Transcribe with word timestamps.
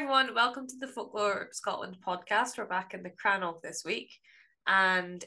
Everyone, 0.00 0.32
welcome 0.32 0.68
to 0.68 0.76
the 0.78 0.86
Folklore 0.86 1.48
Scotland 1.50 1.96
podcast. 2.06 2.56
We're 2.56 2.66
back 2.66 2.94
in 2.94 3.02
the 3.02 3.10
Crannog 3.10 3.60
this 3.62 3.82
week, 3.84 4.12
and 4.68 5.24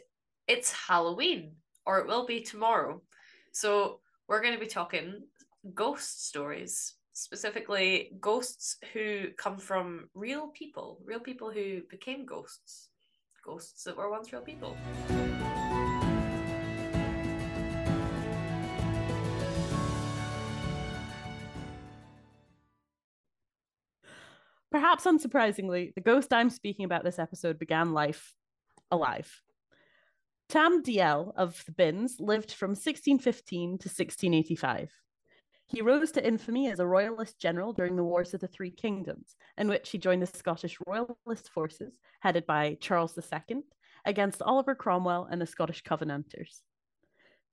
it's 0.48 0.72
Halloween, 0.72 1.58
or 1.86 2.00
it 2.00 2.08
will 2.08 2.26
be 2.26 2.40
tomorrow. 2.40 3.02
So 3.52 4.00
we're 4.30 4.42
going 4.42 4.54
to 4.54 4.60
be 4.60 4.68
talking 4.68 5.24
ghost 5.74 6.26
stories, 6.30 6.94
specifically 7.12 8.14
ghosts 8.22 8.78
who 8.94 9.32
come 9.38 9.58
from 9.58 10.08
real 10.14 10.48
people, 10.58 11.02
real 11.04 11.20
people 11.20 11.52
who 11.52 11.82
became 11.90 12.26
ghosts, 12.26 12.92
ghosts 13.46 13.84
that 13.84 13.98
were 13.98 14.10
once 14.10 14.32
real 14.32 14.42
people. 14.42 14.78
Perhaps 24.72 25.04
unsurprisingly, 25.04 25.94
the 25.96 26.02
ghost 26.02 26.32
I'm 26.32 26.50
speaking 26.50 26.86
about 26.86 27.04
this 27.04 27.20
episode 27.20 27.60
began 27.60 27.94
life 27.94 28.34
alive. 28.90 29.42
Tam 30.48 30.82
Dalyell 30.82 31.34
of 31.36 31.62
the 31.66 31.74
Binns 31.74 32.20
lived 32.20 32.52
from 32.54 32.72
1615 32.72 33.70
to 33.70 33.90
1685. 33.90 34.92
He 35.68 35.82
rose 35.82 36.12
to 36.12 36.26
infamy 36.26 36.70
as 36.70 36.80
a 36.80 36.86
royalist 36.86 37.40
general 37.40 37.72
during 37.72 37.96
the 37.96 38.04
Wars 38.04 38.34
of 38.34 38.42
the 38.42 38.48
Three 38.48 38.72
Kingdoms, 38.72 39.36
in 39.58 39.70
which 39.70 39.90
he 39.90 39.98
joined 39.98 40.22
the 40.22 40.28
Scottish 40.28 40.78
royalist 40.86 41.50
forces 41.54 41.94
headed 42.20 42.46
by 42.46 42.78
Charles 42.82 43.18
II 43.18 43.62
against 44.06 44.42
Oliver 44.42 44.76
Cromwell 44.76 45.28
and 45.30 45.42
the 45.42 45.46
Scottish 45.46 45.84
Covenanters. 45.84 46.62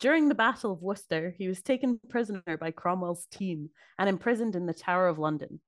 During 0.01 0.29
the 0.29 0.35
Battle 0.35 0.73
of 0.73 0.83
Worcester, 0.83 1.35
he 1.37 1.49
was 1.49 1.63
taken 1.63 2.01
prisoner 2.09 2.57
by 2.61 2.71
Cromwell's 2.71 3.27
team 3.27 3.71
and 3.99 4.09
imprisoned 4.09 4.57
in 4.57 4.67
the 4.67 4.75
Tower 4.75 5.09
of 5.09 5.19
London, 5.19 5.61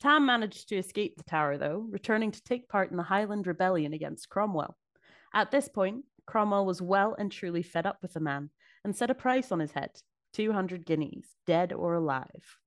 Tam 0.00 0.24
managed 0.26 0.68
to 0.68 0.76
escape 0.76 1.16
the 1.16 1.24
tower, 1.24 1.58
though, 1.58 1.86
returning 1.90 2.30
to 2.30 2.42
take 2.44 2.68
part 2.68 2.90
in 2.90 2.96
the 2.96 3.02
Highland 3.02 3.46
Rebellion 3.46 3.92
against 3.92 4.28
Cromwell. 4.28 4.76
At 5.34 5.50
this 5.50 5.68
point, 5.68 6.04
Cromwell 6.26 6.66
was 6.66 6.80
well 6.80 7.16
and 7.18 7.32
truly 7.32 7.62
fed 7.62 7.86
up 7.86 7.98
with 8.00 8.12
the 8.12 8.20
man 8.20 8.50
and 8.84 8.94
set 8.94 9.10
a 9.10 9.14
price 9.14 9.50
on 9.50 9.60
his 9.60 9.72
head 9.72 9.90
200 10.34 10.86
guineas, 10.86 11.26
dead 11.46 11.72
or 11.72 11.94
alive. 11.94 12.58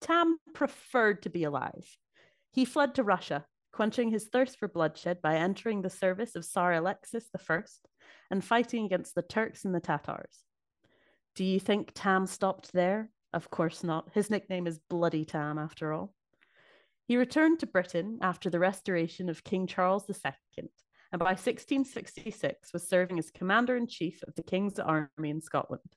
Tam 0.00 0.38
preferred 0.54 1.22
to 1.22 1.30
be 1.30 1.44
alive. 1.44 1.86
He 2.52 2.64
fled 2.64 2.94
to 2.96 3.04
Russia, 3.04 3.46
quenching 3.72 4.10
his 4.10 4.28
thirst 4.28 4.58
for 4.58 4.66
bloodshed 4.66 5.22
by 5.22 5.36
entering 5.36 5.82
the 5.82 5.90
service 5.90 6.34
of 6.34 6.44
Tsar 6.44 6.72
Alexis 6.74 7.28
I 7.48 7.60
and 8.30 8.44
fighting 8.44 8.84
against 8.84 9.14
the 9.14 9.22
Turks 9.22 9.64
and 9.64 9.74
the 9.74 9.80
Tatars. 9.80 10.44
Do 11.36 11.44
you 11.44 11.60
think 11.60 11.92
Tam 11.94 12.26
stopped 12.26 12.72
there? 12.72 13.10
Of 13.32 13.50
course 13.50 13.84
not. 13.84 14.10
His 14.14 14.30
nickname 14.30 14.66
is 14.66 14.80
Bloody 14.88 15.24
Tam, 15.24 15.58
after 15.58 15.92
all. 15.92 16.12
He 17.10 17.16
returned 17.16 17.58
to 17.58 17.66
Britain 17.66 18.20
after 18.22 18.50
the 18.50 18.60
restoration 18.60 19.28
of 19.28 19.42
King 19.42 19.66
Charles 19.66 20.08
II, 20.08 20.68
and 21.10 21.18
by 21.18 21.32
1666 21.32 22.72
was 22.72 22.88
serving 22.88 23.18
as 23.18 23.32
commander 23.32 23.76
in 23.76 23.88
chief 23.88 24.22
of 24.28 24.36
the 24.36 24.44
King's 24.44 24.78
army 24.78 25.30
in 25.30 25.40
Scotland. 25.40 25.96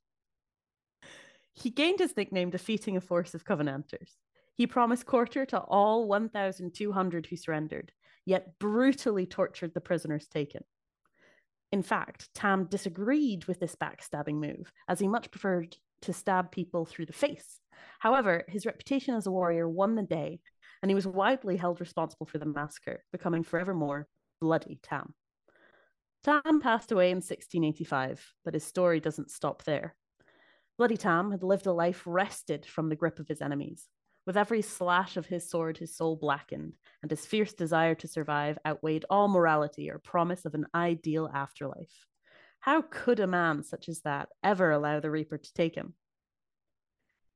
He 1.54 1.70
gained 1.70 2.00
his 2.00 2.18
nickname 2.18 2.50
defeating 2.50 2.98
a 2.98 3.00
force 3.00 3.36
of 3.36 3.46
Covenanters. 3.46 4.18
He 4.56 4.66
promised 4.66 5.06
quarter 5.06 5.46
to 5.46 5.60
all 5.60 6.08
1,200 6.08 7.28
who 7.28 7.36
surrendered, 7.36 7.92
yet 8.26 8.58
brutally 8.58 9.28
tortured 9.28 9.76
the 9.76 9.82
prisoners 9.82 10.28
taken. 10.28 10.64
In 11.72 11.84
fact, 11.84 12.34
Tam 12.34 12.66
disagreed 12.66 13.46
with 13.46 13.60
this 13.60 13.76
backstabbing 13.76 14.40
move, 14.40 14.74
as 14.88 15.00
he 15.00 15.08
much 15.08 15.30
preferred 15.30 15.78
to 16.02 16.12
stab 16.12 16.52
people 16.52 16.86
through 16.86 17.06
the 17.06 17.14
face. 17.14 17.60
However, 18.00 18.46
his 18.48 18.66
reputation 18.66 19.14
as 19.14 19.28
a 19.28 19.32
warrior 19.32 19.70
won 19.70 19.94
the 19.94 20.02
day, 20.02 20.40
and 20.84 20.92
he 20.92 20.96
was 20.96 21.08
widely 21.08 21.56
held 21.56 21.80
responsible 21.80 22.26
for 22.26 22.38
the 22.38 22.46
massacre, 22.46 23.06
becoming 23.14 23.42
forevermore 23.42 24.06
Bloody 24.42 24.80
Tam. 24.84 25.14
Tam 26.26 26.60
passed 26.60 26.92
away 26.92 27.10
in 27.10 27.18
1685, 27.18 28.34
but 28.44 28.54
his 28.54 28.66
story 28.66 29.00
doesn't 29.00 29.32
stop 29.32 29.64
there. 29.64 29.96
Bloody 30.78 30.98
Tam 30.98 31.32
had 31.32 31.42
lived 31.42 31.68
a 31.68 31.72
life 31.72 32.04
wrested 32.06 32.66
from 32.66 32.90
the 32.90 32.98
grip 32.98 33.20
of 33.20 33.30
his 33.30 33.42
enemies. 33.42 33.88
With 34.26 34.36
every 34.36 34.62
slash 34.62 35.16
of 35.16 35.26
his 35.26 35.50
sword, 35.50 35.78
his 35.78 35.96
soul 35.96 36.18
blackened, 36.18 36.74
and 37.02 37.10
his 37.10 37.26
fierce 37.26 37.54
desire 37.54 37.96
to 37.96 38.08
survive 38.08 38.58
outweighed 38.66 39.06
all 39.10 39.30
morality 39.30 39.90
or 39.90 40.00
promise 40.00 40.44
of 40.44 40.54
an 40.54 40.66
ideal 40.76 41.30
afterlife. 41.34 42.08
How 42.60 42.82
could 42.82 43.22
a 43.22 43.28
man 43.28 43.64
such 43.64 43.88
as 43.88 44.02
that 44.02 44.28
ever 44.44 44.72
allow 44.72 45.00
the 45.00 45.12
Reaper 45.12 45.38
to 45.38 45.54
take 45.54 45.76
him? 45.76 45.94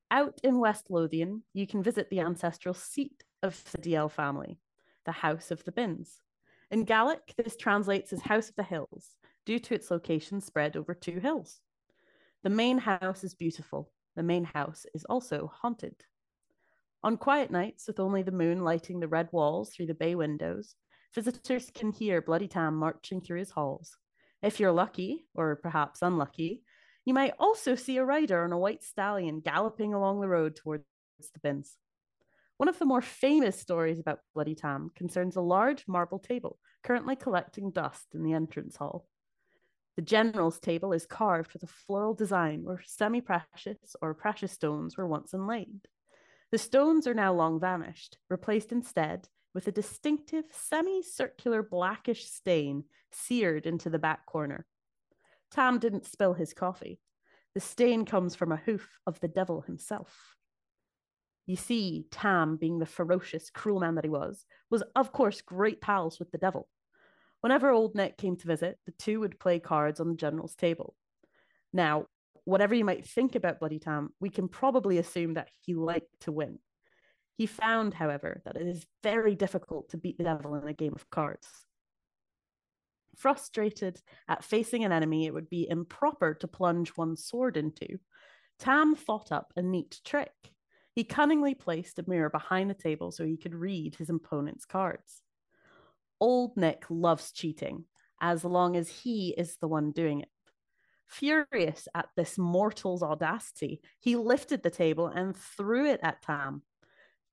Out 0.09 0.39
in 0.41 0.59
West 0.59 0.89
Lothian, 0.89 1.43
you 1.53 1.67
can 1.67 1.83
visit 1.83 2.09
the 2.09 2.21
ancestral 2.21 2.73
seat 2.73 3.25
of 3.43 3.61
the 3.71 3.77
Dalyell 3.79 4.09
family, 4.09 4.57
the 5.05 5.11
House 5.11 5.51
of 5.51 5.63
the 5.65 5.71
Binns. 5.71 6.21
In 6.71 6.85
Gaelic, 6.85 7.33
this 7.37 7.57
translates 7.57 8.13
as 8.13 8.21
House 8.21 8.47
of 8.47 8.55
the 8.55 8.63
Hills, 8.63 9.17
due 9.45 9.59
to 9.59 9.75
its 9.75 9.91
location 9.91 10.39
spread 10.39 10.77
over 10.77 10.93
two 10.93 11.19
hills. 11.19 11.59
The 12.43 12.49
main 12.49 12.77
house 12.77 13.25
is 13.25 13.33
beautiful. 13.33 13.91
The 14.15 14.23
main 14.23 14.45
house 14.45 14.85
is 14.93 15.03
also 15.05 15.51
haunted. 15.53 15.95
On 17.03 17.17
quiet 17.17 17.51
nights, 17.51 17.85
with 17.87 17.99
only 17.99 18.23
the 18.23 18.31
moon 18.31 18.63
lighting 18.63 19.01
the 19.01 19.07
red 19.09 19.27
walls 19.33 19.69
through 19.69 19.87
the 19.87 19.93
bay 19.93 20.15
windows, 20.15 20.75
visitors 21.13 21.69
can 21.73 21.91
hear 21.91 22.21
Bloody 22.21 22.47
Tam 22.47 22.75
marching 22.75 23.19
through 23.19 23.39
his 23.39 23.51
halls. 23.51 23.97
If 24.41 24.59
you're 24.59 24.71
lucky, 24.71 25.27
or 25.35 25.57
perhaps 25.57 26.01
unlucky, 26.01 26.63
you 27.07 27.13
might 27.13 27.33
also 27.39 27.73
see 27.73 27.95
a 27.95 28.03
rider 28.03 28.43
on 28.43 28.51
a 28.51 28.57
white 28.57 28.83
stallion 28.83 29.39
galloping 29.39 29.93
along 29.93 30.19
the 30.19 30.27
road 30.27 30.57
towards 30.57 30.83
the 31.33 31.39
Binns. 31.41 31.77
One 32.57 32.67
of 32.67 32.79
the 32.79 32.85
more 32.85 33.01
famous 33.01 33.57
stories 33.57 33.97
about 33.97 34.19
Bloody 34.35 34.55
Tam 34.55 34.91
concerns 34.93 35.37
a 35.37 35.41
large 35.41 35.85
marble 35.87 36.19
table 36.19 36.59
currently 36.83 37.15
collecting 37.15 37.71
dust 37.71 38.07
in 38.13 38.23
the 38.23 38.33
entrance 38.33 38.75
hall. 38.75 39.07
The 39.95 40.01
general's 40.01 40.59
table 40.59 40.91
is 40.91 41.05
carved 41.05 41.53
with 41.53 41.63
a 41.63 41.67
floral 41.67 42.13
design 42.13 42.65
where 42.65 42.81
semi 42.85 43.21
precious 43.21 43.95
or 44.01 44.13
precious 44.13 44.51
stones 44.51 44.97
were 44.97 45.07
once 45.07 45.33
inlaid. 45.33 45.87
The 46.51 46.57
stones 46.57 47.07
are 47.07 47.13
now 47.13 47.33
long 47.33 47.57
vanished, 47.57 48.17
replaced 48.29 48.73
instead 48.73 49.29
with 49.53 49.65
a 49.69 49.71
distinctive 49.71 50.43
semi-circular 50.51 51.63
blackish 51.63 52.25
stain 52.25 52.83
seared 53.13 53.65
into 53.65 53.89
the 53.89 53.97
back 53.97 54.25
corner. 54.25 54.65
Tam 55.51 55.79
didn't 55.79 56.05
spill 56.05 56.33
his 56.33 56.53
coffee. 56.53 56.99
The 57.53 57.59
stain 57.59 58.05
comes 58.05 58.35
from 58.35 58.51
a 58.51 58.61
hoof 58.65 58.99
of 59.07 59.19
the 59.19 59.27
devil 59.27 59.61
himself. 59.61 60.35
You 61.45 61.55
see, 61.55 62.05
Tam, 62.11 62.57
being 62.57 62.77
the 62.77 62.85
ferocious, 62.85 63.49
cruel 63.49 63.79
man 63.79 63.95
that 63.95 64.03
he 64.03 64.09
was, 64.09 64.45
was 64.69 64.83
of 64.95 65.11
course 65.11 65.41
great 65.41 65.79
pals 65.81 66.19
with 66.19 66.29
the 66.31 66.37
devil. 66.37 66.67
Whenever 67.41 67.69
Old 67.69 67.95
Nick 67.95 68.17
came 68.17 68.35
to 68.35 68.47
visit, 68.47 68.77
the 68.85 68.91
two 68.93 69.21
would 69.21 69.39
play 69.39 69.59
cards 69.59 69.99
on 69.99 70.09
the 70.09 70.15
general's 70.15 70.55
table. 70.55 70.95
Now, 71.71 72.07
whatever 72.43 72.75
you 72.75 72.83
might 72.83 73.05
think 73.05 73.35
about 73.35 73.59
Bloody 73.59 73.79
Tam, 73.79 74.09
we 74.19 74.29
can 74.29 74.47
probably 74.47 74.97
assume 74.97 75.35
that 75.35 75.49
he 75.65 75.73
liked 75.73 76.19
to 76.21 76.31
win. 76.31 76.59
He 77.37 77.45
found, 77.45 77.93
however, 77.93 78.41
that 78.45 78.57
it 78.57 78.67
is 78.67 78.85
very 79.03 79.35
difficult 79.35 79.89
to 79.89 79.97
beat 79.97 80.17
the 80.17 80.23
devil 80.23 80.55
in 80.55 80.67
a 80.67 80.73
game 80.73 80.93
of 80.95 81.09
cards. 81.09 81.47
Frustrated 83.17 83.99
at 84.27 84.43
facing 84.43 84.85
an 84.85 84.91
enemy 84.91 85.25
it 85.25 85.33
would 85.33 85.49
be 85.49 85.67
improper 85.67 86.35
to 86.35 86.47
plunge 86.47 86.95
one's 86.95 87.25
sword 87.25 87.57
into, 87.57 87.97
Tam 88.59 88.95
thought 88.95 89.31
up 89.31 89.53
a 89.55 89.61
neat 89.61 89.99
trick. 90.05 90.33
He 90.93 91.03
cunningly 91.03 91.55
placed 91.55 91.99
a 91.99 92.07
mirror 92.07 92.29
behind 92.29 92.69
the 92.69 92.75
table 92.75 93.11
so 93.11 93.25
he 93.25 93.37
could 93.37 93.55
read 93.55 93.95
his 93.95 94.09
opponent's 94.09 94.65
cards. 94.65 95.21
Old 96.19 96.57
Nick 96.57 96.85
loves 96.89 97.31
cheating, 97.31 97.85
as 98.21 98.43
long 98.43 98.75
as 98.75 98.89
he 98.89 99.33
is 99.37 99.57
the 99.57 99.67
one 99.67 99.91
doing 99.91 100.21
it. 100.21 100.29
Furious 101.07 101.87
at 101.95 102.09
this 102.15 102.37
mortal's 102.37 103.03
audacity, 103.03 103.81
he 103.99 104.15
lifted 104.15 104.61
the 104.61 104.69
table 104.69 105.07
and 105.07 105.35
threw 105.35 105.87
it 105.87 105.99
at 106.03 106.21
Tam. 106.21 106.63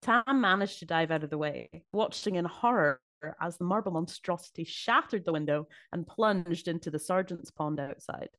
Tam 0.03 0.41
managed 0.41 0.79
to 0.79 0.87
dive 0.87 1.11
out 1.11 1.25
of 1.25 1.31
the 1.31 1.39
way, 1.39 1.85
watching 1.93 2.37
in 2.37 2.45
horror 2.45 3.01
as 3.41 3.57
the 3.57 3.65
marble 3.65 3.93
monstrosity 3.93 4.65
shattered 4.65 5.25
the 5.25 5.33
window 5.33 5.69
and 5.93 6.07
plunged 6.07 6.69
into 6.69 6.91
the 6.91 6.99
sergeant's 6.99 7.51
pond 7.51 7.81
outside. 7.81 8.31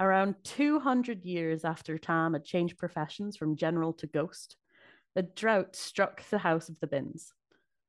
Around 0.00 0.36
200 0.44 1.24
years 1.24 1.64
after 1.64 1.98
Tam 1.98 2.34
had 2.34 2.44
changed 2.44 2.78
professions 2.78 3.36
from 3.36 3.56
general 3.56 3.92
to 3.94 4.06
ghost, 4.06 4.56
a 5.16 5.22
drought 5.22 5.74
struck 5.74 6.22
the 6.30 6.38
house 6.38 6.68
of 6.68 6.78
the 6.80 6.86
Binns. 6.86 7.32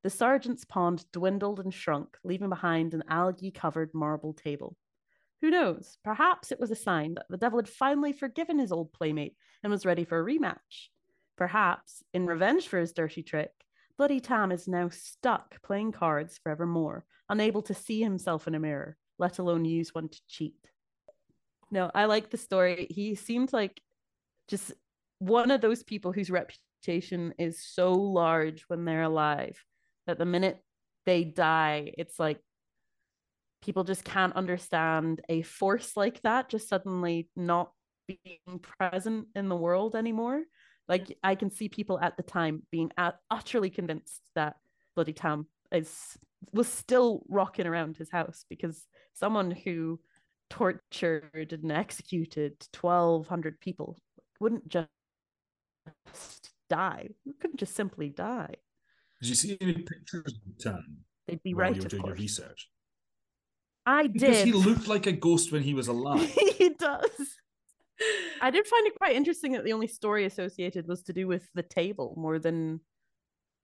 The 0.01 0.09
sergeant's 0.09 0.65
pond 0.65 1.05
dwindled 1.11 1.59
and 1.59 1.73
shrunk, 1.73 2.17
leaving 2.23 2.49
behind 2.49 2.93
an 2.93 3.03
algae 3.09 3.51
covered 3.51 3.93
marble 3.93 4.33
table. 4.33 4.75
Who 5.41 5.51
knows? 5.51 5.97
Perhaps 6.03 6.51
it 6.51 6.59
was 6.59 6.71
a 6.71 6.75
sign 6.75 7.13
that 7.13 7.27
the 7.29 7.37
devil 7.37 7.59
had 7.59 7.69
finally 7.69 8.13
forgiven 8.13 8.59
his 8.59 8.71
old 8.71 8.91
playmate 8.91 9.35
and 9.61 9.71
was 9.71 9.85
ready 9.85 10.03
for 10.03 10.19
a 10.19 10.23
rematch. 10.23 10.89
Perhaps, 11.37 12.03
in 12.13 12.25
revenge 12.25 12.67
for 12.67 12.79
his 12.79 12.91
dirty 12.91 13.23
trick, 13.23 13.51
Bloody 13.99 14.21
Tam 14.21 14.53
is 14.53 14.65
now 14.65 14.87
stuck 14.87 15.61
playing 15.61 15.91
cards 15.91 16.39
forevermore, 16.41 17.03
unable 17.27 17.61
to 17.63 17.73
see 17.73 18.01
himself 18.01 18.47
in 18.47 18.55
a 18.55 18.59
mirror, 18.59 18.95
let 19.17 19.39
alone 19.39 19.65
use 19.65 19.93
one 19.93 20.07
to 20.07 20.21
cheat. 20.25 20.55
No, 21.69 21.91
I 21.93 22.05
like 22.05 22.29
the 22.29 22.37
story. 22.37 22.87
He 22.89 23.15
seemed 23.15 23.51
like 23.51 23.81
just 24.47 24.71
one 25.17 25.51
of 25.51 25.59
those 25.59 25.83
people 25.83 26.13
whose 26.13 26.31
reputation 26.31 27.33
is 27.37 27.61
so 27.61 27.91
large 27.91 28.63
when 28.69 28.85
they're 28.85 29.03
alive 29.03 29.61
that 30.07 30.17
the 30.17 30.23
minute 30.23 30.63
they 31.05 31.25
die, 31.25 31.93
it's 31.97 32.17
like 32.17 32.39
people 33.61 33.83
just 33.83 34.05
can't 34.05 34.33
understand 34.33 35.19
a 35.27 35.41
force 35.41 35.97
like 35.97 36.21
that 36.21 36.47
just 36.47 36.69
suddenly 36.69 37.27
not 37.35 37.73
being 38.07 38.61
present 38.79 39.27
in 39.35 39.49
the 39.49 39.57
world 39.57 39.93
anymore. 39.93 40.43
Like 40.89 41.15
I 41.23 41.35
can 41.35 41.51
see 41.51 41.69
people 41.69 41.99
at 41.99 42.17
the 42.17 42.23
time 42.23 42.63
being 42.71 42.91
utterly 43.29 43.69
convinced 43.69 44.21
that 44.35 44.55
Bloody 44.95 45.13
Tam 45.13 45.45
is 45.71 46.17
was 46.51 46.67
still 46.67 47.23
rocking 47.29 47.67
around 47.67 47.95
his 47.97 48.09
house 48.09 48.43
because 48.49 48.87
someone 49.13 49.51
who 49.51 49.99
tortured 50.49 51.53
and 51.53 51.71
executed 51.71 52.55
1200 52.79 53.59
people 53.59 53.99
wouldn't 54.39 54.67
just 54.67 54.89
die. 56.69 57.09
You 57.23 57.33
couldn't 57.39 57.59
just 57.59 57.75
simply 57.75 58.09
die. 58.09 58.55
Did 59.21 59.29
you 59.29 59.35
see 59.35 59.57
any 59.61 59.73
pictures 59.73 60.39
of 60.47 60.57
Tam 60.59 60.97
they'd 61.27 61.43
be 61.43 61.53
right 61.53 61.75
you 61.75 61.83
were 61.83 61.87
doing 61.87 62.01
course. 62.01 62.17
your 62.17 62.23
research? 62.23 62.69
I 63.85 64.07
because 64.07 64.37
did. 64.37 64.45
he 64.45 64.53
looked 64.53 64.87
like 64.87 65.05
a 65.05 65.11
ghost 65.11 65.51
when 65.51 65.61
he 65.61 65.75
was 65.75 65.87
alive. 65.95 66.27
He 66.57 66.69
does 66.69 67.35
i 68.41 68.49
did 68.49 68.67
find 68.67 68.87
it 68.87 68.95
quite 68.97 69.15
interesting 69.15 69.53
that 69.53 69.63
the 69.63 69.73
only 69.73 69.87
story 69.87 70.25
associated 70.25 70.87
was 70.87 71.03
to 71.03 71.13
do 71.13 71.27
with 71.27 71.47
the 71.53 71.63
table 71.63 72.13
more 72.17 72.39
than 72.39 72.79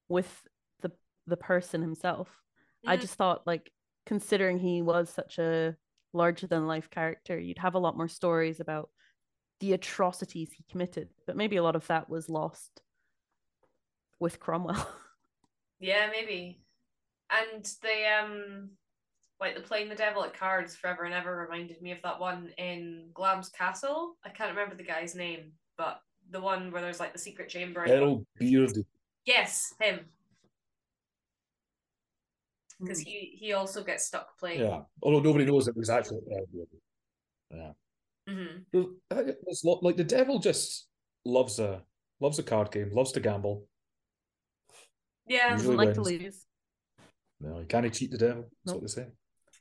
with 0.10 0.42
the 0.82 0.92
the 1.28 1.38
person 1.38 1.82
himself 1.82 2.30
mm. 2.86 2.90
i 2.90 2.98
just 2.98 3.16
thought 3.16 3.46
like 3.46 3.72
considering 4.06 4.60
he 4.60 4.82
was 4.82 5.10
such 5.10 5.40
a 5.40 5.76
larger 6.16 6.48
than 6.48 6.66
life 6.66 6.90
character, 6.90 7.38
you'd 7.38 7.60
have 7.60 7.76
a 7.76 7.80
lot 7.80 7.98
more 7.98 8.08
stories 8.08 8.60
about 8.60 8.90
the 9.60 9.74
atrocities 9.74 10.52
he 10.54 10.66
committed. 10.70 11.10
But 11.28 11.38
maybe 11.38 11.58
a 11.58 11.64
lot 11.64 11.76
of 11.76 11.86
that 11.88 12.10
was 12.10 12.30
lost 12.30 12.82
with 14.20 14.40
Cromwell. 14.40 14.88
Yeah, 15.78 16.10
maybe. 16.10 16.62
And 17.30 17.62
the 17.82 18.24
um 18.24 18.70
like 19.40 19.56
the 19.56 19.62
playing 19.62 19.90
the 19.90 19.96
devil 19.96 20.24
at 20.24 20.38
cards 20.38 20.76
forever 20.76 21.04
and 21.04 21.14
ever 21.14 21.36
reminded 21.38 21.82
me 21.82 21.92
of 21.92 22.02
that 22.04 22.20
one 22.20 22.52
in 22.58 23.10
Glamis 23.14 23.50
Castle. 23.50 24.16
I 24.24 24.30
can't 24.30 24.52
remember 24.52 24.76
the 24.76 24.84
guy's 24.84 25.16
name, 25.16 25.52
but 25.78 26.00
the 26.32 26.40
one 26.40 26.72
where 26.72 26.82
there's 26.82 27.00
like 27.00 27.14
the 27.14 27.20
secret 27.20 27.50
chamber. 27.50 27.86
Earl 27.88 28.26
Beardie. 28.40 28.86
Yes, 29.26 29.74
him 29.80 30.02
because 32.80 33.02
mm. 33.02 33.06
he 33.06 33.38
he 33.40 33.54
also 33.54 33.84
gets 33.84 34.06
stuck 34.06 34.38
playing. 34.38 34.62
Yeah, 34.62 34.82
although 35.02 35.22
nobody 35.22 35.46
knows 35.46 35.68
it 35.68 35.78
was 35.78 35.90
actually 35.90 36.22
yeah. 37.52 37.72
Mm-hmm. 38.28 38.84
It's 39.48 39.64
like 39.64 39.98
the 39.98 40.04
devil 40.04 40.40
just 40.40 40.88
loves 41.26 41.60
a 41.60 41.84
loves 42.20 42.40
a 42.40 42.44
card 42.44 42.72
game, 42.72 42.92
loves 42.94 43.12
to 43.14 43.20
gamble. 43.20 43.66
Yeah, 45.28 45.52
doesn't 45.52 45.76
like 45.76 45.96
wins. 45.96 45.98
to 45.98 46.04
lose. 46.04 46.46
No, 47.40 47.60
you 47.60 47.66
can't 47.66 47.94
cheat 47.94 48.12
the 48.12 48.18
devil. 48.18 48.44
That's 48.44 48.74
nope. 48.74 48.82
what 48.82 48.82
they 48.84 49.02
say. 49.02 49.08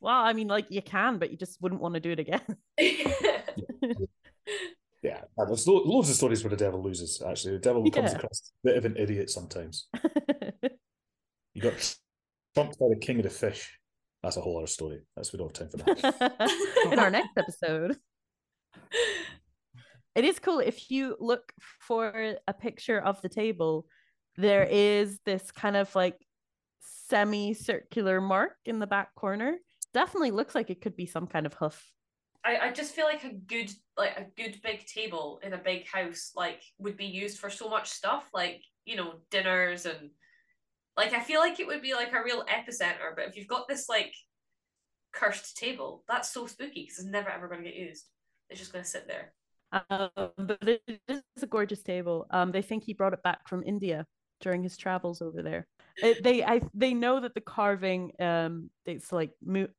Well, 0.04 0.20
I 0.20 0.34
mean, 0.34 0.48
like 0.48 0.66
you 0.68 0.82
can, 0.82 1.16
but 1.16 1.30
you 1.30 1.38
just 1.38 1.62
wouldn't 1.62 1.80
want 1.80 1.94
to 1.94 2.00
do 2.00 2.10
it 2.10 2.18
again. 2.18 2.42
yeah, 5.02 5.22
there's 5.38 5.66
loads 5.66 6.10
of 6.10 6.14
stories 6.14 6.44
where 6.44 6.50
the 6.50 6.58
devil 6.58 6.82
loses. 6.82 7.22
Actually, 7.26 7.54
the 7.54 7.60
devil 7.60 7.90
comes 7.90 8.12
yeah. 8.12 8.18
across 8.18 8.52
a 8.52 8.68
bit 8.68 8.76
of 8.76 8.84
an 8.84 8.98
idiot 8.98 9.30
sometimes. 9.30 9.88
you 11.54 11.62
got 11.62 11.96
Trumped 12.54 12.78
by 12.78 12.88
the 12.90 12.96
king 13.00 13.16
of 13.16 13.22
the 13.22 13.30
fish. 13.30 13.78
That's 14.22 14.36
a 14.36 14.42
whole 14.42 14.58
other 14.58 14.66
story. 14.66 15.00
That's 15.16 15.32
we 15.32 15.38
don't 15.38 15.56
have 15.56 15.70
time 15.70 15.70
for 15.70 15.78
that. 15.78 16.50
In 16.92 16.98
our 16.98 17.10
next 17.10 17.30
episode. 17.38 17.96
It 20.14 20.26
is 20.26 20.38
cool 20.38 20.58
if 20.58 20.90
you 20.90 21.16
look 21.18 21.50
for 21.80 22.36
a 22.46 22.52
picture 22.52 23.00
of 23.00 23.22
the 23.22 23.30
table, 23.30 23.86
there 24.36 24.64
is 24.64 25.18
this 25.24 25.50
kind 25.50 25.76
of 25.76 25.94
like 25.94 26.18
semi-circular 27.08 28.20
mark 28.20 28.52
in 28.66 28.78
the 28.78 28.86
back 28.86 29.14
corner. 29.14 29.56
Definitely 29.94 30.32
looks 30.32 30.54
like 30.54 30.68
it 30.68 30.82
could 30.82 30.96
be 30.96 31.06
some 31.06 31.26
kind 31.26 31.46
of 31.46 31.54
hoof. 31.54 31.92
I, 32.44 32.58
I 32.58 32.72
just 32.72 32.94
feel 32.94 33.06
like 33.06 33.24
a 33.24 33.32
good 33.32 33.70
like 33.96 34.18
a 34.18 34.26
good 34.36 34.60
big 34.62 34.84
table 34.86 35.40
in 35.42 35.54
a 35.54 35.58
big 35.58 35.86
house 35.86 36.32
like 36.36 36.62
would 36.78 36.96
be 36.96 37.06
used 37.06 37.38
for 37.38 37.48
so 37.48 37.70
much 37.70 37.88
stuff 37.88 38.28
like 38.34 38.60
you 38.84 38.96
know 38.96 39.14
dinners 39.30 39.86
and 39.86 40.10
like 40.96 41.12
I 41.12 41.20
feel 41.20 41.40
like 41.40 41.58
it 41.58 41.66
would 41.66 41.80
be 41.80 41.94
like 41.94 42.12
a 42.12 42.22
real 42.22 42.44
epicenter, 42.44 43.14
but 43.16 43.26
if 43.26 43.36
you've 43.36 43.48
got 43.48 43.66
this 43.66 43.88
like 43.88 44.14
cursed 45.12 45.56
table, 45.56 46.04
that's 46.06 46.30
so 46.32 46.46
spooky 46.46 46.82
because 46.82 46.98
it's 46.98 47.08
never 47.08 47.30
ever 47.30 47.48
going 47.48 47.62
to 47.62 47.70
get 47.70 47.78
used. 47.78 48.04
It's 48.50 48.60
just 48.60 48.72
going 48.72 48.84
to 48.84 48.90
sit 48.90 49.08
there. 49.08 49.32
Um, 49.90 50.30
but 50.36 50.58
it 50.62 51.00
is 51.08 51.22
a 51.42 51.46
gorgeous 51.46 51.82
table. 51.82 52.26
Um, 52.30 52.52
they 52.52 52.62
think 52.62 52.84
he 52.84 52.92
brought 52.92 53.12
it 53.12 53.22
back 53.22 53.48
from 53.48 53.62
India 53.64 54.06
during 54.44 54.62
his 54.62 54.76
travels 54.76 55.22
over 55.22 55.42
there. 55.42 55.66
It, 55.96 56.22
they 56.22 56.44
I 56.44 56.60
they 56.74 56.92
know 56.94 57.18
that 57.20 57.34
the 57.34 57.40
carving 57.40 58.12
um 58.20 58.70
it's 58.84 59.10
like 59.10 59.32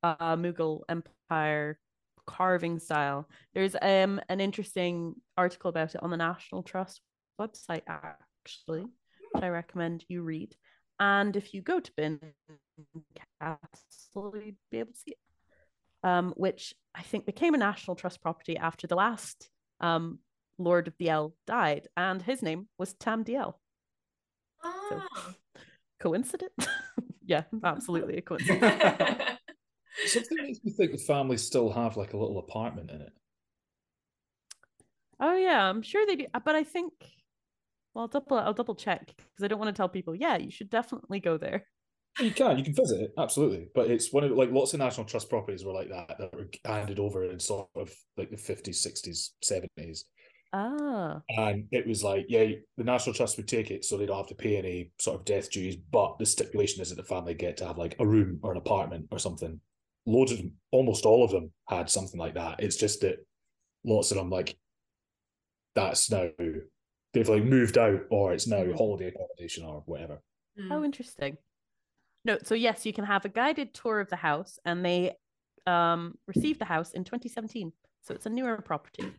uh, 0.04 0.36
Mughal 0.36 0.82
Empire 0.90 1.80
carving 2.26 2.80
style. 2.80 3.30
There's 3.54 3.76
um 3.82 4.20
an 4.28 4.42
interesting 4.42 5.16
article 5.38 5.70
about 5.70 5.96
it 5.96 6.04
on 6.04 6.10
the 6.10 6.18
National 6.18 6.64
Trust 6.64 7.00
website 7.40 7.84
actually, 7.88 8.82
which 8.82 9.44
I 9.44 9.50
recommend 9.50 10.04
you 10.10 10.24
read. 10.24 10.56
And 11.00 11.36
if 11.36 11.54
you 11.54 11.62
go 11.62 11.80
to 11.80 11.92
Bin 11.96 12.20
Castle, 13.40 14.34
you'd 14.34 14.56
be 14.72 14.80
able 14.80 14.94
to 14.94 14.98
see 14.98 15.12
it, 15.12 16.08
um, 16.10 16.34
which 16.38 16.74
I 16.96 17.04
think 17.04 17.26
became 17.26 17.54
a 17.54 17.58
National 17.58 17.96
Trust 17.96 18.22
property 18.22 18.58
after 18.58 18.88
the 18.88 18.96
last 18.96 19.50
um, 19.82 20.20
Lord 20.58 20.88
of 20.88 20.96
the 20.98 21.10
L 21.10 21.36
died, 21.46 21.90
and 21.98 22.22
his 22.22 22.42
name 22.42 22.68
was 22.78 22.94
Tam 22.94 23.26
Dalyell. 23.26 23.56
Ah. 24.66 24.90
So, 24.90 25.02
coincidence? 26.00 26.68
yeah, 27.26 27.44
absolutely 27.64 28.18
a 28.18 28.22
coincidence. 28.22 28.62
Something 30.08 30.38
makes 30.44 30.60
me 30.64 30.72
think 30.72 30.92
the 30.92 30.98
family 30.98 31.38
still 31.38 31.72
have 31.72 31.98
like 31.98 32.14
a 32.14 32.18
little 32.18 32.40
apartment 32.40 32.92
in 32.92 33.02
it. 33.02 33.14
Oh 35.20 35.36
yeah, 35.36 35.70
I'm 35.70 35.82
sure 35.82 36.06
they 36.06 36.18
do. 36.18 36.26
Uh, 36.34 36.42
but 36.44 36.56
I 36.56 36.64
think, 36.64 36.94
well, 37.94 38.04
I'll 38.04 38.08
double, 38.08 38.38
I'll 38.38 38.54
double 38.54 38.76
check 38.76 39.06
because 39.16 39.44
I 39.44 39.48
don't 39.48 39.60
want 39.60 39.74
to 39.74 39.78
tell 39.80 39.88
people. 39.88 40.14
Yeah, 40.14 40.38
you 40.38 40.52
should 40.52 40.70
definitely 40.70 41.20
go 41.20 41.38
there. 41.38 41.66
You 42.20 42.32
can, 42.32 42.58
you 42.58 42.64
can 42.64 42.74
visit 42.74 43.02
it 43.02 43.12
absolutely, 43.18 43.68
but 43.76 43.92
it's 43.92 44.14
one 44.14 44.24
of 44.24 44.32
like 44.32 44.50
lots 44.50 44.74
of 44.74 44.80
national 44.80 45.06
trust 45.06 45.30
properties 45.30 45.66
were 45.66 45.74
like 45.74 45.90
that 45.90 46.18
that 46.18 46.34
were 46.34 46.48
handed 46.64 46.98
over 46.98 47.26
in 47.26 47.40
sort 47.40 47.68
of 47.76 47.94
like 48.16 48.30
the 48.30 48.38
50s, 48.38 48.76
60s, 48.76 49.32
70s, 49.44 50.06
Oh. 50.56 51.22
And 51.28 51.68
it 51.72 51.86
was 51.86 52.02
like, 52.02 52.28
yeah, 52.30 52.46
the 52.78 52.84
National 52.86 53.14
Trust 53.14 53.36
would 53.36 53.48
take 53.48 53.72
it 53.72 53.84
so 53.84 53.98
they 53.98 54.06
don't 54.06 54.16
have 54.16 54.28
to 54.28 54.36
pay 54.36 54.56
any 54.56 54.92
sort 55.02 55.20
of 55.20 55.26
death 55.26 55.52
duties, 55.52 55.76
but 55.76 56.18
the 56.18 56.26
stipulation 56.26 56.82
is 56.82 56.90
that 56.90 56.96
the 56.96 57.04
family 57.04 57.34
get 57.34 57.58
to 57.58 57.68
have 57.68 57.78
like 57.78 57.98
a 58.00 58.08
room 58.08 58.40
or 58.42 58.54
an 58.54 58.58
apartment 58.58 59.08
or 59.12 59.20
something. 59.20 59.60
Loads 60.06 60.32
of 60.32 60.38
them, 60.38 60.54
almost 60.72 61.06
all 61.06 61.26
of 61.26 61.32
them 61.32 61.52
had 61.68 61.90
something 61.90 62.18
like 62.18 62.36
that. 62.36 62.62
It's 62.64 62.78
just 62.78 63.02
that 63.02 63.18
lots 63.84 64.12
of 64.12 64.18
them 64.18 64.30
like 64.30 64.58
that's 65.76 66.10
now 66.10 66.30
they've 67.14 67.28
like 67.28 67.44
moved 67.44 67.78
out 67.78 68.00
or 68.10 68.32
it's 68.32 68.48
now 68.48 68.64
hmm. 68.64 68.76
holiday 68.76 69.08
accommodation 69.08 69.66
or 69.66 69.84
whatever. 69.86 70.22
Hmm. 70.58 70.70
How 70.70 70.78
oh, 70.78 70.84
interesting. 70.86 71.38
No, 72.24 72.38
so 72.42 72.56
yes, 72.56 72.86
you 72.86 72.94
can 72.94 73.04
have 73.04 73.26
a 73.26 73.30
guided 73.30 73.74
tour 73.74 74.00
of 74.00 74.10
the 74.10 74.16
house 74.16 74.58
and 74.64 74.86
they 74.86 75.18
um 75.68 76.18
received 76.28 76.62
the 76.62 76.66
house 76.66 76.92
in 76.92 77.04
2017. 77.04 77.74
So 78.04 78.14
it's 78.14 78.26
a 78.26 78.30
newer 78.30 78.62
property. 78.62 79.12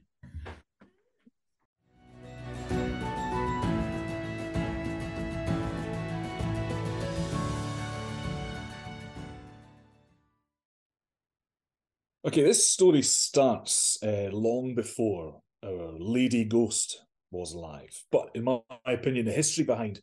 Okay, 12.26 12.42
this 12.42 12.68
story 12.68 13.02
starts 13.02 14.02
uh, 14.02 14.30
long 14.32 14.74
before 14.74 15.42
our 15.64 15.92
lady 15.96 16.44
ghost 16.44 17.04
was 17.30 17.52
alive. 17.52 18.02
But 18.10 18.30
in 18.34 18.42
my, 18.42 18.58
my 18.84 18.94
opinion, 18.94 19.26
the 19.26 19.32
history 19.32 19.62
behind 19.62 20.00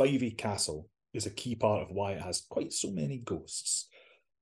Fyvie 0.00 0.38
Castle 0.38 0.88
is 1.12 1.26
a 1.26 1.30
key 1.30 1.54
part 1.54 1.82
of 1.82 1.90
why 1.90 2.12
it 2.12 2.22
has 2.22 2.46
quite 2.48 2.72
so 2.72 2.90
many 2.90 3.18
ghosts. 3.18 3.90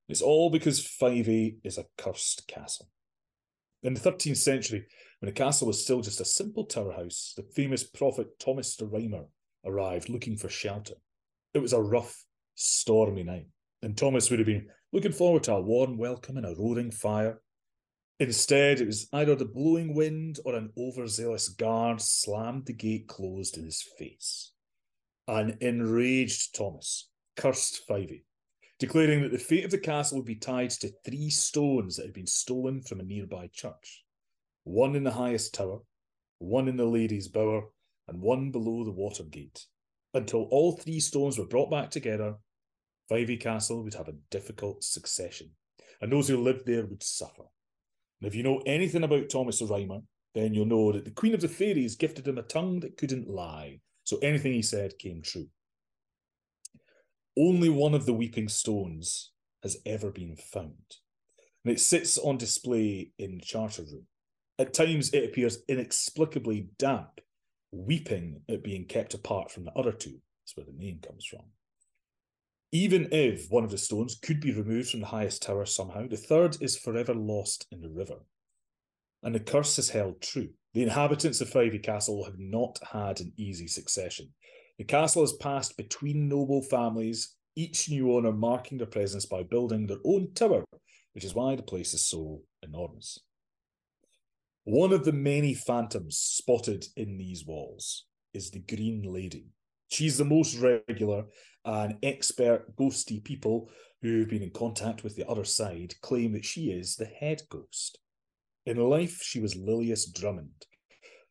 It's 0.09 0.23
all 0.23 0.49
because 0.49 0.79
Fyvie 0.81 1.57
is 1.65 1.77
a 1.77 1.87
cursed 1.99 2.47
castle. 2.47 2.87
In 3.83 3.95
the 3.95 4.01
13th 4.01 4.37
century, 4.37 4.87
when 5.19 5.27
the 5.27 5.33
castle 5.33 5.67
was 5.67 5.83
still 5.83 6.03
just 6.03 6.21
a 6.21 6.25
simple 6.25 6.67
tower 6.67 6.93
house, 6.93 7.35
the 7.37 7.43
famous 7.43 7.83
prophet 7.83 8.39
Thomas 8.39 8.77
the 8.77 8.87
Rhymer 8.87 9.25
arrived 9.67 10.09
looking 10.09 10.37
for 10.37 10.49
shelter. 10.49 10.95
It 11.53 11.59
was 11.59 11.73
a 11.73 11.83
rough, 11.83 12.17
stormy 12.55 13.25
night, 13.25 13.49
and 13.83 13.97
Thomas 13.97 14.31
would 14.31 14.39
have 14.39 14.47
been 14.47 14.69
looking 14.95 15.13
forward 15.13 15.43
to 15.43 15.53
a 15.53 15.61
warm 15.61 15.99
welcome 15.99 16.39
and 16.39 16.47
a 16.47 16.55
roaring 16.59 16.91
fire, 16.91 17.41
Instead, 18.21 18.81
it 18.81 18.87
was 18.87 19.09
either 19.13 19.35
the 19.35 19.45
blowing 19.45 19.93
wind 19.93 20.39
or 20.45 20.55
an 20.55 20.73
overzealous 20.79 21.49
guard 21.49 22.01
slammed 22.01 22.65
the 22.67 22.73
gate 22.73 23.09
closed 23.09 23.59
in 23.59 23.65
his 23.65 23.83
face. 23.99 24.53
An 25.27 25.57
enraged 25.61 26.55
Thomas 26.55 27.09
cursed 27.37 27.87
Fyvie, 27.89 28.23
declaring 28.79 29.23
that 29.23 29.33
the 29.33 29.39
fate 29.39 29.65
of 29.65 29.73
the 29.73 29.79
castle 29.79 30.19
would 30.19 30.27
be 30.27 30.37
tied 30.37 30.71
to 30.71 30.93
three 31.05 31.29
stones 31.29 31.97
that 31.97 32.07
had 32.07 32.15
been 32.15 32.27
stolen 32.27 32.83
from 32.83 33.01
a 33.01 33.05
nearby 33.05 33.49
church 33.53 34.05
one 34.67 34.97
in 34.97 35.05
the 35.05 35.11
highest 35.11 35.53
tower, 35.53 35.81
one 36.39 36.69
in 36.69 36.77
the 36.77 36.87
ladies' 36.87 37.29
bower, 37.29 37.65
and 38.09 38.23
one 38.23 38.51
below 38.51 38.83
the 38.83 38.91
Watergate. 38.91 39.67
Until 40.15 40.45
all 40.45 40.73
three 40.73 41.01
stones 41.01 41.37
were 41.37 41.47
brought 41.47 41.71
back 41.71 41.91
together, 41.91 42.37
Fyvie 43.11 43.41
Castle 43.41 43.83
would 43.83 43.95
have 43.95 44.09
a 44.09 44.17
difficult 44.31 44.83
succession, 44.83 45.51
and 46.01 46.11
those 46.11 46.29
who 46.29 46.37
lived 46.37 46.67
there 46.67 46.87
would 46.87 47.03
suffer. 47.03 47.45
And 48.21 48.29
if 48.29 48.35
you 48.35 48.43
know 48.43 48.63
anything 48.67 49.05
about 49.05 49.29
Thomas 49.29 49.59
the 49.59 49.67
Rhymer, 49.67 50.01
then 50.35 50.55
you'll 50.55 50.67
know 50.67 50.93
that 50.93 51.05
the 51.05 51.11
Queen 51.11 51.35
of 51.35 51.41
the 51.41 51.49
Fairies 51.49 51.97
gifted 51.97 52.27
him 52.27 52.39
a 52.39 52.43
tongue 52.43 52.81
that 52.81 52.97
couldn't 52.97 53.29
lie, 53.29 53.81
so 54.05 54.19
anything 54.19 54.53
he 54.53 54.63
said 54.63 54.99
came 54.99 55.23
true. 55.23 55.49
Only 57.39 57.69
one 57.69 57.95
of 57.95 58.07
the 58.07 58.15
weeping 58.15 58.49
stones 58.49 59.33
has 59.63 59.77
ever 59.85 60.11
been 60.11 60.37
found, 60.37 60.97
and 61.65 61.73
it 61.73 61.81
sits 61.81 62.19
on 62.19 62.39
display 62.39 63.11
in 63.19 63.39
the 63.39 63.45
Charter 63.45 63.83
Room. 63.83 64.07
At 64.59 64.73
times, 64.73 65.11
it 65.11 65.25
appears 65.25 65.59
inexplicably 65.69 66.69
damp, 66.79 67.21
weeping 67.73 68.43
at 68.49 68.63
being 68.63 68.87
kept 68.87 69.15
apart 69.15 69.51
from 69.51 69.65
the 69.65 69.73
other 69.73 69.93
two. 69.93 70.21
That's 70.41 70.57
where 70.57 70.67
the 70.67 70.73
name 70.73 71.01
comes 71.05 71.25
from. 71.25 71.47
Even 72.75 73.07
if 73.13 73.53
one 73.53 73.63
of 73.63 73.71
the 73.71 73.79
stones 73.79 74.19
could 74.21 74.41
be 74.41 74.51
removed 74.51 74.91
from 74.91 74.99
the 74.99 75.07
highest 75.07 75.43
tower 75.43 75.65
somehow, 75.65 76.09
the 76.09 76.17
third 76.17 76.61
is 76.61 76.77
forever 76.77 77.15
lost 77.15 77.69
in 77.71 77.81
the 77.81 77.89
river. 77.89 78.17
And 79.23 79.33
the 79.33 79.39
curse 79.39 79.77
has 79.77 79.91
held 79.91 80.21
true. 80.21 80.49
The 80.73 80.83
inhabitants 80.83 81.41
of 81.41 81.49
Fyvie 81.49 81.81
Castle 81.81 82.25
have 82.25 82.37
not 82.37 82.81
had 82.91 83.21
an 83.21 83.33
easy 83.37 83.69
succession. 83.69 84.31
The 84.77 84.83
castle 84.83 85.23
has 85.23 85.35
passed 85.35 85.77
between 85.77 86.29
noble 86.29 86.63
families, 86.63 87.37
each 87.55 87.89
new 87.89 88.13
owner 88.13 88.33
marking 88.33 88.79
their 88.79 88.89
presence 88.89 89.25
by 89.25 89.45
building 89.45 89.87
their 89.87 90.01
own 90.05 90.33
tower, 90.35 90.65
which 91.13 91.25
is 91.25 91.33
why 91.33 91.55
the 91.55 91.63
place 91.63 91.95
is 91.95 92.05
so 92.05 92.41
enormous. 92.61 93.21
One 94.65 94.93
of 94.93 95.05
the 95.05 95.13
many 95.13 95.55
phantoms 95.55 96.17
spotted 96.19 96.87
in 96.97 97.19
these 97.19 97.47
walls 97.47 98.07
is 98.33 98.51
the 98.51 98.59
Green 98.59 99.05
Lady. 99.05 99.54
She's 99.95 100.19
the 100.19 100.25
most 100.25 100.57
regular 100.59 101.27
and 101.65 101.99
expert 102.03 102.75
ghosty 102.75 103.23
people 103.23 103.71
who've 104.03 104.29
been 104.29 104.43
in 104.43 104.51
contact 104.51 105.05
with 105.05 105.15
the 105.15 105.25
other 105.29 105.45
side 105.45 105.95
claim 106.03 106.33
that 106.33 106.45
she 106.45 106.73
is 106.73 106.97
the 106.97 107.05
head 107.05 107.43
ghost. 107.49 108.01
In 108.67 108.77
life, 108.77 109.23
she 109.23 109.39
was 109.39 109.55
Lilias 109.55 110.13
Drummond, 110.13 110.67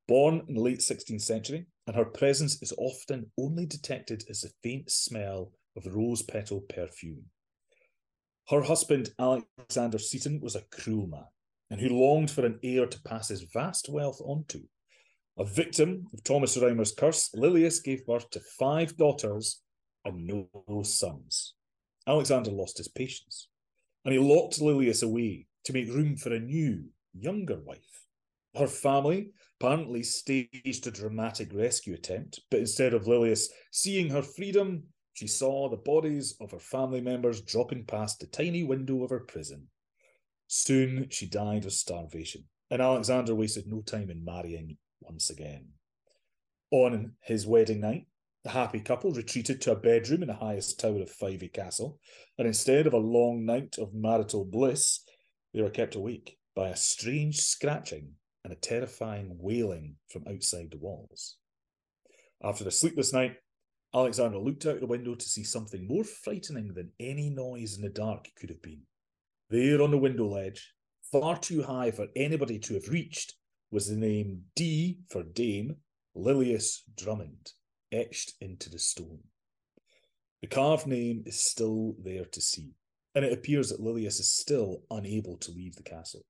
born 0.07 0.45
in 0.47 0.55
the 0.55 0.61
late 0.61 0.79
16th 0.79 1.23
century, 1.23 1.65
and 1.87 1.95
her 1.97 2.05
presence 2.05 2.61
is 2.61 2.71
often 2.77 3.29
only 3.37 3.65
detected 3.65 4.23
as 4.29 4.45
a 4.45 4.55
faint 4.63 4.89
smell 4.89 5.51
of 5.75 5.85
rose 5.93 6.21
petal 6.21 6.61
perfume. 6.61 7.25
Her 8.47 8.61
husband, 8.61 9.09
Alexander 9.19 9.99
Seton, 9.99 10.39
was 10.39 10.55
a 10.55 10.63
cruel 10.71 11.07
man 11.07 11.27
and 11.69 11.81
who 11.81 11.89
longed 11.89 12.31
for 12.31 12.45
an 12.45 12.59
heir 12.63 12.85
to 12.85 13.01
pass 13.01 13.27
his 13.27 13.45
vast 13.53 13.89
wealth 13.89 14.21
on 14.23 14.45
to. 14.47 14.63
A 15.35 15.45
victim 15.45 16.07
of 16.13 16.23
Thomas 16.23 16.57
Rhymer's 16.57 16.91
curse, 16.91 17.31
Lilias 17.33 17.79
gave 17.83 18.05
birth 18.05 18.29
to 18.31 18.39
five 18.39 18.95
daughters 18.97 19.61
and 20.05 20.27
no 20.27 20.83
sons. 20.83 21.55
Alexander 22.05 22.51
lost 22.51 22.77
his 22.77 22.87
patience, 22.87 23.47
and 24.05 24.13
he 24.13 24.19
locked 24.19 24.61
Lilias 24.61 25.01
away 25.01 25.47
to 25.63 25.73
make 25.73 25.87
room 25.87 26.17
for 26.17 26.33
a 26.33 26.39
new, 26.39 26.85
younger 27.13 27.59
wife. 27.59 28.05
Her 28.55 28.67
family 28.67 29.31
apparently 29.59 30.03
staged 30.03 30.85
a 30.85 30.91
dramatic 30.91 31.51
rescue 31.51 31.95
attempt, 31.95 32.41
but 32.51 32.59
instead 32.59 32.93
of 32.93 33.07
Lilias 33.07 33.47
seeing 33.71 34.09
her 34.09 34.21
freedom, 34.21 34.83
she 35.13 35.25
saw 35.25 35.67
the 35.67 35.77
bodies 35.77 36.35
of 36.41 36.51
her 36.51 36.59
family 36.59 37.01
members 37.01 37.41
dropping 37.41 37.85
past 37.85 38.19
the 38.19 38.27
tiny 38.27 38.63
window 38.63 39.03
of 39.03 39.09
her 39.09 39.21
prison. 39.21 39.67
Soon 40.47 41.07
she 41.09 41.25
died 41.27 41.65
of 41.65 41.73
starvation, 41.73 42.43
and 42.69 42.81
Alexander 42.81 43.33
wasted 43.33 43.65
no 43.67 43.81
time 43.81 44.11
in 44.11 44.23
marrying 44.23 44.77
once 45.03 45.29
again. 45.29 45.69
On 46.71 47.13
his 47.21 47.45
wedding 47.45 47.81
night, 47.81 48.07
the 48.43 48.49
happy 48.49 48.79
couple 48.79 49.11
retreated 49.11 49.61
to 49.61 49.71
a 49.71 49.75
bedroom 49.75 50.21
in 50.21 50.27
the 50.27 50.33
highest 50.33 50.79
tower 50.79 51.01
of 51.01 51.11
Fyvie 51.11 51.53
Castle, 51.53 51.99
and 52.37 52.47
instead 52.47 52.87
of 52.87 52.93
a 52.93 52.97
long 52.97 53.45
night 53.45 53.77
of 53.77 53.93
marital 53.93 54.43
bliss, 54.43 55.01
they 55.53 55.61
were 55.61 55.69
kept 55.69 55.95
awake 55.95 56.37
by 56.55 56.69
a 56.69 56.75
strange 56.75 57.39
scratching 57.39 58.13
and 58.43 58.51
a 58.51 58.57
terrifying 58.57 59.37
wailing 59.39 59.95
from 60.09 60.25
outside 60.27 60.71
the 60.71 60.77
walls. 60.77 61.37
After 62.43 62.63
the 62.63 62.71
sleepless 62.71 63.13
night, 63.13 63.37
Alexander 63.95 64.39
looked 64.39 64.65
out 64.65 64.79
the 64.79 64.87
window 64.87 65.15
to 65.15 65.29
see 65.29 65.43
something 65.43 65.87
more 65.87 66.03
frightening 66.03 66.73
than 66.73 66.91
any 66.99 67.29
noise 67.29 67.77
in 67.77 67.83
the 67.83 67.89
dark 67.89 68.27
could 68.35 68.49
have 68.49 68.61
been. 68.61 68.81
There 69.49 69.81
on 69.81 69.91
the 69.91 69.97
window 69.97 70.27
ledge, 70.27 70.73
far 71.11 71.37
too 71.37 71.61
high 71.61 71.91
for 71.91 72.07
anybody 72.15 72.59
to 72.59 72.73
have 72.73 72.89
reached, 72.89 73.35
was 73.73 73.87
the 73.87 73.95
name 73.95 74.43
D 74.55 74.99
for 75.09 75.23
Dame 75.23 75.77
Lilias 76.15 76.83
Drummond, 76.95 77.53
etched 77.91 78.33
into 78.39 78.69
the 78.69 78.77
stone. 78.77 79.19
The 80.41 80.47
carved 80.47 80.85
name 80.85 81.23
is 81.25 81.43
still 81.43 81.95
there 82.03 82.25
to 82.25 82.39
see, 82.39 82.75
and 83.15 83.25
it 83.25 83.33
appears 83.33 83.69
that 83.69 83.81
Lilias 83.81 84.19
is 84.19 84.29
still 84.29 84.83
unable 84.91 85.37
to 85.37 85.51
leave 85.51 85.75
the 85.75 85.81
castle. 85.81 86.23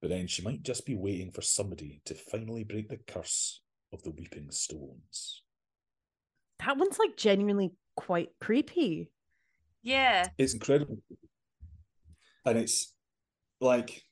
But 0.00 0.10
then 0.10 0.28
she 0.28 0.42
might 0.42 0.62
just 0.62 0.86
be 0.86 0.94
waiting 0.94 1.32
for 1.32 1.42
somebody 1.42 2.00
to 2.04 2.14
finally 2.14 2.62
break 2.62 2.90
the 2.90 2.98
curse 2.98 3.62
of 3.92 4.04
the 4.04 4.12
weeping 4.12 4.52
stones. 4.52 5.42
That 6.64 6.76
one's 6.76 7.00
like 7.00 7.16
genuinely 7.16 7.72
quite 7.96 8.28
creepy. 8.40 9.10
Yeah. 9.82 10.28
It's 10.38 10.54
incredible 10.54 10.98
and 12.44 12.56
it's 12.56 12.94
like 13.60 14.02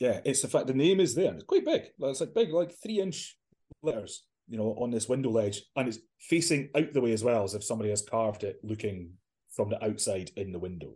yeah, 0.00 0.20
it's 0.24 0.40
the 0.40 0.48
fact 0.48 0.66
the 0.66 0.74
name 0.74 0.98
is 0.98 1.14
there. 1.14 1.34
It's 1.34 1.44
quite 1.44 1.64
big. 1.64 1.82
It's 2.00 2.20
like 2.20 2.34
big, 2.34 2.52
like 2.52 2.74
three 2.82 3.00
inch 3.00 3.36
letters, 3.82 4.24
you 4.48 4.56
know, 4.56 4.74
on 4.78 4.90
this 4.90 5.08
window 5.08 5.30
ledge, 5.30 5.62
and 5.76 5.86
it's 5.86 5.98
facing 6.18 6.70
out 6.74 6.92
the 6.94 7.02
way 7.02 7.12
as 7.12 7.22
well, 7.22 7.44
as 7.44 7.54
if 7.54 7.62
somebody 7.62 7.90
has 7.90 8.02
carved 8.02 8.42
it, 8.42 8.56
looking 8.62 9.12
from 9.54 9.68
the 9.68 9.84
outside 9.84 10.30
in 10.36 10.52
the 10.52 10.58
window. 10.58 10.94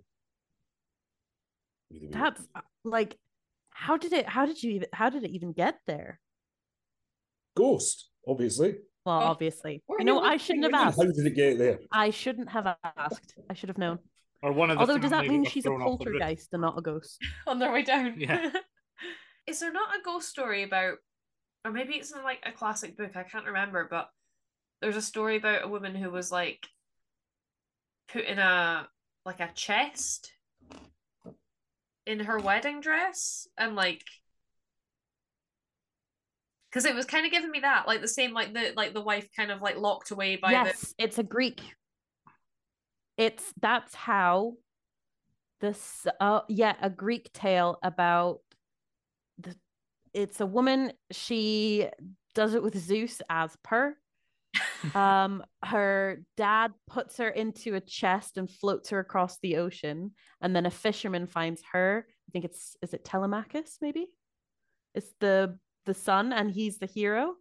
Really 1.91 2.09
That's 2.11 2.41
uh, 2.55 2.61
like, 2.83 3.19
how 3.71 3.99
did 3.99 4.15
it? 4.15 4.27
How 4.27 4.47
did 4.47 4.63
you 4.63 4.73
even? 4.73 4.89
How 4.95 5.11
did 5.11 5.23
it 5.23 5.31
even 5.33 5.53
get 5.53 5.79
there? 5.87 6.19
Ghost, 7.55 8.09
obviously. 8.27 8.77
Well, 9.05 9.19
obviously. 9.19 9.83
You 9.99 10.07
know, 10.07 10.21
I 10.21 10.39
shouldn't 10.39 10.65
have 10.65 10.73
asked. 10.73 10.97
How 10.97 11.05
did 11.05 11.27
it 11.27 11.37
get 11.37 11.59
there? 11.59 11.79
I 11.93 12.09
shouldn't 12.09 12.49
have 12.49 12.75
asked. 12.97 13.35
I 13.51 13.55
should 13.55 13.69
have 13.69 13.77
known. 13.77 13.99
Or 14.43 14.53
one 14.53 14.71
of 14.71 14.77
the 14.77 14.81
Although, 14.81 14.99
does 14.99 15.11
that 15.11 15.27
mean 15.27 15.45
she's 15.45 15.67
a 15.67 15.71
poltergeist 15.71 16.49
and 16.53 16.63
not 16.63 16.79
a 16.79 16.83
ghost? 16.83 17.23
On 17.47 17.59
their 17.59 17.71
way 17.71 17.83
down. 17.83 18.15
Yeah. 18.19 18.51
Is 19.47 19.61
there 19.61 19.73
not 19.73 19.95
a 19.95 20.03
ghost 20.03 20.29
story 20.29 20.63
about, 20.63 20.99
or 21.65 21.71
maybe 21.71 21.95
it's 21.95 22.13
in 22.13 22.23
like 22.23 22.41
a 22.45 22.53
classic 22.53 22.97
book, 22.97 23.17
I 23.17 23.23
can't 23.23 23.47
remember, 23.47 23.87
but 23.91 24.09
there's 24.81 24.97
a 24.97 25.03
story 25.03 25.37
about 25.37 25.65
a 25.65 25.69
woman 25.69 25.95
who 25.95 26.11
was 26.11 26.33
like 26.33 26.67
put 28.09 28.25
in 28.25 28.39
a 28.39 28.89
like 29.25 29.41
a 29.41 29.51
chest 29.55 30.31
in 32.07 32.21
her 32.21 32.39
wedding 32.39 32.81
dress 32.81 33.49
and 33.57 33.75
like 33.75 34.03
because 36.71 36.85
it 36.85 36.95
was 36.95 37.07
kind 37.07 37.25
of 37.25 37.33
giving 37.33 37.51
me 37.51 37.61
that 37.61 37.87
like 37.87 38.01
the 38.01 38.09
same 38.09 38.33
like 38.33 38.53
the 38.53 38.73
like 38.77 38.93
the 38.93 39.01
wife 39.01 39.29
kind 39.35 39.51
of 39.51 39.63
like 39.63 39.79
locked 39.79 40.11
away 40.11 40.37
by 40.37 40.51
yes 40.51 40.81
the... 40.99 41.05
it's 41.05 41.19
a 41.19 41.23
greek. 41.23 41.61
It's 43.17 43.55
that's 43.61 43.95
how 43.95 44.55
this 45.61 46.07
uh 46.21 46.41
yeah 46.49 46.75
a 46.83 46.91
greek 46.91 47.33
tale 47.33 47.79
about 47.83 48.41
the 49.39 49.55
it's 50.13 50.41
a 50.41 50.47
woman 50.47 50.93
she 51.11 51.89
does 52.35 52.55
it 52.55 52.63
with 52.63 52.77
zeus 52.77 53.21
as 53.29 53.57
per 53.63 53.97
um 54.95 55.43
her 55.65 56.19
dad 56.37 56.73
puts 56.87 57.17
her 57.17 57.29
into 57.29 57.75
a 57.75 57.81
chest 57.81 58.37
and 58.37 58.49
floats 58.51 58.91
her 58.91 59.01
across 59.01 59.39
the 59.43 59.57
ocean 59.57 60.13
and 60.41 60.55
then 60.55 60.67
a 60.67 60.71
fisherman 60.71 61.27
finds 61.27 61.63
her 61.73 62.07
i 62.09 62.31
think 62.33 62.45
it's 62.45 62.77
is 62.83 62.95
it 62.95 63.05
telemachus 63.05 63.79
maybe 63.81 64.07
it's 64.95 65.13
the 65.21 65.59
the 65.87 65.95
son 65.95 66.33
and 66.33 66.53
he's 66.53 66.79
the 66.79 66.87
hero 66.87 67.35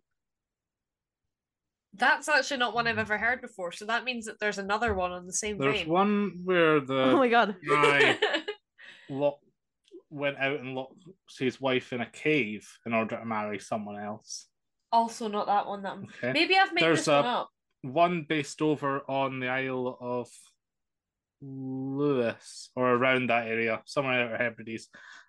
that's 1.95 2.27
actually 2.27 2.57
not 2.57 2.73
one 2.73 2.87
I've 2.87 2.97
ever 2.97 3.17
heard 3.17 3.41
before. 3.41 3.71
So 3.71 3.85
that 3.85 4.03
means 4.03 4.25
that 4.25 4.39
there's 4.39 4.57
another 4.57 4.93
one 4.93 5.11
on 5.11 5.27
the 5.27 5.33
same 5.33 5.57
There's 5.57 5.81
vein. 5.81 5.89
one 5.89 6.39
where 6.43 6.79
the 6.79 7.03
oh 7.03 7.17
my 7.17 7.27
god 7.27 7.55
guy 7.67 8.17
lock, 9.09 9.37
went 10.13 10.37
out 10.37 10.59
and 10.59 10.75
locked 10.75 11.03
his 11.39 11.59
wife 11.59 11.91
in 11.91 12.01
a 12.01 12.05
cave 12.05 12.69
in 12.85 12.93
order 12.93 13.17
to 13.17 13.25
marry 13.25 13.59
someone 13.59 13.99
else. 13.99 14.47
Also, 14.91 15.27
not 15.27 15.47
that 15.47 15.65
one. 15.67 15.81
That 15.81 15.97
Okay. 15.97 16.31
maybe 16.33 16.55
I've 16.55 16.73
made 16.73 16.83
There's 16.83 16.99
this 16.99 17.07
one 17.07 17.25
up. 17.25 17.49
One 17.81 18.23
based 18.29 18.61
over 18.61 19.01
on 19.09 19.39
the 19.39 19.47
Isle 19.49 19.97
of 19.99 20.29
Lewis 21.41 22.69
or 22.75 22.91
around 22.93 23.29
that 23.29 23.47
area, 23.47 23.81
somewhere 23.85 24.27
out 24.27 24.33
of 24.33 24.39
Hebrides, 24.39 24.87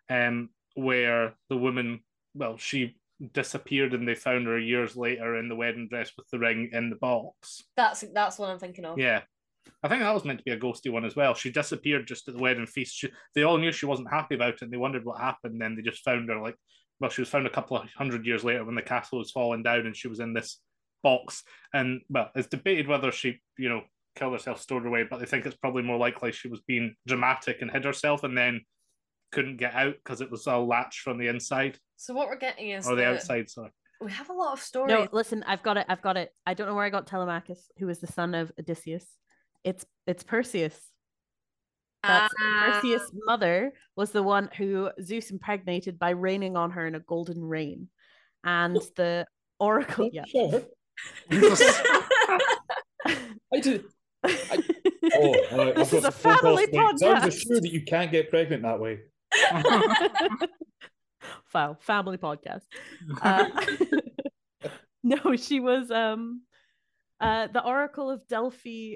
um, 0.09 0.51
where 0.75 1.35
the 1.49 1.57
woman, 1.57 2.05
well, 2.35 2.57
she 2.59 2.97
disappeared 3.33 3.95
and 3.95 4.07
they 4.07 4.15
found 4.15 4.47
her 4.47 4.59
years 4.59 4.97
later 4.97 5.37
in 5.37 5.49
the 5.49 5.57
wedding 5.57 5.89
dress 5.89 6.13
with 6.17 6.29
the 6.31 6.39
ring 6.39 6.71
in 6.73 6.91
the 6.91 6.97
box. 6.97 7.65
That's 7.77 8.05
that's 8.13 8.39
what 8.39 8.51
I'm 8.51 8.59
thinking 8.59 8.85
of. 8.85 8.99
Yeah. 8.99 9.23
I 9.83 9.89
think 9.89 10.03
that 10.03 10.15
was 10.15 10.25
meant 10.25 10.39
to 10.39 10.45
be 10.45 10.53
a 10.53 10.59
ghosty 10.59 10.91
one 10.91 11.05
as 11.05 11.17
well. 11.17 11.35
She 11.35 11.51
disappeared 11.51 12.07
just 12.07 12.29
at 12.29 12.35
the 12.35 12.41
wedding 12.41 12.67
feast. 12.67 12.97
She, 12.97 13.11
they 13.35 13.43
all 13.43 13.59
knew 13.59 13.73
she 13.73 13.87
wasn't 13.87 14.11
happy 14.11 14.35
about 14.35 14.55
it 14.55 14.63
and 14.63 14.73
they 14.73 14.77
wondered 14.77 15.05
what 15.05 15.21
happened. 15.21 15.61
Then 15.61 15.77
they 15.77 15.83
just 15.83 16.03
found 16.03 16.29
her 16.29 16.41
like 16.41 16.57
well, 17.01 17.11
she 17.11 17.21
was 17.21 17.29
found 17.29 17.47
a 17.47 17.51
couple 17.51 17.77
of 17.77 17.89
hundred 17.97 18.27
years 18.27 18.45
later 18.45 18.65
when 18.65 18.75
the 18.75 18.83
castle 18.83 19.19
was 19.19 19.31
falling 19.31 19.63
down, 19.63 19.87
and 19.87 19.97
she 19.97 20.09
was 20.09 20.21
in 20.21 20.33
this 20.33 20.61
box. 21.03 21.43
And 21.73 22.03
well, 22.09 22.31
it's 22.35 22.49
debated 22.49 22.89
whether 22.89 23.11
she, 23.11 23.41
you 23.59 23.69
know, 23.69 23.83
killed 24.17 24.33
herself, 24.33 24.61
stored 24.61 24.87
away, 24.87 25.05
but 25.09 25.19
they 25.19 25.27
think 25.27 25.45
it's 25.45 25.57
probably 25.57 25.83
more 25.83 25.99
likely 25.99 26.33
she 26.33 26.49
was 26.49 26.61
being 26.67 26.95
dramatic 27.07 27.59
and 27.61 27.71
hid 27.71 27.85
herself, 27.85 28.25
and 28.25 28.37
then 28.37 28.63
couldn't 29.33 29.57
get 29.57 29.75
out 29.75 29.95
because 30.03 30.21
it 30.21 30.31
was 30.31 30.47
all 30.47 30.67
latched 30.67 31.01
from 31.01 31.19
the 31.19 31.27
inside 31.27 31.77
So 31.97 32.15
what 32.15 32.29
we're 32.29 32.37
getting 32.37 32.71
is 32.71 32.87
or 32.87 32.95
the 32.95 33.03
that 33.03 33.15
outside. 33.15 33.51
Sorry. 33.51 33.71
we 34.01 34.13
have 34.13 34.31
a 34.31 34.33
lot 34.33 34.53
of 34.53 34.61
stories. 34.61 34.95
No, 34.95 35.09
listen, 35.11 35.43
I've 35.47 35.63
got 35.63 35.77
it. 35.77 35.87
I've 35.89 36.03
got 36.03 36.17
it. 36.17 36.31
I 36.47 36.55
don't 36.55 36.69
know 36.69 36.75
where 36.75 36.85
I 36.85 36.91
got 36.91 37.07
Telemachus, 37.07 37.71
who 37.79 37.87
was 37.87 37.99
the 37.99 38.07
son 38.07 38.35
of 38.35 38.53
Odysseus. 38.59 39.07
It's 39.65 39.85
it's 40.07 40.23
Perseus. 40.23 40.79
That's 42.03 42.35
Ah. 42.39 42.81
Perseus' 42.83 43.11
mother 43.27 43.73
was 43.97 44.11
the 44.11 44.23
one 44.23 44.51
who 44.57 44.91
Zeus 45.03 45.31
impregnated 45.31 45.99
by 45.99 46.11
raining 46.11 46.57
on 46.57 46.71
her 46.73 46.87
in 46.87 46.95
a 46.95 47.01
golden 47.01 47.43
rain, 47.43 47.89
and 48.45 48.77
the 48.97 49.27
oracle. 49.59 50.11
Yeah. 50.13 50.25
Sure. 50.27 50.63
I 53.53 53.61
did. 53.61 53.85
Oh, 55.17 55.35
uh, 55.51 55.73
this 55.75 55.93
is 55.93 56.03
a 56.05 56.11
some 56.11 56.13
phone 56.13 56.39
calls 56.39 56.61
family 56.61 56.67
to 56.67 56.73
make. 56.73 56.81
I 56.81 56.93
was 56.93 57.03
podcast. 57.03 57.27
assured 57.27 57.63
that 57.63 57.71
you 57.73 57.83
can't 57.83 58.11
get 58.11 58.31
pregnant 58.31 58.63
that 58.63 58.81
way. 58.81 59.01
Wow, 61.55 61.77
family 61.81 62.17
podcast. 62.17 62.63
Uh, 63.23 63.49
no, 65.05 65.37
she 65.37 65.61
was 65.61 65.91
um 65.91 66.43
uh 67.21 67.47
the 67.47 67.63
Oracle 67.63 68.11
of 68.11 68.27
Delphi 68.27 68.95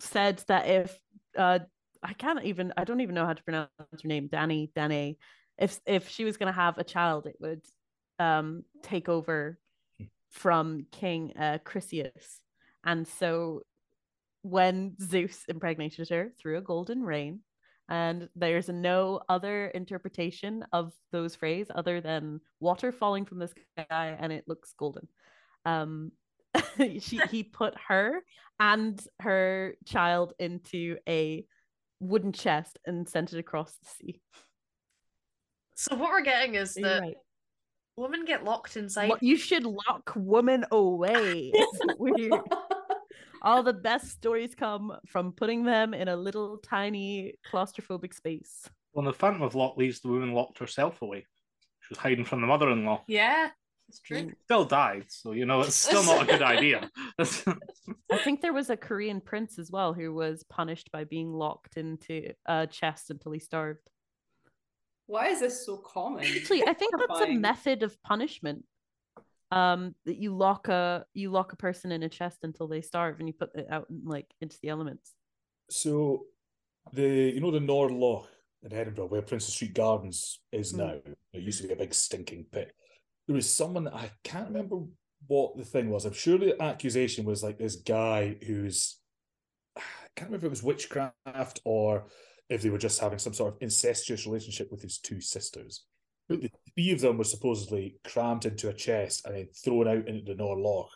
said 0.00 0.42
that 0.48 0.68
if 0.68 0.98
uh 1.36 1.60
I 2.02 2.12
can't 2.14 2.44
even 2.44 2.72
I 2.76 2.84
don't 2.84 3.00
even 3.00 3.14
know 3.14 3.26
how 3.26 3.32
to 3.32 3.42
pronounce 3.44 3.70
her 3.80 4.08
name, 4.08 4.28
Danny, 4.30 4.70
Danny, 4.74 5.18
if 5.58 5.78
if 5.86 6.08
she 6.08 6.24
was 6.24 6.36
gonna 6.36 6.52
have 6.52 6.78
a 6.78 6.84
child, 6.84 7.26
it 7.26 7.36
would 7.40 7.62
um 8.18 8.64
take 8.82 9.08
over 9.08 9.58
from 10.30 10.86
King 10.90 11.32
uh 11.38 11.58
Chryseus. 11.64 12.40
And 12.84 13.06
so 13.06 13.62
when 14.42 14.96
Zeus 15.00 15.44
impregnated 15.48 16.08
her 16.08 16.32
through 16.40 16.58
a 16.58 16.62
golden 16.62 17.02
rain, 17.02 17.40
and 17.88 18.28
there's 18.34 18.68
no 18.68 19.20
other 19.28 19.66
interpretation 19.68 20.64
of 20.72 20.92
those 21.10 21.36
phrase 21.36 21.66
other 21.74 22.00
than 22.00 22.40
water 22.60 22.90
falling 22.90 23.24
from 23.24 23.38
the 23.38 23.48
sky 23.48 24.16
and 24.18 24.32
it 24.32 24.44
looks 24.46 24.72
golden 24.78 25.06
um 25.66 26.10
she 27.00 27.20
he 27.30 27.42
put 27.42 27.74
her 27.88 28.22
and 28.60 29.02
her 29.20 29.74
child 29.86 30.32
into 30.38 30.96
a 31.08 31.44
wooden 32.00 32.32
chest 32.32 32.78
and 32.86 33.08
sent 33.08 33.32
it 33.32 33.38
across 33.38 33.72
the 33.76 33.88
sea 33.88 34.20
so 35.74 35.96
what 35.96 36.10
we're 36.10 36.22
getting 36.22 36.54
is 36.54 36.74
that 36.74 37.00
right. 37.00 37.16
women 37.96 38.24
get 38.24 38.44
locked 38.44 38.76
inside. 38.76 39.08
Lo- 39.08 39.16
you 39.20 39.36
should 39.36 39.64
lock 39.64 40.12
women 40.14 40.64
away 40.70 41.50
It's 41.54 41.80
weird 41.98 42.40
all 43.42 43.62
the 43.62 43.72
best 43.72 44.08
stories 44.10 44.54
come 44.54 44.92
from 45.08 45.32
putting 45.32 45.64
them 45.64 45.94
in 45.94 46.08
a 46.08 46.16
little 46.16 46.58
tiny 46.58 47.34
claustrophobic 47.50 48.14
space 48.14 48.68
Well, 48.92 49.04
the 49.04 49.12
Phantom 49.12 49.42
of 49.42 49.54
Lock 49.54 49.76
leaves 49.76 50.00
the 50.00 50.08
woman 50.08 50.32
locked 50.32 50.58
herself 50.58 51.02
away. 51.02 51.26
She 51.80 51.88
was 51.90 51.98
hiding 51.98 52.24
from 52.24 52.40
the 52.40 52.46
mother-in-law. 52.46 53.02
Yeah, 53.08 53.48
it's 53.92 54.00
true. 54.00 54.32
Still 54.44 54.64
died, 54.64 55.04
so 55.08 55.32
you 55.32 55.44
know 55.44 55.60
it's 55.60 55.74
still 55.74 56.02
not 56.04 56.22
a 56.22 56.26
good 56.26 56.42
idea. 56.42 56.90
I 57.18 58.16
think 58.24 58.40
there 58.40 58.54
was 58.54 58.70
a 58.70 58.76
Korean 58.76 59.20
prince 59.20 59.58
as 59.58 59.70
well 59.70 59.92
who 59.92 60.14
was 60.14 60.44
punished 60.48 60.90
by 60.90 61.04
being 61.04 61.30
locked 61.30 61.76
into 61.76 62.32
a 62.46 62.66
chest 62.66 63.10
until 63.10 63.32
he 63.32 63.38
starved. 63.38 63.80
Why 65.06 65.28
is 65.28 65.40
this 65.40 65.66
so 65.66 65.76
common? 65.76 66.24
Actually, 66.24 66.62
I 66.66 66.72
think 66.72 66.94
that's 66.98 67.20
a 67.20 67.34
method 67.34 67.82
of 67.82 68.02
punishment. 68.02 68.64
Um, 69.50 69.94
that 70.06 70.16
you 70.16 70.34
lock 70.34 70.68
a 70.68 71.04
you 71.12 71.30
lock 71.30 71.52
a 71.52 71.56
person 71.56 71.92
in 71.92 72.02
a 72.02 72.08
chest 72.08 72.38
until 72.44 72.68
they 72.68 72.80
starve, 72.80 73.18
and 73.18 73.28
you 73.28 73.34
put 73.34 73.50
it 73.54 73.66
out 73.70 73.86
like 74.04 74.26
into 74.40 74.56
the 74.62 74.70
elements. 74.70 75.12
So 75.68 76.24
the 76.94 77.30
you 77.34 77.40
know 77.40 77.50
the 77.50 77.60
Nor 77.60 77.90
Loch 77.90 78.26
in 78.62 78.72
Edinburgh 78.72 79.06
where 79.08 79.20
Princes 79.20 79.52
Street 79.52 79.74
Gardens 79.74 80.40
is 80.50 80.72
Mm. 80.72 80.78
now. 80.78 80.94
It 81.34 81.42
used 81.42 81.60
to 81.60 81.66
be 81.66 81.74
a 81.74 81.76
big 81.76 81.92
stinking 81.92 82.46
pit. 82.50 82.74
There 83.26 83.34
was 83.34 83.52
someone 83.52 83.88
I 83.88 84.10
can't 84.24 84.48
remember 84.48 84.80
what 85.26 85.56
the 85.56 85.64
thing 85.64 85.90
was. 85.90 86.04
I'm 86.04 86.12
sure 86.12 86.38
the 86.38 86.60
accusation 86.60 87.24
was 87.24 87.42
like 87.42 87.58
this 87.58 87.76
guy 87.76 88.36
who's 88.46 88.98
I 89.76 89.80
can't 90.16 90.30
remember 90.30 90.46
if 90.46 90.50
it 90.50 90.50
was 90.50 90.62
witchcraft 90.62 91.60
or 91.64 92.06
if 92.48 92.62
they 92.62 92.70
were 92.70 92.78
just 92.78 93.00
having 93.00 93.18
some 93.18 93.32
sort 93.32 93.54
of 93.54 93.62
incestuous 93.62 94.26
relationship 94.26 94.70
with 94.70 94.82
his 94.82 94.98
two 94.98 95.20
sisters. 95.20 95.84
But 96.28 96.42
the 96.42 96.50
three 96.74 96.92
of 96.92 97.00
them 97.00 97.18
were 97.18 97.24
supposedly 97.24 97.96
crammed 98.04 98.44
into 98.44 98.68
a 98.68 98.74
chest 98.74 99.24
and 99.24 99.34
then 99.34 99.48
thrown 99.64 99.88
out 99.88 100.08
into 100.08 100.24
the 100.24 100.34
Nor 100.34 100.58
Loch, 100.58 100.90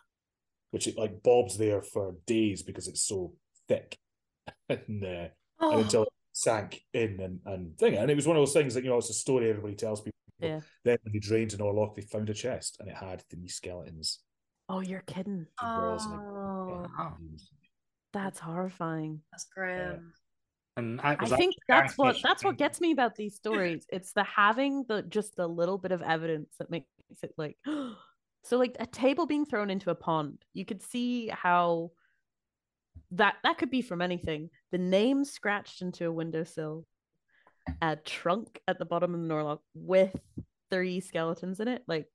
which 0.70 0.86
it 0.86 0.98
like 0.98 1.22
bobs 1.22 1.56
there 1.56 1.82
for 1.82 2.14
days 2.26 2.62
because 2.62 2.88
it's 2.88 3.02
so 3.02 3.32
thick. 3.68 3.98
and 4.68 5.04
uh, 5.04 5.06
and 5.06 5.30
Oh, 5.60 5.78
until 5.80 6.02
it 6.02 6.08
sank 6.32 6.82
in 6.92 7.18
and, 7.20 7.40
and 7.46 7.78
thing. 7.78 7.94
And 7.96 8.10
it 8.10 8.14
was 8.14 8.26
one 8.26 8.36
of 8.36 8.40
those 8.40 8.52
things 8.52 8.74
that, 8.74 8.84
you 8.84 8.90
know, 8.90 8.98
it's 8.98 9.10
a 9.10 9.14
story 9.14 9.48
everybody 9.48 9.74
tells 9.74 10.00
people. 10.00 10.18
Yeah. 10.40 10.60
Then 10.84 10.98
when 11.02 11.12
they 11.12 11.18
drained 11.18 11.52
an 11.54 11.60
Orlock, 11.60 11.94
they 11.96 12.02
found 12.02 12.28
a 12.30 12.34
chest 12.34 12.76
and 12.80 12.88
it 12.88 12.94
had 12.96 13.22
three 13.30 13.48
skeletons. 13.48 14.20
Oh, 14.68 14.80
you're 14.80 15.02
kidding! 15.06 15.46
two 15.60 15.66
girls 15.66 16.04
and 16.06 16.14
a- 16.14 16.18
oh, 16.18 16.86
That's 18.12 18.38
horrifying. 18.40 19.20
that's 19.32 19.44
grim. 19.54 20.12
and 20.76 21.00
I, 21.00 21.16
I 21.18 21.26
think 21.26 21.54
that's 21.68 21.96
what 21.96 22.16
if- 22.16 22.22
that's 22.22 22.44
what 22.44 22.58
gets 22.58 22.80
me 22.80 22.90
about 22.92 23.14
these 23.14 23.36
stories. 23.36 23.86
It's 23.92 24.12
the 24.12 24.24
having 24.24 24.84
the 24.88 25.02
just 25.02 25.38
a 25.38 25.46
little 25.46 25.78
bit 25.78 25.92
of 25.92 26.02
evidence 26.02 26.54
that 26.58 26.70
makes 26.70 26.88
it 27.22 27.32
like 27.38 27.56
so 28.44 28.58
like 28.58 28.76
a 28.80 28.86
table 28.86 29.26
being 29.26 29.46
thrown 29.46 29.70
into 29.70 29.90
a 29.90 29.94
pond. 29.94 30.44
You 30.52 30.64
could 30.64 30.82
see 30.82 31.28
how 31.28 31.92
that 33.12 33.36
that 33.44 33.58
could 33.58 33.70
be 33.70 33.82
from 33.82 34.02
anything. 34.02 34.50
The 34.72 34.78
name 34.78 35.24
scratched 35.24 35.80
into 35.80 36.06
a 36.06 36.12
windowsill, 36.12 36.84
a 37.82 37.96
trunk 37.96 38.60
at 38.68 38.78
the 38.78 38.84
bottom 38.84 39.14
of 39.14 39.20
the 39.20 39.26
Nor 39.26 39.42
Loch 39.42 39.62
with 39.74 40.14
three 40.70 41.00
skeletons 41.00 41.60
in 41.60 41.68
it. 41.68 41.82
Like 41.86 42.06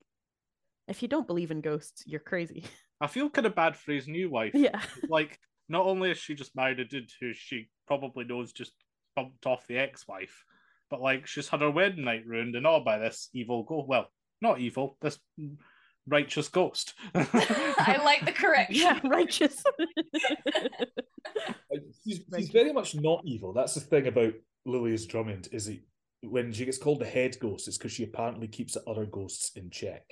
if 0.87 1.01
you 1.01 1.07
don't 1.07 1.27
believe 1.27 1.51
in 1.51 1.61
ghosts, 1.61 2.03
you're 2.05 2.19
crazy. 2.19 2.65
I 3.01 3.07
feel 3.07 3.29
kind 3.29 3.47
of 3.47 3.55
bad 3.55 3.75
for 3.75 3.93
his 3.93 4.07
new 4.07 4.29
wife. 4.29 4.53
yeah. 4.53 4.81
Like, 5.09 5.39
not 5.69 5.85
only 5.85 6.11
is 6.11 6.17
she 6.17 6.35
just 6.35 6.55
married 6.55 6.79
a 6.79 6.85
dude 6.85 7.09
who 7.19 7.33
she 7.33 7.69
probably 7.87 8.25
knows 8.25 8.51
just 8.51 8.73
bumped 9.15 9.45
off 9.47 9.65
the 9.67 9.77
ex-wife, 9.77 10.43
but 10.89 11.01
like 11.01 11.25
she's 11.25 11.47
had 11.47 11.61
her 11.61 11.71
wedding 11.71 12.03
night 12.03 12.27
ruined 12.27 12.55
and 12.55 12.67
all 12.67 12.83
by 12.83 12.99
this 12.99 13.29
evil 13.33 13.63
go. 13.63 13.85
Well, 13.87 14.07
not 14.41 14.59
evil, 14.59 14.97
this 15.01 15.17
righteous 16.07 16.49
ghost. 16.49 16.93
I 17.15 18.01
like 18.03 18.25
the 18.25 18.33
correction. 18.33 18.75
Yeah, 18.75 18.99
righteous. 19.05 19.63
He's, 22.03 22.21
he's 22.35 22.49
very 22.49 22.73
much 22.73 22.95
not 22.95 23.21
evil. 23.23 23.53
That's 23.53 23.75
the 23.75 23.79
thing 23.79 24.07
about 24.07 24.33
Lilias 24.67 25.07
Drummond 25.07 25.49
is 25.51 25.65
he, 25.65 25.81
when 26.21 26.51
she 26.53 26.65
gets 26.65 26.77
called 26.77 26.99
the 26.99 27.05
head 27.05 27.37
ghost, 27.39 27.67
it's 27.67 27.77
because 27.77 27.91
she 27.91 28.03
apparently 28.03 28.47
keeps 28.47 28.73
the 28.73 28.83
other 28.89 29.05
ghosts 29.05 29.51
in 29.55 29.69
check 29.69 30.03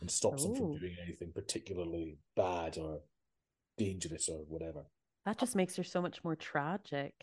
and 0.00 0.10
stops 0.10 0.42
them 0.42 0.54
from 0.56 0.64
Oh. 0.72 0.78
doing 0.78 0.96
anything 1.02 1.32
particularly 1.32 2.18
bad 2.36 2.78
or 2.78 3.00
dangerous 3.78 4.28
or 4.28 4.44
whatever. 4.48 4.84
that 5.24 5.38
just 5.38 5.54
makes 5.54 5.76
her 5.76 5.84
so 5.84 6.02
much 6.02 6.24
more 6.24 6.34
tragic. 6.34 7.14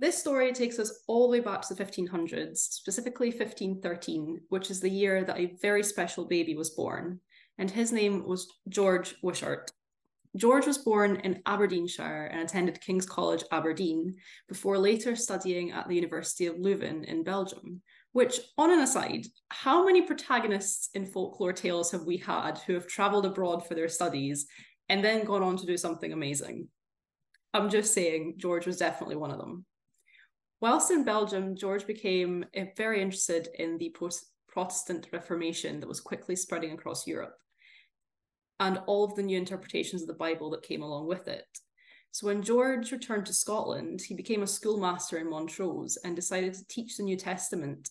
This 0.00 0.16
story 0.16 0.52
takes 0.52 0.78
us 0.78 1.02
all 1.08 1.26
the 1.26 1.32
way 1.32 1.40
back 1.40 1.62
to 1.62 1.74
the 1.74 1.84
1500s, 1.84 2.58
specifically 2.58 3.30
1513, 3.30 4.40
which 4.48 4.70
is 4.70 4.78
the 4.78 4.88
year 4.88 5.24
that 5.24 5.38
a 5.38 5.56
very 5.60 5.82
special 5.82 6.24
baby 6.24 6.54
was 6.54 6.70
born, 6.70 7.18
and 7.58 7.68
his 7.68 7.90
name 7.90 8.24
was 8.24 8.46
George 8.68 9.16
Wishart. 9.22 9.72
George 10.36 10.68
was 10.68 10.78
born 10.78 11.16
in 11.24 11.42
Aberdeenshire 11.46 12.26
and 12.26 12.40
attended 12.40 12.80
King's 12.80 13.06
College, 13.06 13.42
Aberdeen, 13.50 14.14
before 14.46 14.78
later 14.78 15.16
studying 15.16 15.72
at 15.72 15.88
the 15.88 15.96
University 15.96 16.46
of 16.46 16.56
Leuven 16.56 17.04
in 17.04 17.24
Belgium. 17.24 17.82
Which, 18.12 18.38
on 18.56 18.70
an 18.70 18.78
aside, 18.78 19.26
how 19.48 19.84
many 19.84 20.02
protagonists 20.02 20.90
in 20.94 21.06
folklore 21.06 21.52
tales 21.52 21.90
have 21.90 22.04
we 22.04 22.18
had 22.18 22.58
who 22.66 22.74
have 22.74 22.86
travelled 22.86 23.26
abroad 23.26 23.66
for 23.66 23.74
their 23.74 23.88
studies 23.88 24.46
and 24.88 25.04
then 25.04 25.24
gone 25.24 25.42
on 25.42 25.56
to 25.56 25.66
do 25.66 25.76
something 25.76 26.12
amazing? 26.12 26.68
I'm 27.52 27.68
just 27.68 27.92
saying, 27.94 28.34
George 28.36 28.66
was 28.66 28.76
definitely 28.76 29.16
one 29.16 29.30
of 29.30 29.38
them. 29.38 29.64
Whilst 30.60 30.90
in 30.90 31.04
Belgium, 31.04 31.54
George 31.54 31.86
became 31.86 32.44
uh, 32.56 32.64
very 32.76 33.00
interested 33.00 33.48
in 33.58 33.78
the 33.78 33.94
Protestant 34.48 35.08
Reformation 35.12 35.78
that 35.80 35.88
was 35.88 36.00
quickly 36.00 36.34
spreading 36.34 36.72
across 36.72 37.06
Europe 37.06 37.36
and 38.60 38.80
all 38.86 39.04
of 39.04 39.14
the 39.14 39.22
new 39.22 39.38
interpretations 39.38 40.02
of 40.02 40.08
the 40.08 40.14
Bible 40.14 40.50
that 40.50 40.62
came 40.62 40.82
along 40.82 41.06
with 41.06 41.28
it. 41.28 41.46
So 42.10 42.26
when 42.26 42.42
George 42.42 42.90
returned 42.90 43.26
to 43.26 43.32
Scotland, 43.32 44.00
he 44.00 44.14
became 44.14 44.42
a 44.42 44.48
schoolmaster 44.48 45.18
in 45.18 45.30
Montrose 45.30 45.96
and 46.04 46.16
decided 46.16 46.54
to 46.54 46.66
teach 46.66 46.96
the 46.96 47.04
New 47.04 47.16
Testament. 47.16 47.90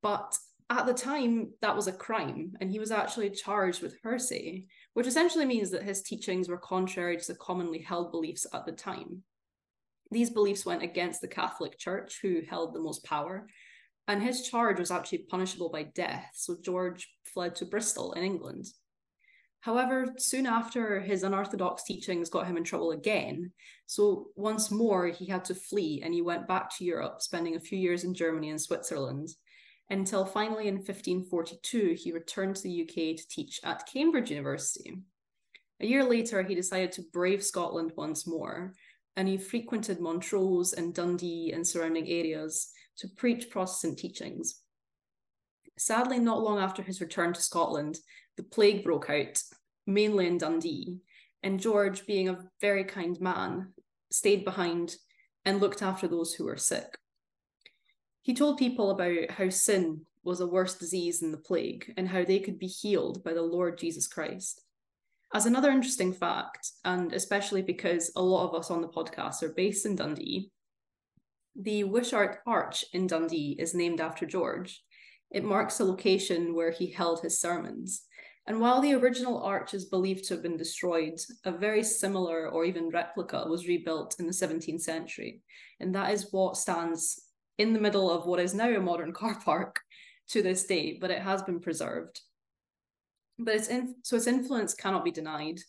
But 0.00 0.36
at 0.70 0.86
the 0.86 0.94
time, 0.94 1.52
that 1.62 1.74
was 1.74 1.88
a 1.88 1.92
crime, 1.92 2.52
and 2.60 2.70
he 2.70 2.78
was 2.78 2.92
actually 2.92 3.30
charged 3.30 3.82
with 3.82 3.96
heresy, 4.04 4.68
which 4.92 5.06
essentially 5.06 5.46
means 5.46 5.70
that 5.70 5.82
his 5.82 6.02
teachings 6.02 6.48
were 6.48 6.58
contrary 6.58 7.16
to 7.16 7.26
the 7.26 7.38
commonly 7.38 7.80
held 7.80 8.12
beliefs 8.12 8.46
at 8.52 8.66
the 8.66 8.72
time. 8.72 9.22
These 10.10 10.30
beliefs 10.30 10.64
went 10.64 10.82
against 10.82 11.20
the 11.20 11.28
Catholic 11.28 11.78
Church, 11.78 12.18
who 12.22 12.42
held 12.48 12.74
the 12.74 12.80
most 12.80 13.04
power, 13.04 13.46
and 14.06 14.22
his 14.22 14.48
charge 14.48 14.78
was 14.78 14.90
actually 14.90 15.26
punishable 15.28 15.68
by 15.68 15.82
death, 15.82 16.30
so 16.34 16.56
George 16.62 17.08
fled 17.26 17.54
to 17.56 17.66
Bristol 17.66 18.12
in 18.12 18.22
England. 18.22 18.66
However, 19.60 20.14
soon 20.18 20.46
after, 20.46 21.00
his 21.00 21.24
unorthodox 21.24 21.82
teachings 21.84 22.30
got 22.30 22.46
him 22.46 22.56
in 22.56 22.64
trouble 22.64 22.92
again. 22.92 23.52
So 23.86 24.28
once 24.36 24.70
more, 24.70 25.08
he 25.08 25.26
had 25.26 25.44
to 25.46 25.54
flee 25.54 26.00
and 26.02 26.14
he 26.14 26.22
went 26.22 26.46
back 26.46 26.74
to 26.76 26.84
Europe, 26.84 27.20
spending 27.20 27.56
a 27.56 27.60
few 27.60 27.78
years 27.78 28.04
in 28.04 28.14
Germany 28.14 28.50
and 28.50 28.60
Switzerland, 28.60 29.28
until 29.90 30.24
finally 30.24 30.68
in 30.68 30.76
1542, 30.76 31.96
he 31.98 32.12
returned 32.12 32.56
to 32.56 32.62
the 32.62 32.82
UK 32.82 33.16
to 33.16 33.28
teach 33.28 33.60
at 33.64 33.86
Cambridge 33.90 34.30
University. 34.30 34.98
A 35.80 35.86
year 35.86 36.04
later, 36.04 36.42
he 36.42 36.54
decided 36.54 36.92
to 36.92 37.04
brave 37.12 37.42
Scotland 37.42 37.92
once 37.96 38.26
more, 38.26 38.74
and 39.18 39.26
he 39.26 39.36
frequented 39.36 39.98
Montrose 39.98 40.72
and 40.72 40.94
Dundee 40.94 41.50
and 41.52 41.66
surrounding 41.66 42.06
areas 42.06 42.70
to 42.98 43.08
preach 43.08 43.50
Protestant 43.50 43.98
teachings. 43.98 44.60
Sadly, 45.76 46.20
not 46.20 46.40
long 46.40 46.60
after 46.60 46.82
his 46.82 47.00
return 47.00 47.32
to 47.32 47.42
Scotland, 47.42 47.98
the 48.36 48.44
plague 48.44 48.84
broke 48.84 49.10
out, 49.10 49.42
mainly 49.88 50.28
in 50.28 50.38
Dundee, 50.38 50.98
and 51.42 51.58
George, 51.58 52.06
being 52.06 52.28
a 52.28 52.44
very 52.60 52.84
kind 52.84 53.20
man, 53.20 53.72
stayed 54.12 54.44
behind 54.44 54.94
and 55.44 55.60
looked 55.60 55.82
after 55.82 56.06
those 56.06 56.34
who 56.34 56.44
were 56.44 56.56
sick. 56.56 56.96
He 58.22 58.34
told 58.34 58.56
people 58.56 58.90
about 58.90 59.32
how 59.32 59.48
sin 59.48 60.02
was 60.22 60.40
a 60.40 60.46
worse 60.46 60.76
disease 60.76 61.18
than 61.18 61.32
the 61.32 61.38
plague 61.38 61.92
and 61.96 62.08
how 62.08 62.24
they 62.24 62.38
could 62.38 62.60
be 62.60 62.68
healed 62.68 63.24
by 63.24 63.32
the 63.32 63.42
Lord 63.42 63.78
Jesus 63.78 64.06
Christ. 64.06 64.62
As 65.34 65.44
another 65.44 65.70
interesting 65.70 66.14
fact, 66.14 66.70
and 66.84 67.12
especially 67.12 67.60
because 67.60 68.10
a 68.16 68.22
lot 68.22 68.48
of 68.48 68.54
us 68.54 68.70
on 68.70 68.80
the 68.80 68.88
podcast 68.88 69.42
are 69.42 69.52
based 69.54 69.84
in 69.84 69.94
Dundee, 69.94 70.50
the 71.54 71.84
Wishart 71.84 72.38
Arch 72.46 72.84
in 72.94 73.06
Dundee 73.06 73.56
is 73.58 73.74
named 73.74 74.00
after 74.00 74.24
George. 74.24 74.82
It 75.30 75.44
marks 75.44 75.76
the 75.76 75.84
location 75.84 76.54
where 76.54 76.70
he 76.70 76.90
held 76.90 77.20
his 77.20 77.40
sermons. 77.40 78.04
And 78.46 78.60
while 78.60 78.80
the 78.80 78.94
original 78.94 79.42
arch 79.42 79.74
is 79.74 79.84
believed 79.84 80.24
to 80.24 80.34
have 80.34 80.42
been 80.42 80.56
destroyed, 80.56 81.18
a 81.44 81.52
very 81.52 81.84
similar 81.84 82.48
or 82.48 82.64
even 82.64 82.88
replica 82.88 83.44
was 83.46 83.68
rebuilt 83.68 84.16
in 84.18 84.26
the 84.26 84.32
17th 84.32 84.80
century. 84.80 85.42
And 85.80 85.94
that 85.94 86.14
is 86.14 86.28
what 86.30 86.56
stands 86.56 87.20
in 87.58 87.74
the 87.74 87.80
middle 87.80 88.10
of 88.10 88.24
what 88.24 88.40
is 88.40 88.54
now 88.54 88.70
a 88.70 88.80
modern 88.80 89.12
car 89.12 89.38
park 89.44 89.80
to 90.28 90.42
this 90.42 90.64
day, 90.64 90.96
but 90.98 91.10
it 91.10 91.20
has 91.20 91.42
been 91.42 91.60
preserved. 91.60 92.22
But 93.38 93.54
its 93.54 93.68
in, 93.68 93.94
so 94.02 94.16
its 94.16 94.26
influence 94.26 94.74
cannot 94.74 95.04
be 95.04 95.10
denied, 95.10 95.60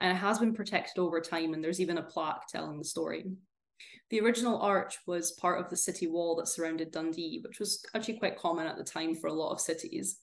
and 0.00 0.10
it 0.10 0.20
has 0.20 0.38
been 0.38 0.54
protected 0.54 0.98
over 0.98 1.20
time. 1.20 1.54
And 1.54 1.62
there's 1.62 1.80
even 1.80 1.98
a 1.98 2.02
plaque 2.02 2.48
telling 2.48 2.78
the 2.78 2.84
story. 2.84 3.26
The 4.10 4.20
original 4.20 4.60
arch 4.60 4.98
was 5.06 5.32
part 5.32 5.60
of 5.60 5.70
the 5.70 5.76
city 5.76 6.06
wall 6.06 6.36
that 6.36 6.48
surrounded 6.48 6.90
Dundee, 6.90 7.40
which 7.44 7.58
was 7.58 7.84
actually 7.94 8.18
quite 8.18 8.38
common 8.38 8.66
at 8.66 8.76
the 8.76 8.84
time 8.84 9.14
for 9.14 9.28
a 9.28 9.32
lot 9.32 9.52
of 9.52 9.60
cities. 9.60 10.18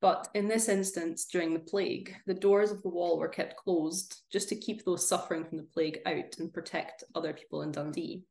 But 0.00 0.28
in 0.34 0.48
this 0.48 0.68
instance, 0.68 1.26
during 1.26 1.54
the 1.54 1.60
plague, 1.60 2.14
the 2.26 2.34
doors 2.34 2.70
of 2.70 2.82
the 2.82 2.88
wall 2.88 3.18
were 3.18 3.28
kept 3.28 3.56
closed 3.56 4.22
just 4.32 4.48
to 4.48 4.56
keep 4.56 4.84
those 4.84 5.08
suffering 5.08 5.44
from 5.44 5.58
the 5.58 5.64
plague 5.64 6.00
out 6.06 6.38
and 6.38 6.52
protect 6.52 7.04
other 7.14 7.32
people 7.32 7.62
in 7.62 7.72
Dundee. 7.72 8.22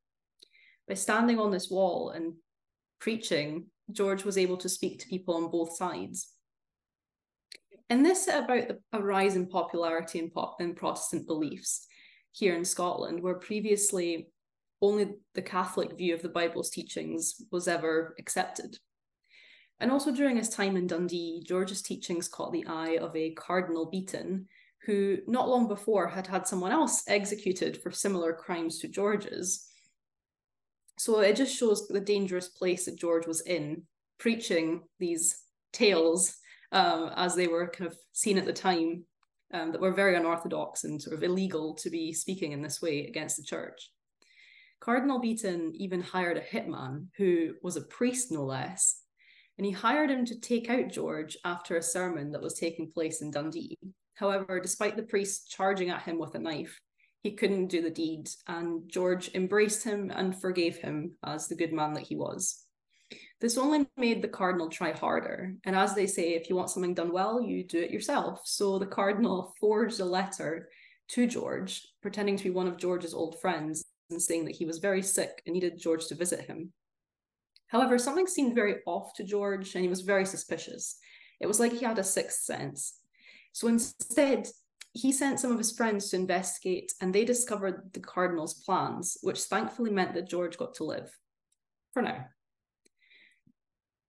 By 0.88 0.95
standing 0.95 1.39
on 1.39 1.51
this 1.51 1.69
wall 1.69 2.10
and 2.10 2.34
preaching, 2.99 3.67
George 3.91 4.25
was 4.25 4.38
able 4.38 4.57
to 4.57 4.69
speak 4.69 4.99
to 4.99 5.07
people 5.07 5.36
on 5.36 5.49
both 5.49 5.75
sides. 5.75 6.34
And 7.91 8.06
this 8.06 8.30
about 8.30 8.71
a 8.93 9.04
rise 9.04 9.36
in 9.36 9.47
popularity 9.47 10.19
in, 10.19 10.30
pop, 10.30 10.62
in 10.62 10.73
Protestant 10.73 11.27
beliefs 11.27 11.88
here 12.32 12.56
in 12.56 12.63
Scotland, 12.63 13.21
where 13.21 13.34
previously 13.34 14.30
only 14.82 15.15
the 15.36 15.41
Catholic 15.41 15.97
view 15.97 16.13
of 16.13 16.21
the 16.21 16.30
Bible's 16.30 16.69
teachings 16.69 17.36
was 17.51 17.67
ever 17.67 18.15
accepted. 18.17 18.77
And 19.82 19.91
also 19.91 20.15
during 20.15 20.38
his 20.38 20.47
time 20.47 20.77
in 20.77 20.88
Dundee, 20.88 21.43
George's 21.45 21.82
teachings 21.82 22.30
caught 22.30 22.54
the 22.54 22.65
eye 22.65 22.97
of 23.01 23.13
a 23.13 23.32
Cardinal 23.32 23.88
Beaton, 23.91 24.47
who 24.86 25.17
not 25.27 25.49
long 25.49 25.67
before 25.67 26.08
had 26.08 26.27
had 26.27 26.47
someone 26.47 26.71
else 26.71 27.04
executed 27.10 27.82
for 27.84 27.91
similar 27.91 28.32
crimes 28.32 28.80
to 28.80 28.88
George's. 28.88 29.67
So 30.97 31.19
it 31.19 31.36
just 31.36 31.58
shows 31.58 31.89
the 31.89 31.99
dangerous 31.99 32.47
place 32.47 32.86
that 32.86 32.97
George 32.97 33.27
was 33.27 33.41
in, 33.41 33.84
preaching 34.17 34.84
these 34.97 35.43
tales 35.73 36.38
um, 36.71 37.12
as 37.15 37.36
they 37.36 37.47
were 37.47 37.67
kind 37.67 37.89
of 37.89 37.97
seen 38.13 38.38
at 38.38 38.45
the 38.45 38.53
time 38.53 39.05
um, 39.53 39.71
that 39.71 39.81
were 39.81 39.91
very 39.91 40.15
unorthodox 40.15 40.84
and 40.84 41.01
sort 41.01 41.15
of 41.15 41.23
illegal 41.23 41.75
to 41.75 41.89
be 41.89 42.13
speaking 42.13 42.51
in 42.51 42.62
this 42.62 42.81
way 42.81 43.05
against 43.05 43.38
the 43.38 43.43
church. 43.43 43.91
Cardinal 44.79 45.19
Beaton 45.19 45.73
even 45.75 46.01
hired 46.01 46.38
a 46.38 46.41
hitman 46.41 47.07
who 47.17 47.53
was 47.62 47.75
a 47.75 47.81
priest, 47.81 48.31
no 48.31 48.43
less, 48.43 49.01
and 49.57 49.65
he 49.65 49.71
hired 49.71 50.10
him 50.10 50.25
to 50.25 50.39
take 50.39 50.69
out 50.69 50.91
George 50.91 51.38
after 51.45 51.77
a 51.77 51.84
sermon 51.84 52.31
that 52.31 52.41
was 52.41 52.55
taking 52.55 52.89
place 52.89 53.21
in 53.21 53.29
Dundee. 53.29 53.77
However, 54.15 54.60
despite 54.60 54.95
the 54.95 55.03
priest 55.03 55.51
charging 55.51 55.89
at 55.89 56.01
him 56.01 56.17
with 56.17 56.34
a 56.36 56.39
knife, 56.39 56.79
he 57.21 57.34
couldn't 57.34 57.67
do 57.67 57.84
the 57.84 57.91
deed, 57.91 58.29
and 58.47 58.89
George 58.89 59.29
embraced 59.36 59.84
him 59.84 60.12
and 60.15 60.39
forgave 60.39 60.77
him 60.77 61.15
as 61.23 61.47
the 61.47 61.55
good 61.55 61.71
man 61.71 61.93
that 61.93 62.07
he 62.07 62.15
was. 62.15 62.65
This 63.41 63.58
only 63.58 63.88
made 63.97 64.21
the 64.21 64.27
cardinal 64.27 64.69
try 64.69 64.91
harder, 64.91 65.56
and 65.65 65.75
as 65.75 65.95
they 65.95 66.06
say, 66.06 66.36
if 66.36 66.47
you 66.47 66.56
want 66.56 66.69
something 66.69 66.93
done 66.93 67.12
well, 67.12 67.41
you 67.41 67.63
do 67.63 67.80
it 67.80 67.89
yourself. 67.89 68.41
So 68.45 68.77
the 68.77 68.86
cardinal 68.86 69.54
forged 69.60 69.99
a 69.99 70.06
letter 70.06 70.69
to 71.10 71.25
George, 71.25 71.88
pretending 72.01 72.38
to 72.38 72.43
be 72.43 72.51
one 72.51 72.67
of 72.67 72.77
George's 72.77 73.15
old 73.15 73.41
friends, 73.41 73.84
and 74.12 74.21
saying 74.21 74.45
that 74.45 74.56
he 74.56 74.65
was 74.65 74.77
very 74.77 75.01
sick 75.01 75.41
and 75.45 75.54
needed 75.54 75.80
George 75.80 76.06
to 76.08 76.15
visit 76.15 76.41
him. 76.41 76.71
However, 77.67 77.97
something 77.97 78.27
seemed 78.27 78.54
very 78.54 78.75
off 78.86 79.13
to 79.15 79.23
George 79.23 79.75
and 79.75 79.84
he 79.84 79.89
was 79.89 80.01
very 80.01 80.25
suspicious. 80.25 80.97
It 81.39 81.47
was 81.47 81.60
like 81.60 81.71
he 81.71 81.86
had 81.86 81.97
a 81.97 82.04
sixth 82.04 82.41
sense. 82.41 82.95
So 83.54 83.67
instead, 83.69 84.47
he 84.93 85.12
sent 85.12 85.39
some 85.39 85.51
of 85.51 85.58
his 85.58 85.71
friends 85.71 86.10
to 86.10 86.17
investigate 86.17 86.91
and 87.01 87.15
they 87.15 87.23
discovered 87.23 87.93
the 87.93 88.01
Cardinal's 88.01 88.56
plans, 88.65 89.17
which 89.21 89.39
thankfully 89.43 89.89
meant 89.89 90.13
that 90.15 90.30
George 90.30 90.58
got 90.58 90.73
to 90.75 90.84
live. 90.84 91.10
For 91.93 92.01
now. 92.01 92.25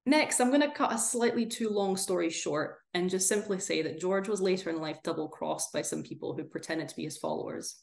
Next, 0.05 0.41
I'm 0.41 0.49
going 0.49 0.63
to 0.63 0.71
cut 0.71 0.93
a 0.93 0.99
slightly 0.99 1.47
too 1.47 1.69
long 1.69 1.97
story 1.97 2.29
short 2.29 2.79
and 2.93 3.09
just 3.09 3.29
simply 3.29 3.61
say 3.61 3.83
that 3.83 4.01
George 4.01 4.29
was 4.29 4.41
later 4.41 4.71
in 4.71 4.81
life 4.81 4.99
double 5.05 5.29
crossed 5.29 5.73
by 5.73 5.83
some 5.83 6.03
people 6.03 6.35
who 6.35 6.45
pretended 6.45 6.89
to 6.89 6.97
be 6.97 7.05
his 7.05 7.19
followers. 7.19 7.77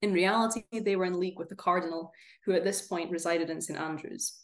In 0.00 0.12
reality, 0.12 0.64
they 0.72 0.96
were 0.96 1.04
in 1.04 1.20
league 1.20 1.38
with 1.38 1.48
the 1.48 1.54
Cardinal, 1.54 2.12
who 2.44 2.52
at 2.52 2.64
this 2.64 2.82
point 2.82 3.10
resided 3.10 3.50
in 3.50 3.60
St. 3.60 3.78
Andrews. 3.78 4.40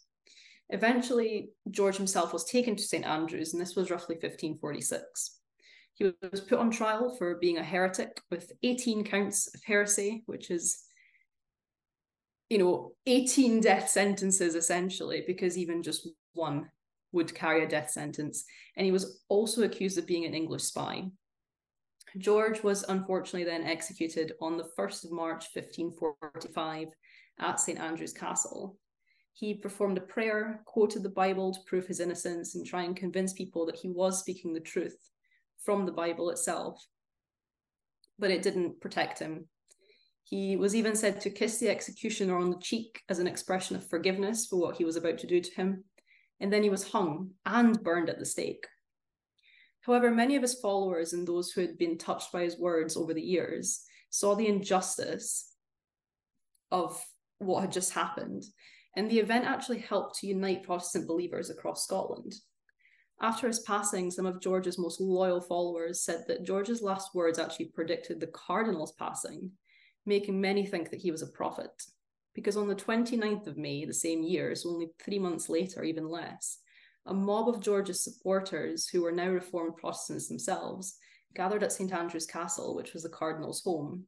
Eventually, 0.71 1.51
George 1.71 1.97
himself 1.97 2.33
was 2.33 2.45
taken 2.45 2.77
to 2.77 2.83
St. 2.83 3.05
Andrews, 3.05 3.53
and 3.53 3.61
this 3.61 3.75
was 3.75 3.91
roughly 3.91 4.17
1546. 4.17 5.39
He 5.95 6.13
was 6.31 6.43
put 6.43 6.59
on 6.59 6.71
trial 6.71 7.17
for 7.17 7.37
being 7.37 7.59
a 7.59 7.65
heretic 7.65 8.21
with 8.31 8.53
18 8.63 9.05
counts 9.05 9.53
of 9.55 9.63
heresy, 9.65 10.23
which 10.27 10.51
is, 10.51 10.85
you 12.49 12.59
know, 12.59 12.93
18 13.07 13.61
death 13.61 13.89
sentences 13.89 14.55
essentially, 14.55 15.25
because 15.27 15.59
even 15.59 15.83
just 15.83 16.09
one 16.33 16.69
would 17.13 17.35
carry 17.35 17.65
a 17.65 17.69
death 17.69 17.91
sentence. 17.91 18.45
And 18.77 18.85
he 18.85 18.93
was 18.93 19.23
also 19.29 19.63
accused 19.63 19.99
of 19.99 20.07
being 20.07 20.25
an 20.25 20.35
English 20.35 20.65
spy. 20.65 21.11
George 22.17 22.63
was 22.63 22.85
unfortunately 22.89 23.45
then 23.45 23.65
executed 23.65 24.33
on 24.41 24.57
the 24.57 24.69
1st 24.79 25.05
of 25.05 25.13
March 25.13 25.45
1545 25.53 26.89
at 27.41 27.61
St. 27.61 27.79
Andrew's 27.79 28.13
Castle. 28.13 28.79
He 29.35 29.55
performed 29.55 29.99
a 29.99 30.03
prayer, 30.03 30.63
quoted 30.65 31.03
the 31.03 31.11
Bible 31.11 31.53
to 31.53 31.61
prove 31.67 31.87
his 31.87 32.01
innocence, 32.01 32.55
and 32.55 32.67
try 32.67 32.83
and 32.83 32.97
convince 32.97 33.33
people 33.35 33.67
that 33.67 33.77
he 33.77 33.89
was 33.89 34.19
speaking 34.19 34.53
the 34.53 34.61
truth 34.61 34.97
from 35.65 35.87
the 35.87 35.93
Bible 35.93 36.31
itself. 36.31 36.85
But 38.19 38.31
it 38.31 38.43
didn't 38.43 38.81
protect 38.81 39.19
him. 39.19 39.49
He 40.29 40.57
was 40.57 40.75
even 40.75 40.95
said 40.95 41.21
to 41.23 41.31
kiss 41.31 41.59
the 41.59 41.71
executioner 41.71 42.37
on 42.37 42.51
the 42.51 42.59
cheek 42.59 43.03
as 43.09 43.19
an 43.19 43.27
expression 43.27 43.77
of 43.77 43.89
forgiveness 43.89 44.47
for 44.47 44.57
what 44.57 44.77
he 44.77 44.85
was 44.85 44.97
about 44.97 45.19
to 45.19 45.27
do 45.27 45.41
to 45.41 45.55
him. 45.55 45.85
And 46.41 46.53
then 46.53 46.63
he 46.63 46.71
was 46.71 46.91
hung 46.91 47.31
and 47.47 47.83
burned 47.83 48.11
at 48.11 48.19
the 48.19 48.27
stake. 48.27 48.67
However, 49.81 50.11
many 50.11 50.37
of 50.37 50.43
his 50.43 50.61
followers 50.61 51.15
and 51.15 51.27
those 51.27 51.51
who 51.51 51.63
had 51.63 51.79
been 51.79 51.97
touched 51.97 52.31
by 52.31 52.43
his 52.43 52.59
words 52.59 52.97
over 52.97 53.15
the 53.15 53.23
years 53.23 53.83
saw 54.11 54.35
the 54.35 54.47
injustice 54.47 55.51
of 56.71 57.03
what 57.39 57.63
had 57.63 57.73
just 57.73 57.93
happened 57.93 58.45
and 58.99 59.09
the 59.09 59.21
event 59.21 59.45
actually 59.45 59.79
helped 59.79 60.19
to 60.19 60.27
unite 60.27 60.65
Protestant 60.65 61.07
believers 61.07 61.51
across 61.51 61.85
Scotland. 61.85 62.35
After 63.23 63.47
his 63.47 63.61
passing, 63.61 64.11
some 64.11 64.27
of 64.27 64.41
George's 64.41 64.77
most 64.77 65.01
loyal 65.01 65.41
followers 65.41 66.01
said 66.01 66.25
that 66.27 66.45
George's 66.45 66.83
last 66.83 67.15
words 67.15 67.39
actually 67.39 67.67
predicted 67.67 68.19
the 68.19 68.27
Cardinal's 68.27 68.93
passing, 68.99 69.53
making 70.09 70.41
many 70.41 70.67
think 70.67 70.91
that 70.91 71.01
he 71.01 71.11
was 71.11 71.23
a 71.23 71.27
prophet. 71.27 71.71
Because 72.35 72.57
on 72.57 72.69
the 72.69 72.75
29th 72.75 73.47
of 73.47 73.57
May, 73.57 73.85
the 73.85 73.93
same 73.93 74.23
year, 74.23 74.55
so 74.55 74.71
only 74.71 74.89
three 75.05 75.19
months 75.19 75.49
later, 75.49 75.85
even 75.85 76.09
less, 76.09 76.59
a 77.07 77.15
mob 77.15 77.49
of 77.49 77.61
George's 77.61 78.03
supporters, 78.03 78.89
who 78.89 79.03
were 79.03 79.13
now 79.13 79.29
Reformed 79.29 79.77
Protestants 79.77 80.29
themselves, 80.29 80.97
gathered 81.35 81.63
at 81.63 81.73
St 81.73 81.93
Andrew's 81.93 82.27
Castle, 82.27 82.75
which 82.75 82.93
was 82.93 83.03
the 83.03 83.09
cardinal's 83.09 83.63
home. 83.63 84.05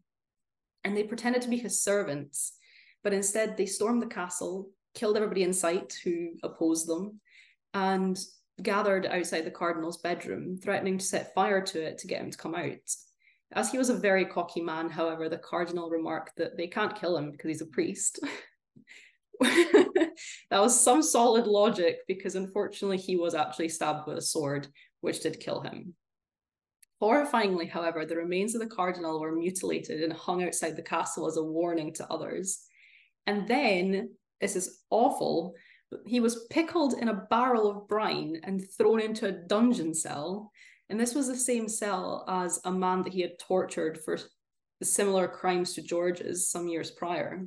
And 0.85 0.97
they 0.97 1.05
pretended 1.05 1.43
to 1.43 1.49
be 1.49 1.57
his 1.57 1.83
servants, 1.83 2.55
but 3.03 3.13
instead 3.13 3.57
they 3.57 3.67
stormed 3.67 4.03
the 4.03 4.07
castle, 4.07 4.71
killed 4.95 5.17
everybody 5.17 5.43
in 5.43 5.53
sight 5.53 5.95
who 6.05 6.31
opposed 6.43 6.87
them, 6.89 7.21
and 7.75 8.19
gathered 8.63 9.07
outside 9.07 9.45
the 9.45 9.51
cardinal's 9.51 9.99
bedroom, 9.99 10.59
threatening 10.59 10.99
to 10.99 11.05
set 11.05 11.35
fire 11.35 11.63
to 11.63 11.83
it 11.83 11.99
to 11.99 12.07
get 12.07 12.21
him 12.21 12.31
to 12.31 12.39
come 12.39 12.55
out. 12.55 12.95
As 13.53 13.71
he 13.71 13.79
was 13.79 13.91
a 13.91 13.95
very 13.95 14.25
cocky 14.25 14.61
man, 14.61 14.89
however, 14.89 15.29
the 15.29 15.39
cardinal 15.39 15.91
remarked 15.91 16.37
that 16.37 16.57
they 16.57 16.69
can't 16.69 16.99
kill 16.99 17.17
him 17.17 17.33
because 17.33 17.49
he's 17.49 17.63
a 17.63 17.67
priest. 17.67 18.21
that 19.41 20.13
was 20.53 20.79
some 20.79 21.03
solid 21.03 21.47
logic 21.47 21.99
because 22.07 22.37
unfortunately 22.37 22.99
he 22.99 23.17
was 23.17 23.35
actually 23.35 23.69
stabbed 23.69 24.07
with 24.07 24.19
a 24.19 24.23
sword, 24.23 24.69
which 25.01 25.21
did 25.21 25.41
kill 25.41 25.61
him. 25.63 25.95
Horrifyingly, 27.03 27.69
however, 27.69 28.05
the 28.05 28.17
remains 28.17 28.55
of 28.55 28.61
the 28.61 28.67
cardinal 28.67 29.21
were 29.21 29.35
mutilated 29.35 30.03
and 30.03 30.13
hung 30.13 30.45
outside 30.45 30.77
the 30.77 30.83
castle 30.83 31.27
as 31.27 31.39
a 31.39 31.43
warning 31.43 31.95
to 31.95 32.07
others. 32.13 32.61
And 33.27 33.49
then, 33.49 34.11
this 34.41 34.55
is 34.55 34.81
awful, 34.91 35.55
he 36.07 36.21
was 36.21 36.47
pickled 36.51 36.95
in 36.95 37.09
a 37.09 37.27
barrel 37.31 37.69
of 37.69 37.89
brine 37.89 38.41
and 38.45 38.63
thrown 38.77 39.01
into 39.01 39.27
a 39.27 39.33
dungeon 39.33 39.95
cell. 39.95 40.53
And 40.91 40.99
this 40.99 41.15
was 41.15 41.29
the 41.29 41.37
same 41.37 41.69
cell 41.69 42.25
as 42.27 42.61
a 42.65 42.73
man 42.73 43.03
that 43.05 43.13
he 43.13 43.21
had 43.21 43.39
tortured 43.39 44.01
for 44.05 44.19
similar 44.83 45.29
crimes 45.29 45.73
to 45.75 45.83
George's 45.83 46.51
some 46.51 46.67
years 46.67 46.91
prior. 46.91 47.47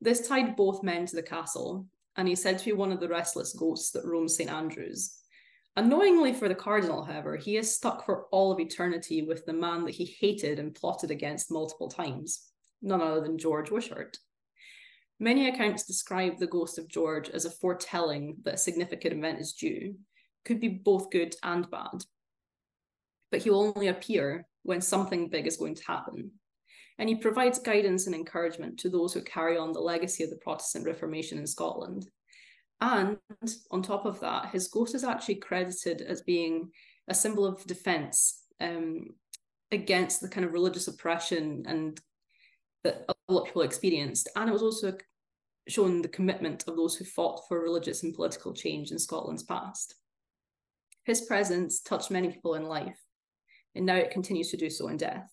This 0.00 0.26
tied 0.26 0.56
both 0.56 0.82
men 0.82 1.06
to 1.06 1.16
the 1.16 1.22
castle, 1.22 1.86
and 2.16 2.26
he's 2.26 2.42
said 2.42 2.58
to 2.58 2.64
be 2.64 2.72
one 2.72 2.90
of 2.90 2.98
the 2.98 3.08
restless 3.08 3.52
ghosts 3.52 3.92
that 3.92 4.04
roam 4.04 4.28
St. 4.28 4.50
Andrews. 4.50 5.16
Annoyingly 5.76 6.32
for 6.32 6.48
the 6.48 6.54
cardinal, 6.54 7.04
however, 7.04 7.36
he 7.36 7.56
is 7.56 7.72
stuck 7.72 8.04
for 8.04 8.24
all 8.32 8.50
of 8.50 8.58
eternity 8.58 9.22
with 9.22 9.46
the 9.46 9.52
man 9.52 9.84
that 9.84 9.94
he 9.94 10.16
hated 10.18 10.58
and 10.58 10.74
plotted 10.74 11.12
against 11.12 11.52
multiple 11.52 11.88
times, 11.88 12.48
none 12.82 13.00
other 13.00 13.20
than 13.20 13.38
George 13.38 13.70
Wishart. 13.70 14.18
Many 15.20 15.48
accounts 15.48 15.84
describe 15.84 16.38
the 16.38 16.48
ghost 16.48 16.78
of 16.78 16.88
George 16.88 17.30
as 17.30 17.44
a 17.44 17.50
foretelling 17.50 18.38
that 18.42 18.54
a 18.54 18.58
significant 18.58 19.14
event 19.14 19.38
is 19.38 19.52
due, 19.52 19.94
could 20.44 20.58
be 20.58 20.68
both 20.68 21.10
good 21.10 21.36
and 21.44 21.70
bad. 21.70 22.02
But 23.30 23.42
he 23.42 23.50
will 23.50 23.72
only 23.74 23.88
appear 23.88 24.46
when 24.62 24.80
something 24.80 25.28
big 25.28 25.46
is 25.46 25.56
going 25.56 25.74
to 25.76 25.86
happen. 25.86 26.32
And 26.98 27.08
he 27.08 27.14
provides 27.14 27.58
guidance 27.58 28.06
and 28.06 28.14
encouragement 28.14 28.78
to 28.80 28.90
those 28.90 29.14
who 29.14 29.22
carry 29.22 29.56
on 29.56 29.72
the 29.72 29.80
legacy 29.80 30.22
of 30.22 30.30
the 30.30 30.36
Protestant 30.36 30.84
Reformation 30.84 31.38
in 31.38 31.46
Scotland. 31.46 32.06
And 32.80 33.18
on 33.70 33.82
top 33.82 34.04
of 34.04 34.20
that, 34.20 34.50
his 34.50 34.68
ghost 34.68 34.94
is 34.94 35.04
actually 35.04 35.36
credited 35.36 36.02
as 36.02 36.22
being 36.22 36.70
a 37.08 37.14
symbol 37.14 37.46
of 37.46 37.64
defense 37.66 38.42
um, 38.60 39.06
against 39.70 40.20
the 40.20 40.28
kind 40.28 40.44
of 40.44 40.52
religious 40.52 40.88
oppression 40.88 41.64
and 41.66 42.00
that 42.84 43.04
a 43.08 43.32
lot 43.32 43.42
of 43.42 43.46
people 43.46 43.62
experienced. 43.62 44.28
And 44.36 44.48
it 44.48 44.52
was 44.52 44.62
also 44.62 44.96
shown 45.68 46.02
the 46.02 46.08
commitment 46.08 46.64
of 46.66 46.76
those 46.76 46.96
who 46.96 47.04
fought 47.04 47.42
for 47.48 47.62
religious 47.62 48.02
and 48.02 48.14
political 48.14 48.52
change 48.52 48.90
in 48.90 48.98
Scotland's 48.98 49.42
past. 49.42 49.94
His 51.04 51.22
presence 51.22 51.80
touched 51.80 52.10
many 52.10 52.28
people 52.30 52.54
in 52.54 52.64
life, 52.64 52.98
and 53.74 53.86
now 53.86 53.96
it 53.96 54.10
continues 54.10 54.50
to 54.50 54.56
do 54.56 54.70
so 54.70 54.88
in 54.88 54.96
death. 54.96 55.30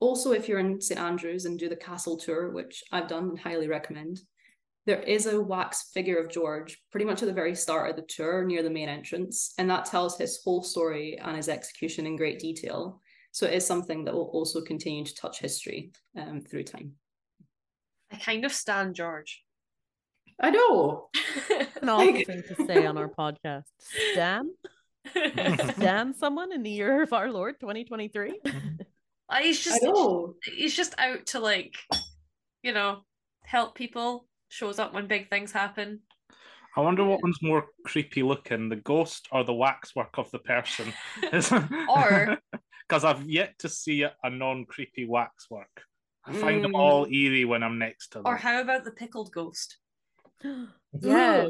Also, 0.00 0.32
if 0.32 0.48
you're 0.48 0.58
in 0.58 0.80
St 0.80 1.00
Andrews 1.00 1.46
and 1.46 1.58
do 1.58 1.68
the 1.68 1.76
castle 1.76 2.18
tour, 2.18 2.50
which 2.50 2.84
I've 2.92 3.08
done 3.08 3.30
and 3.30 3.38
highly 3.38 3.66
recommend, 3.66 4.20
there 4.84 5.00
is 5.02 5.26
a 5.26 5.40
wax 5.40 5.90
figure 5.92 6.18
of 6.18 6.30
George 6.30 6.78
pretty 6.92 7.06
much 7.06 7.22
at 7.22 7.26
the 7.26 7.34
very 7.34 7.54
start 7.54 7.90
of 7.90 7.96
the 7.96 8.02
tour 8.02 8.44
near 8.44 8.62
the 8.62 8.70
main 8.70 8.88
entrance, 8.88 9.52
and 9.58 9.68
that 9.70 9.86
tells 9.86 10.16
his 10.16 10.40
whole 10.44 10.62
story 10.62 11.18
and 11.18 11.36
his 11.36 11.48
execution 11.48 12.06
in 12.06 12.16
great 12.16 12.38
detail. 12.38 13.00
So 13.32 13.46
it 13.46 13.54
is 13.54 13.66
something 13.66 14.04
that 14.04 14.14
will 14.14 14.30
also 14.32 14.60
continue 14.62 15.04
to 15.04 15.14
touch 15.14 15.40
history 15.40 15.92
um, 16.16 16.40
through 16.40 16.64
time. 16.64 16.92
I 18.12 18.16
kind 18.16 18.44
of 18.44 18.52
stand 18.52 18.94
George. 18.94 19.42
I 20.40 20.50
know. 20.50 21.08
An 21.82 21.88
awful 21.88 22.24
thing 22.24 22.42
to 22.48 22.66
say 22.66 22.86
on 22.86 22.96
our 22.96 23.08
podcast. 23.08 23.64
Stan? 24.12 24.50
Stan 25.76 26.14
someone 26.14 26.52
in 26.52 26.62
the 26.62 26.70
year 26.70 27.02
of 27.02 27.12
our 27.12 27.30
Lord 27.30 27.60
2023? 27.60 28.40
he's 29.40 29.60
just 29.64 29.86
he's 30.44 30.76
just 30.76 30.94
out 30.98 31.26
to 31.26 31.40
like, 31.40 31.74
you 32.62 32.72
know, 32.72 33.00
help 33.44 33.74
people. 33.74 34.26
Shows 34.48 34.78
up 34.78 34.94
when 34.94 35.08
big 35.08 35.28
things 35.28 35.50
happen. 35.50 36.00
I 36.76 36.80
wonder 36.80 37.04
what 37.04 37.22
one's 37.22 37.42
more 37.42 37.66
creepy 37.84 38.22
looking, 38.22 38.68
the 38.68 38.76
ghost 38.76 39.26
or 39.32 39.42
the 39.42 39.54
waxwork 39.54 40.18
of 40.18 40.30
the 40.30 40.38
person. 40.38 40.92
or 41.88 42.38
because 42.86 43.02
I've 43.02 43.28
yet 43.28 43.58
to 43.60 43.68
see 43.68 44.02
a 44.02 44.30
non 44.30 44.66
creepy 44.66 45.06
waxwork. 45.06 45.82
I 46.24 46.32
find 46.32 46.58
mm. 46.58 46.62
them 46.62 46.74
all 46.74 47.06
eerie 47.06 47.44
when 47.44 47.62
I'm 47.62 47.78
next 47.78 48.08
to 48.12 48.18
them. 48.18 48.26
Or 48.26 48.36
how 48.36 48.60
about 48.60 48.84
the 48.84 48.90
pickled 48.90 49.32
ghost? 49.32 49.78
yeah. 51.00 51.48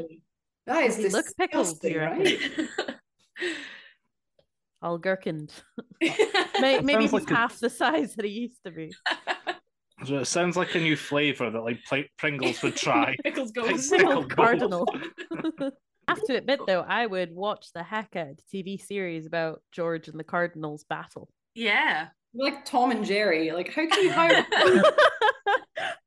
That 0.65 0.83
is 0.83 0.97
he 0.97 1.09
look 1.09 1.25
pickled, 1.37 1.79
right? 1.83 2.39
All 4.81 4.99
gherkined. 4.99 5.51
maybe 6.59 7.03
he's 7.03 7.13
like 7.13 7.29
half 7.29 7.57
a... 7.57 7.61
the 7.61 7.69
size 7.69 8.15
that 8.15 8.25
he 8.25 8.31
used 8.31 8.63
to 8.65 8.71
be. 8.71 8.93
So 10.05 10.17
it 10.17 10.25
sounds 10.25 10.55
like 10.55 10.75
a 10.75 10.79
new 10.79 10.95
flavor 10.95 11.49
that 11.49 11.61
like 11.61 11.79
Pringles 12.17 12.61
would 12.61 12.75
try. 12.75 13.15
Pickles 13.23 13.51
ghost. 13.51 13.91
Pickled 13.91 14.29
cardinal. 14.29 14.87
I 16.09 16.13
have 16.13 16.23
to 16.23 16.35
admit 16.37 16.61
though, 16.67 16.85
I 16.87 17.05
would 17.05 17.33
watch 17.33 17.67
the 17.73 17.83
heck 17.83 18.15
out 18.15 18.39
TV 18.53 18.79
series 18.79 19.25
about 19.25 19.61
George 19.71 20.07
and 20.07 20.19
the 20.19 20.23
Cardinals 20.23 20.85
battle. 20.87 21.29
Yeah 21.55 22.07
like 22.37 22.65
Tom 22.65 22.91
and 22.91 23.05
Jerry. 23.05 23.51
Like, 23.51 23.73
how 23.73 23.87
can 23.87 24.03
you 24.03 24.11
hire? 24.11 24.45
I 24.51 24.83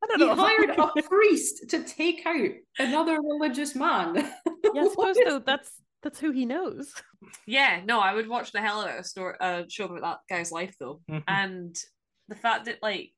don't 0.09 0.21
know. 0.21 0.35
He 0.35 0.41
hired 0.41 0.71
a 0.71 1.03
priest 1.03 1.71
to 1.71 1.83
take 1.83 2.25
out 2.27 2.51
another 2.79 3.21
religious 3.21 3.75
man. 3.75 4.15
yeah, 4.17 4.83
I 4.83 4.89
suppose 4.89 5.17
though 5.25 5.41
that's 5.41 5.73
that's 6.03 6.19
who 6.19 6.31
he 6.31 6.47
knows. 6.47 6.93
Yeah, 7.47 7.83
no, 7.85 8.01
I 8.01 8.15
would 8.15 8.29
watch 8.29 8.51
the 8.51 8.63
hell 8.63 8.81
out 8.81 8.95
of 8.95 9.01
a 9.01 9.05
story, 9.05 9.37
uh, 9.41 9.65
show 9.69 9.85
about 9.85 10.01
that 10.01 10.35
guy's 10.35 10.51
life 10.51 10.75
though, 10.81 11.03
mm-hmm. 11.11 11.19
and 11.29 11.77
the 12.29 12.35
fact 12.35 12.65
that 12.65 12.83
like 12.83 13.13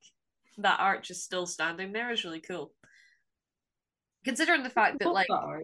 that 0.57 0.81
arch 0.81 1.09
is 1.09 1.23
still 1.23 1.45
standing 1.45 1.93
there 1.93 2.11
is 2.11 2.25
really 2.25 2.41
cool. 2.41 2.73
Considering 4.25 4.61
the 4.61 4.69
fact 4.69 4.99
that 4.99 5.13
like 5.13 5.27
that 5.27 5.63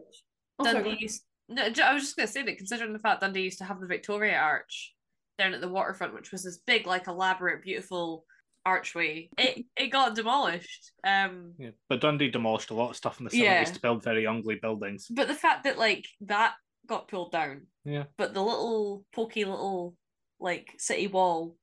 oh, 0.60 0.64
Dundee 0.64 1.00
used, 1.02 1.24
no, 1.50 1.64
I 1.64 1.94
was 1.94 2.04
just 2.04 2.16
gonna 2.16 2.28
say 2.28 2.44
that 2.44 2.58
considering 2.58 2.94
the 2.94 3.00
fact 3.00 3.20
Dundee 3.20 3.42
used 3.42 3.58
to 3.58 3.66
have 3.66 3.82
the 3.82 3.88
Victoria 3.88 4.38
Arch, 4.38 4.96
down 5.40 5.54
at 5.54 5.62
the 5.62 5.68
waterfront, 5.68 6.14
which 6.14 6.32
was 6.32 6.44
this 6.44 6.60
big, 6.68 6.86
like 6.86 7.08
elaborate, 7.08 7.64
beautiful 7.64 8.26
archway. 8.66 9.30
It 9.38 9.66
it 9.78 9.88
got 9.88 10.14
demolished. 10.14 10.92
Um 11.04 11.54
yeah, 11.58 11.72
but 11.88 12.02
Dundee 12.02 12.30
demolished 12.30 12.70
a 12.70 12.76
lot 12.76 12.92
of 12.92 12.96
stuff 12.96 13.20
in 13.20 13.24
the 13.24 13.32
seventies 13.32 13.70
yeah. 13.70 13.74
to 13.74 13.82
build 13.82 14.04
very 14.04 14.28
ugly 14.28 14.60
buildings. 14.62 15.08
But 15.10 15.28
the 15.28 15.34
fact 15.34 15.64
that 15.64 15.80
like 15.80 16.06
that 16.22 16.54
got 16.90 17.08
pulled 17.08 17.32
down. 17.32 17.62
Yeah. 17.86 18.06
But 18.18 18.34
the 18.34 18.42
little 18.42 19.06
pokey 19.14 19.46
little 19.46 19.96
like 20.40 20.74
city 20.78 21.08
wall 21.08 21.56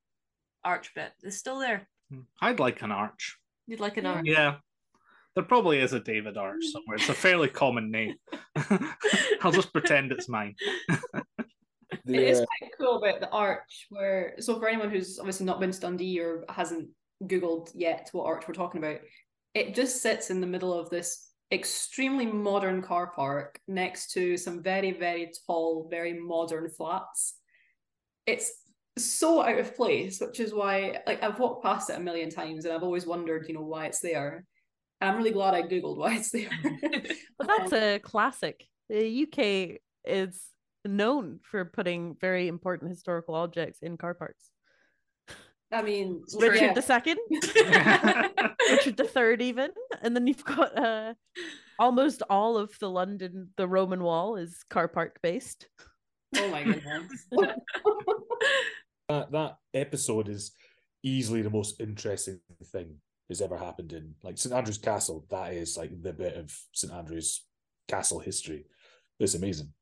arch 0.64 0.94
bit 0.94 1.12
is 1.22 1.38
still 1.38 1.58
there. 1.58 1.88
Hmm. 2.10 2.20
I'd 2.40 2.60
like 2.60 2.82
an 2.82 2.92
arch. 2.92 3.36
You'd 3.66 3.80
like 3.80 3.96
an 3.96 4.06
arch? 4.06 4.24
Yeah. 4.24 4.56
There 5.34 5.44
probably 5.44 5.80
is 5.80 5.92
a 5.92 6.00
David 6.00 6.38
Arch 6.38 6.64
somewhere. 6.72 6.96
It's 6.96 7.10
a 7.10 7.14
fairly 7.14 7.48
common 7.48 7.90
name. 7.90 8.14
I'll 9.42 9.52
just 9.52 9.72
pretend 9.72 10.12
it's 10.12 10.28
mine. 10.28 10.54
The, 12.04 12.16
it 12.16 12.28
is 12.28 12.38
quite 12.38 12.70
cool 12.78 12.98
about 12.98 13.20
the 13.20 13.30
arch 13.30 13.86
where 13.90 14.34
so 14.38 14.58
for 14.58 14.68
anyone 14.68 14.90
who's 14.90 15.18
obviously 15.18 15.46
not 15.46 15.60
been 15.60 15.70
to 15.70 15.80
Dundee 15.80 16.20
or 16.20 16.44
hasn't 16.48 16.88
googled 17.24 17.70
yet 17.74 18.08
what 18.12 18.26
arch 18.26 18.46
we're 18.46 18.54
talking 18.54 18.82
about, 18.82 19.00
it 19.54 19.74
just 19.74 20.02
sits 20.02 20.30
in 20.30 20.40
the 20.40 20.46
middle 20.46 20.72
of 20.72 20.90
this 20.90 21.25
extremely 21.52 22.26
modern 22.26 22.82
car 22.82 23.12
park 23.14 23.60
next 23.68 24.12
to 24.12 24.36
some 24.36 24.62
very 24.62 24.92
very 24.92 25.30
tall, 25.46 25.88
very 25.90 26.12
modern 26.18 26.68
flats. 26.70 27.34
It's 28.26 28.50
so 28.98 29.42
out 29.42 29.58
of 29.58 29.76
place, 29.76 30.20
which 30.20 30.40
is 30.40 30.54
why 30.54 31.00
like 31.06 31.22
I've 31.22 31.38
walked 31.38 31.62
past 31.62 31.90
it 31.90 31.96
a 31.96 32.00
million 32.00 32.30
times 32.30 32.64
and 32.64 32.74
I've 32.74 32.82
always 32.82 33.06
wondered, 33.06 33.46
you 33.48 33.54
know, 33.54 33.62
why 33.62 33.86
it's 33.86 34.00
there. 34.00 34.44
And 35.00 35.10
I'm 35.10 35.16
really 35.18 35.32
glad 35.32 35.54
I 35.54 35.62
googled 35.62 35.98
why 35.98 36.16
it's 36.16 36.30
there. 36.30 36.50
but 37.38 37.46
that's 37.46 37.72
um, 37.72 37.78
a 37.78 37.98
classic. 37.98 38.66
The 38.88 39.26
UK 39.26 39.80
is 40.04 40.42
known 40.84 41.40
for 41.42 41.64
putting 41.64 42.16
very 42.20 42.48
important 42.48 42.90
historical 42.90 43.34
objects 43.34 43.80
in 43.82 43.96
car 43.96 44.14
parks. 44.14 44.50
I 45.72 45.82
mean, 45.82 46.22
Richard 46.38 46.60
yeah. 46.60 46.72
the 46.72 46.82
Second, 46.82 47.18
Richard 48.70 48.96
the 48.96 49.08
Third, 49.08 49.42
even, 49.42 49.70
and 50.00 50.14
then 50.14 50.26
you've 50.26 50.44
got 50.44 50.78
uh, 50.78 51.14
almost 51.78 52.22
all 52.30 52.56
of 52.56 52.78
the 52.78 52.88
London, 52.88 53.50
the 53.56 53.66
Roman 53.66 54.02
Wall 54.02 54.36
is 54.36 54.62
car 54.70 54.86
park 54.86 55.18
based. 55.22 55.68
Oh 56.36 56.48
my 56.48 56.62
goodness! 56.62 57.26
that 59.08 59.32
that 59.32 59.56
episode 59.74 60.28
is 60.28 60.52
easily 61.02 61.42
the 61.42 61.50
most 61.50 61.80
interesting 61.80 62.40
thing 62.72 62.96
that's 63.28 63.40
ever 63.40 63.56
happened 63.56 63.92
in 63.92 64.14
like 64.22 64.38
St 64.38 64.54
Andrew's 64.54 64.78
Castle. 64.78 65.26
That 65.30 65.52
is 65.52 65.76
like 65.76 65.90
the 66.00 66.12
bit 66.12 66.36
of 66.36 66.56
St 66.72 66.92
Andrew's 66.92 67.44
Castle 67.88 68.20
history. 68.20 68.66
It's 69.18 69.34
amazing. 69.34 69.72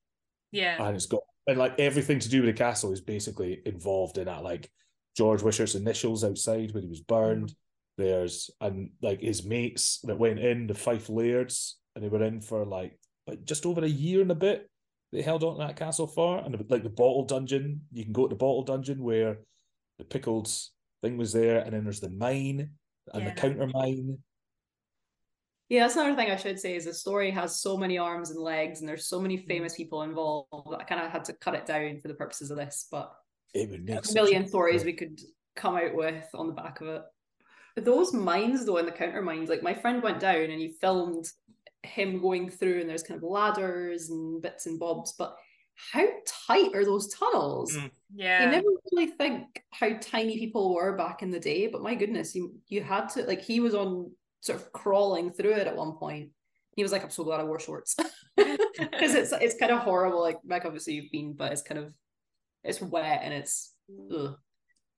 Yeah. 0.50 0.86
and 0.86 0.94
it's 0.94 1.06
got 1.06 1.22
and 1.46 1.58
like 1.58 1.78
everything 1.78 2.20
to 2.20 2.28
do 2.28 2.40
with 2.40 2.54
the 2.54 2.58
castle 2.58 2.92
is 2.92 3.00
basically 3.00 3.60
involved 3.66 4.18
in 4.18 4.26
that. 4.26 4.44
Like 4.44 4.70
George 5.16 5.42
Wishart's 5.42 5.74
initials 5.74 6.24
outside 6.24 6.72
when 6.72 6.82
he 6.82 6.88
was 6.88 7.00
burned. 7.00 7.48
Mm-hmm. 7.48 8.02
There's 8.02 8.50
and 8.60 8.90
like 9.02 9.20
his 9.20 9.44
mates 9.44 10.00
that 10.04 10.18
went 10.18 10.40
in 10.40 10.66
the 10.66 10.74
Fife 10.74 11.08
Lairds, 11.08 11.78
and 11.94 12.04
they 12.04 12.08
were 12.08 12.24
in 12.24 12.40
for 12.40 12.64
like 12.64 12.98
like 13.26 13.44
just 13.44 13.66
over 13.66 13.84
a 13.84 13.88
year 13.88 14.20
and 14.20 14.30
a 14.30 14.34
bit. 14.36 14.68
They 15.12 15.22
held 15.22 15.44
on 15.44 15.58
to 15.58 15.66
that 15.66 15.76
castle 15.76 16.08
for, 16.08 16.38
and 16.38 16.52
like 16.68 16.82
the 16.82 16.88
bottle 16.88 17.24
dungeon, 17.24 17.82
you 17.92 18.02
can 18.02 18.12
go 18.12 18.26
to 18.26 18.34
the 18.34 18.38
bottle 18.38 18.64
dungeon 18.64 19.02
where 19.02 19.38
the 19.98 20.04
pickled 20.04 20.50
thing 21.02 21.16
was 21.16 21.32
there, 21.32 21.60
and 21.60 21.72
then 21.72 21.84
there's 21.84 22.00
the 22.00 22.10
mine 22.10 22.70
and 23.12 23.22
Yeah. 23.22 23.28
the 23.32 23.40
counter 23.40 23.68
mine. 23.68 24.18
Yeah, 25.68 25.80
that's 25.80 25.94
another 25.94 26.16
thing 26.16 26.30
I 26.30 26.36
should 26.36 26.58
say 26.58 26.76
is 26.76 26.84
the 26.84 26.92
story 26.92 27.30
has 27.30 27.60
so 27.60 27.76
many 27.76 27.96
arms 27.96 28.30
and 28.30 28.40
legs, 28.40 28.80
and 28.80 28.88
there's 28.88 29.06
so 29.06 29.20
many 29.20 29.38
mm-hmm. 29.38 29.46
famous 29.46 29.76
people 29.76 30.02
involved 30.02 30.70
that 30.70 30.80
I 30.80 30.84
kind 30.84 31.00
of 31.00 31.10
had 31.10 31.24
to 31.26 31.32
cut 31.32 31.54
it 31.54 31.64
down 31.64 32.00
for 32.00 32.08
the 32.08 32.14
purposes 32.14 32.50
of 32.50 32.56
this. 32.56 32.88
But 32.90 33.14
It 33.54 33.70
would 33.70 33.84
make 33.84 34.00
a 34.00 34.04
such 34.04 34.14
million 34.14 34.42
a- 34.42 34.48
stories 34.48 34.84
we 34.84 34.92
could 34.92 35.20
come 35.56 35.76
out 35.76 35.94
with 35.94 36.26
on 36.34 36.48
the 36.48 36.52
back 36.52 36.80
of 36.80 36.88
it. 36.88 37.02
Those 37.76 38.12
mines, 38.12 38.64
though, 38.64 38.76
in 38.78 38.86
the 38.86 38.92
counter 38.92 39.22
mines, 39.22 39.48
like 39.48 39.62
my 39.62 39.74
friend 39.74 40.02
went 40.02 40.20
down 40.20 40.36
and 40.36 40.60
he 40.60 40.76
filmed 40.80 41.26
him 41.82 42.20
going 42.20 42.50
through, 42.50 42.80
and 42.80 42.88
there's 42.88 43.02
kind 43.02 43.18
of 43.18 43.28
ladders 43.28 44.10
and 44.10 44.40
bits 44.42 44.66
and 44.66 44.78
bobs. 44.78 45.14
But 45.18 45.36
how 45.92 46.06
tight 46.46 46.74
are 46.74 46.84
those 46.84 47.08
tunnels? 47.08 47.76
Mm. 47.76 47.90
You 48.14 48.50
never 48.50 48.68
really 48.92 49.06
think 49.06 49.64
how 49.72 49.90
tiny 50.00 50.38
people 50.38 50.74
were 50.74 50.96
back 50.96 51.22
in 51.22 51.30
the 51.30 51.40
day, 51.40 51.66
but 51.66 51.82
my 51.82 51.94
goodness, 51.94 52.34
you 52.34 52.54
you 52.68 52.82
had 52.82 53.08
to 53.10 53.24
like 53.24 53.42
he 53.42 53.60
was 53.60 53.74
on 53.74 54.10
sort 54.40 54.60
of 54.60 54.72
crawling 54.72 55.32
through 55.32 55.54
it 55.54 55.66
at 55.66 55.76
one 55.76 55.92
point. 55.92 56.30
He 56.76 56.82
was 56.82 56.92
like, 56.92 57.02
"I'm 57.02 57.10
so 57.10 57.24
glad 57.24 57.40
I 57.40 57.44
wore 57.44 57.58
shorts," 57.58 57.96
because 58.36 59.14
it's 59.14 59.32
it's 59.32 59.58
kind 59.58 59.72
of 59.72 59.80
horrible. 59.80 60.20
Like, 60.20 60.38
like 60.44 60.64
obviously 60.64 60.94
you've 60.94 61.10
been, 61.10 61.32
but 61.32 61.52
it's 61.52 61.62
kind 61.62 61.78
of 61.78 61.92
it's 62.64 62.80
wet 62.80 63.20
and 63.22 63.32
it's 63.34 63.74
ugh. 64.12 64.36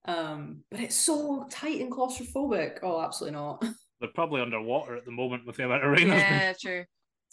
um, 0.07 0.63
but 0.71 0.81
it's 0.81 0.95
so 0.97 1.47
tight 1.51 1.81
and 1.81 1.93
claustrophobic. 1.93 2.79
Oh, 2.83 3.01
absolutely 3.03 3.37
not. 3.39 3.65
They're 4.01 4.11
probably 4.15 4.43
underwater 4.43 4.97
at 4.97 5.05
the 5.05 5.11
moment 5.13 5.47
with 5.47 5.57
the 5.57 5.65
amount 5.65 5.85
of 5.85 5.91
rain. 5.91 6.09
there's 6.09 6.23
been. 6.23 6.33
yeah, 6.33 6.53
true. 6.61 6.85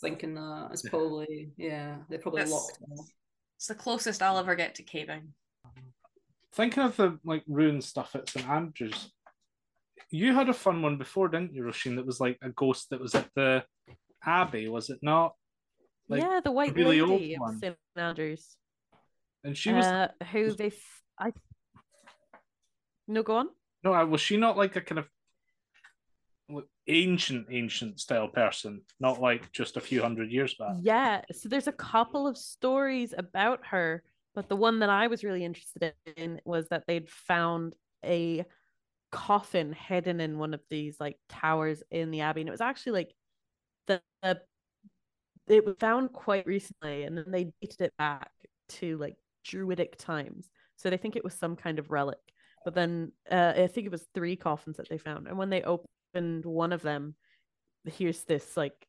Thinking 0.02 0.34
that 0.36 0.70
it's 0.72 0.88
probably 0.90 1.52
yeah, 1.58 1.98
they're 2.10 2.20
probably 2.20 2.40
That's- 2.42 2.54
locked. 2.54 2.80
them 2.80 2.92
off. 3.00 3.08
It's 3.58 3.68
the 3.68 3.76
closest 3.76 4.22
I'll 4.22 4.38
ever 4.38 4.56
get 4.56 4.76
to 4.76 4.84
caving. 4.84 5.34
Thinking 6.54 6.84
of 6.84 6.96
the 6.98 7.18
like 7.24 7.44
ruin 7.48 7.82
stuff 7.82 8.16
at 8.16 8.30
St 8.30 8.48
Andrews, 8.48 9.12
you 10.12 10.34
had 10.34 10.50
a 10.50 10.54
fun 10.54 10.82
one 10.82 10.98
before, 10.98 11.28
didn't 11.30 11.54
you, 11.54 11.64
Roisin? 11.64 11.96
That 11.96 12.06
was 12.06 12.20
like 12.20 12.38
a 12.42 12.50
ghost 12.50 12.90
that 12.92 13.00
was 13.02 13.16
at 13.16 13.30
the 13.36 13.64
Abbey, 14.26 14.68
was 14.70 14.90
it 14.90 15.00
not? 15.02 15.34
Like, 16.10 16.22
yeah, 16.22 16.42
the 16.44 16.52
White 16.52 16.76
really 16.76 17.00
old 17.02 17.12
Lady 17.12 17.36
of. 17.38 17.56
St 17.60 17.76
Andrews, 17.96 18.58
And 19.44 19.58
she 19.58 19.72
was 19.74 19.86
uh, 19.86 20.08
who 20.32 20.54
they, 20.54 20.68
f- 20.68 21.02
I. 21.20 21.34
No, 23.08 23.24
go 23.24 23.38
on. 23.38 23.50
no, 23.84 24.06
was 24.06 24.22
she 24.22 24.38
not 24.38 24.58
like 24.58 24.76
a 24.78 24.82
kind 24.82 25.00
of 25.00 25.08
ancient, 26.88 27.48
ancient 27.50 28.00
style 28.00 28.28
person, 28.28 28.82
not 29.00 29.22
like 29.22 29.52
just 29.52 29.78
a 29.78 29.82
few 29.82 30.02
hundred 30.02 30.32
years 30.32 30.54
back? 30.56 30.76
Yeah, 30.82 31.22
so 31.32 31.50
there's 31.50 31.68
a 31.68 31.74
couple 31.74 32.28
of 32.28 32.38
stories 32.38 33.14
about 33.18 33.60
her, 33.68 34.04
but 34.36 34.48
the 34.48 34.56
one 34.56 34.80
that 34.80 34.90
I 34.90 35.08
was 35.08 35.24
really 35.24 35.44
interested 35.44 35.94
in 36.16 36.40
was 36.46 36.68
that 36.70 36.84
they'd 36.88 37.10
found 37.10 37.76
a 38.06 38.46
coffin 39.12 39.74
hidden 39.74 40.20
in 40.20 40.40
one 40.40 40.54
of 40.54 40.62
these 40.70 40.98
like 41.00 41.18
towers 41.30 41.84
in 41.92 42.12
the 42.12 42.22
abbey, 42.22 42.42
and 42.42 42.48
it 42.48 42.52
was 42.52 42.62
actually 42.62 42.94
like 42.94 43.14
the, 43.88 44.02
the 44.22 44.42
it 45.48 45.66
was 45.66 45.76
found 45.80 46.14
quite 46.14 46.46
recently, 46.46 47.04
and 47.04 47.18
then 47.18 47.26
they 47.30 47.52
dated 47.62 47.82
it 47.82 47.94
back 47.98 48.32
to 48.70 48.98
like 48.98 49.18
Druidic 49.44 49.98
times, 49.98 50.50
so 50.76 50.90
they 50.90 50.98
think 50.98 51.16
it 51.16 51.24
was 51.24 51.34
some 51.34 51.56
kind 51.56 51.80
of 51.80 51.92
relic. 51.92 52.20
But 52.66 52.76
then 52.76 53.12
uh, 53.30 53.54
I 53.56 53.68
think 53.68 53.86
it 53.86 53.92
was 53.92 54.08
three 54.14 54.36
coffins 54.36 54.78
that 54.78 54.90
they 54.90 54.98
found, 54.98 55.28
and 55.28 55.38
when 55.38 55.50
they 55.50 55.64
opened 55.64 56.46
one 56.46 56.74
of 56.74 56.82
them, 56.82 57.16
here's 57.86 58.24
this 58.24 58.56
like 58.56 58.88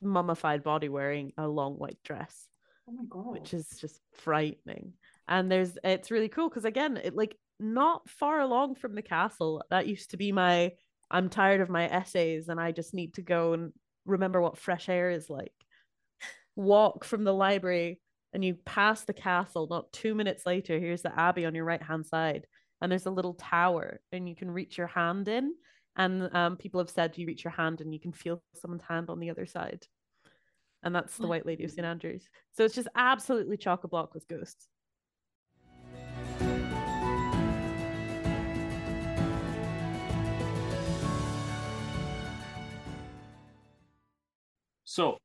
mummified 0.00 0.62
body 0.62 0.88
wearing 0.88 1.32
a 1.36 1.48
long 1.48 1.74
white 1.74 1.98
dress, 2.04 2.48
Oh 2.88 2.92
my 2.92 3.04
god! 3.08 3.32
which 3.32 3.54
is 3.54 3.68
just 3.80 4.00
frightening. 4.12 4.92
And 5.28 5.50
there's 5.50 5.76
it's 5.82 6.10
really 6.10 6.28
cool 6.28 6.48
because 6.48 6.64
again, 6.64 6.98
it 7.02 7.16
like 7.16 7.36
not 7.58 8.08
far 8.08 8.40
along 8.40 8.76
from 8.76 8.94
the 8.94 9.02
castle. 9.02 9.62
That 9.70 9.86
used 9.86 10.10
to 10.10 10.16
be 10.16 10.32
my 10.32 10.72
I'm 11.10 11.28
tired 11.28 11.60
of 11.60 11.68
my 11.70 11.88
essays 11.88 12.48
and 12.48 12.60
I 12.60 12.72
just 12.72 12.94
need 12.94 13.14
to 13.14 13.22
go 13.22 13.52
and 13.52 13.72
remember 14.04 14.40
what 14.40 14.58
fresh 14.58 14.88
air 14.88 15.10
is 15.10 15.30
like. 15.30 15.52
Walk 16.56 17.04
from 17.04 17.24
the 17.24 17.34
library 17.34 18.00
and 18.34 18.44
you 18.44 18.56
pass 18.66 19.04
the 19.04 19.14
castle. 19.14 19.68
Not 19.70 19.92
two 19.92 20.14
minutes 20.14 20.44
later, 20.44 20.78
here's 20.78 21.02
the 21.02 21.18
abbey 21.18 21.46
on 21.46 21.54
your 21.54 21.64
right 21.64 21.82
hand 21.82 22.04
side, 22.04 22.46
and 22.80 22.90
there's 22.90 23.06
a 23.06 23.10
little 23.10 23.34
tower, 23.34 24.00
and 24.12 24.28
you 24.28 24.34
can 24.34 24.50
reach 24.50 24.76
your 24.76 24.88
hand 24.88 25.28
in. 25.28 25.54
And 25.96 26.28
um, 26.34 26.56
people 26.56 26.80
have 26.80 26.90
said 26.90 27.16
you 27.16 27.26
reach 27.26 27.44
your 27.44 27.52
hand 27.52 27.80
and 27.80 27.94
you 27.94 28.00
can 28.00 28.12
feel 28.12 28.42
someone's 28.54 28.82
hand 28.82 29.10
on 29.10 29.20
the 29.20 29.30
other 29.30 29.46
side. 29.46 29.86
And 30.82 30.92
that's 30.92 31.16
the 31.16 31.28
White 31.28 31.46
Lady 31.46 31.62
of 31.62 31.70
St. 31.70 31.86
Andrews. 31.86 32.28
So 32.52 32.64
it's 32.64 32.74
just 32.74 32.88
absolutely 32.96 33.56
chock 33.56 33.84
a 33.84 33.88
block 33.88 34.12
with 34.12 34.26
ghosts. 34.26 34.66
So 44.82 45.18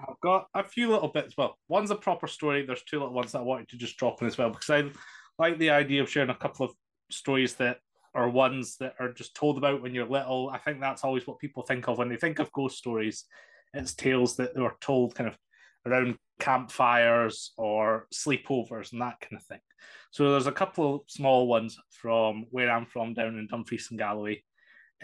I've 0.00 0.20
got 0.20 0.48
a 0.54 0.64
few 0.64 0.90
little 0.90 1.08
bits. 1.08 1.34
Well, 1.36 1.58
one's 1.68 1.90
a 1.90 1.96
proper 1.96 2.26
story. 2.26 2.64
There's 2.64 2.82
two 2.82 2.98
little 2.98 3.14
ones 3.14 3.32
that 3.32 3.40
I 3.40 3.42
wanted 3.42 3.68
to 3.70 3.76
just 3.76 3.96
drop 3.96 4.20
in 4.20 4.26
as 4.26 4.36
well 4.36 4.50
because 4.50 4.70
I 4.70 4.90
like 5.38 5.58
the 5.58 5.70
idea 5.70 6.02
of 6.02 6.10
sharing 6.10 6.30
a 6.30 6.34
couple 6.34 6.66
of 6.66 6.72
stories 7.10 7.54
that 7.54 7.78
are 8.14 8.28
ones 8.28 8.76
that 8.78 8.94
are 9.00 9.12
just 9.12 9.34
told 9.34 9.58
about 9.58 9.82
when 9.82 9.94
you're 9.94 10.06
little. 10.06 10.50
I 10.50 10.58
think 10.58 10.80
that's 10.80 11.04
always 11.04 11.26
what 11.26 11.38
people 11.38 11.62
think 11.62 11.88
of 11.88 11.98
when 11.98 12.08
they 12.08 12.16
think 12.16 12.38
of 12.38 12.52
ghost 12.52 12.78
stories. 12.78 13.24
It's 13.72 13.94
tales 13.94 14.36
that 14.36 14.56
were 14.56 14.76
told 14.80 15.14
kind 15.14 15.28
of 15.28 15.36
around 15.86 16.16
campfires 16.38 17.52
or 17.56 18.06
sleepovers 18.12 18.92
and 18.92 19.00
that 19.00 19.20
kind 19.20 19.36
of 19.36 19.42
thing. 19.44 19.60
So 20.10 20.30
there's 20.30 20.46
a 20.46 20.52
couple 20.52 20.94
of 20.94 21.00
small 21.08 21.46
ones 21.46 21.78
from 21.90 22.46
where 22.50 22.70
I'm 22.70 22.86
from 22.86 23.14
down 23.14 23.38
in 23.38 23.48
Dumfries 23.48 23.88
and 23.90 23.98
Galloway. 23.98 24.42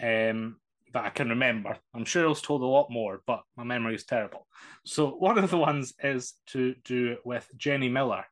Um, 0.01 0.57
that 0.93 1.05
I 1.05 1.09
can 1.09 1.29
remember. 1.29 1.77
I'm 1.93 2.05
sure 2.05 2.25
I 2.25 2.29
was 2.29 2.41
told 2.41 2.61
a 2.61 2.65
lot 2.65 2.89
more, 2.89 3.21
but 3.25 3.43
my 3.55 3.63
memory 3.63 3.95
is 3.95 4.05
terrible. 4.05 4.47
So 4.85 5.09
one 5.09 5.37
of 5.37 5.49
the 5.49 5.57
ones 5.57 5.93
is 6.03 6.33
to 6.47 6.75
do 6.83 7.17
with 7.23 7.49
Jenny 7.57 7.89
Miller. 7.89 8.25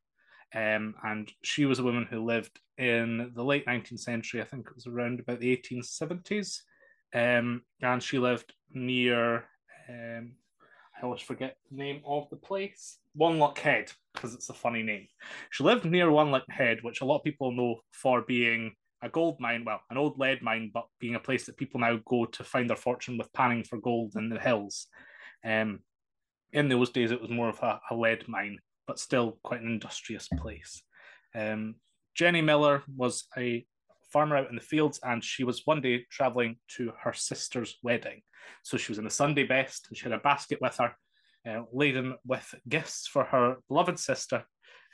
Um, 0.54 0.94
and 1.04 1.30
she 1.42 1.64
was 1.64 1.78
a 1.78 1.84
woman 1.84 2.06
who 2.10 2.24
lived 2.24 2.58
in 2.76 3.32
the 3.34 3.44
late 3.44 3.66
19th 3.66 4.00
century. 4.00 4.40
I 4.40 4.44
think 4.44 4.66
it 4.66 4.74
was 4.74 4.86
around 4.86 5.20
about 5.20 5.40
the 5.40 5.56
1870s. 5.56 6.58
Um, 7.14 7.62
and 7.82 8.02
she 8.02 8.18
lived 8.18 8.52
near, 8.72 9.44
um, 9.88 10.32
I 10.96 11.04
always 11.04 11.20
forget 11.20 11.56
the 11.70 11.76
name 11.76 12.02
of 12.04 12.28
the 12.30 12.36
place, 12.36 12.98
Wanlock 13.18 13.58
Head, 13.58 13.92
because 14.14 14.34
it's 14.34 14.50
a 14.50 14.54
funny 14.54 14.82
name. 14.82 15.06
She 15.50 15.64
lived 15.64 15.84
near 15.84 16.08
Wanlock 16.08 16.48
Head, 16.50 16.78
which 16.82 17.00
a 17.00 17.04
lot 17.04 17.18
of 17.18 17.24
people 17.24 17.52
know 17.52 17.80
for 17.92 18.22
being 18.22 18.74
a 19.02 19.08
gold 19.08 19.38
mine, 19.40 19.64
well, 19.64 19.80
an 19.90 19.96
old 19.96 20.18
lead 20.18 20.42
mine, 20.42 20.70
but 20.72 20.86
being 20.98 21.14
a 21.14 21.20
place 21.20 21.46
that 21.46 21.56
people 21.56 21.80
now 21.80 21.98
go 22.06 22.26
to 22.26 22.44
find 22.44 22.68
their 22.68 22.76
fortune 22.76 23.16
with 23.16 23.32
panning 23.32 23.64
for 23.64 23.78
gold 23.78 24.14
in 24.16 24.28
the 24.28 24.38
hills. 24.38 24.86
Um, 25.44 25.80
in 26.52 26.68
those 26.68 26.90
days, 26.90 27.10
it 27.10 27.20
was 27.20 27.30
more 27.30 27.48
of 27.48 27.58
a, 27.60 27.80
a 27.90 27.94
lead 27.94 28.28
mine, 28.28 28.58
but 28.86 28.98
still 28.98 29.38
quite 29.42 29.62
an 29.62 29.68
industrious 29.68 30.28
place. 30.28 30.82
Um, 31.34 31.76
Jenny 32.14 32.42
Miller 32.42 32.82
was 32.94 33.26
a 33.38 33.64
farmer 34.12 34.36
out 34.36 34.50
in 34.50 34.56
the 34.56 34.60
fields, 34.60 35.00
and 35.02 35.22
she 35.22 35.44
was 35.44 35.62
one 35.64 35.80
day 35.80 36.04
traveling 36.10 36.56
to 36.76 36.92
her 37.02 37.12
sister's 37.12 37.78
wedding. 37.82 38.22
So 38.62 38.76
she 38.76 38.90
was 38.90 38.98
in 38.98 39.04
the 39.04 39.10
Sunday 39.10 39.44
best, 39.44 39.86
and 39.88 39.96
she 39.96 40.04
had 40.04 40.12
a 40.12 40.18
basket 40.18 40.58
with 40.60 40.76
her, 40.78 40.92
uh, 41.48 41.62
laden 41.72 42.16
with 42.26 42.54
gifts 42.68 43.06
for 43.06 43.24
her 43.24 43.56
beloved 43.68 43.98
sister, 43.98 44.44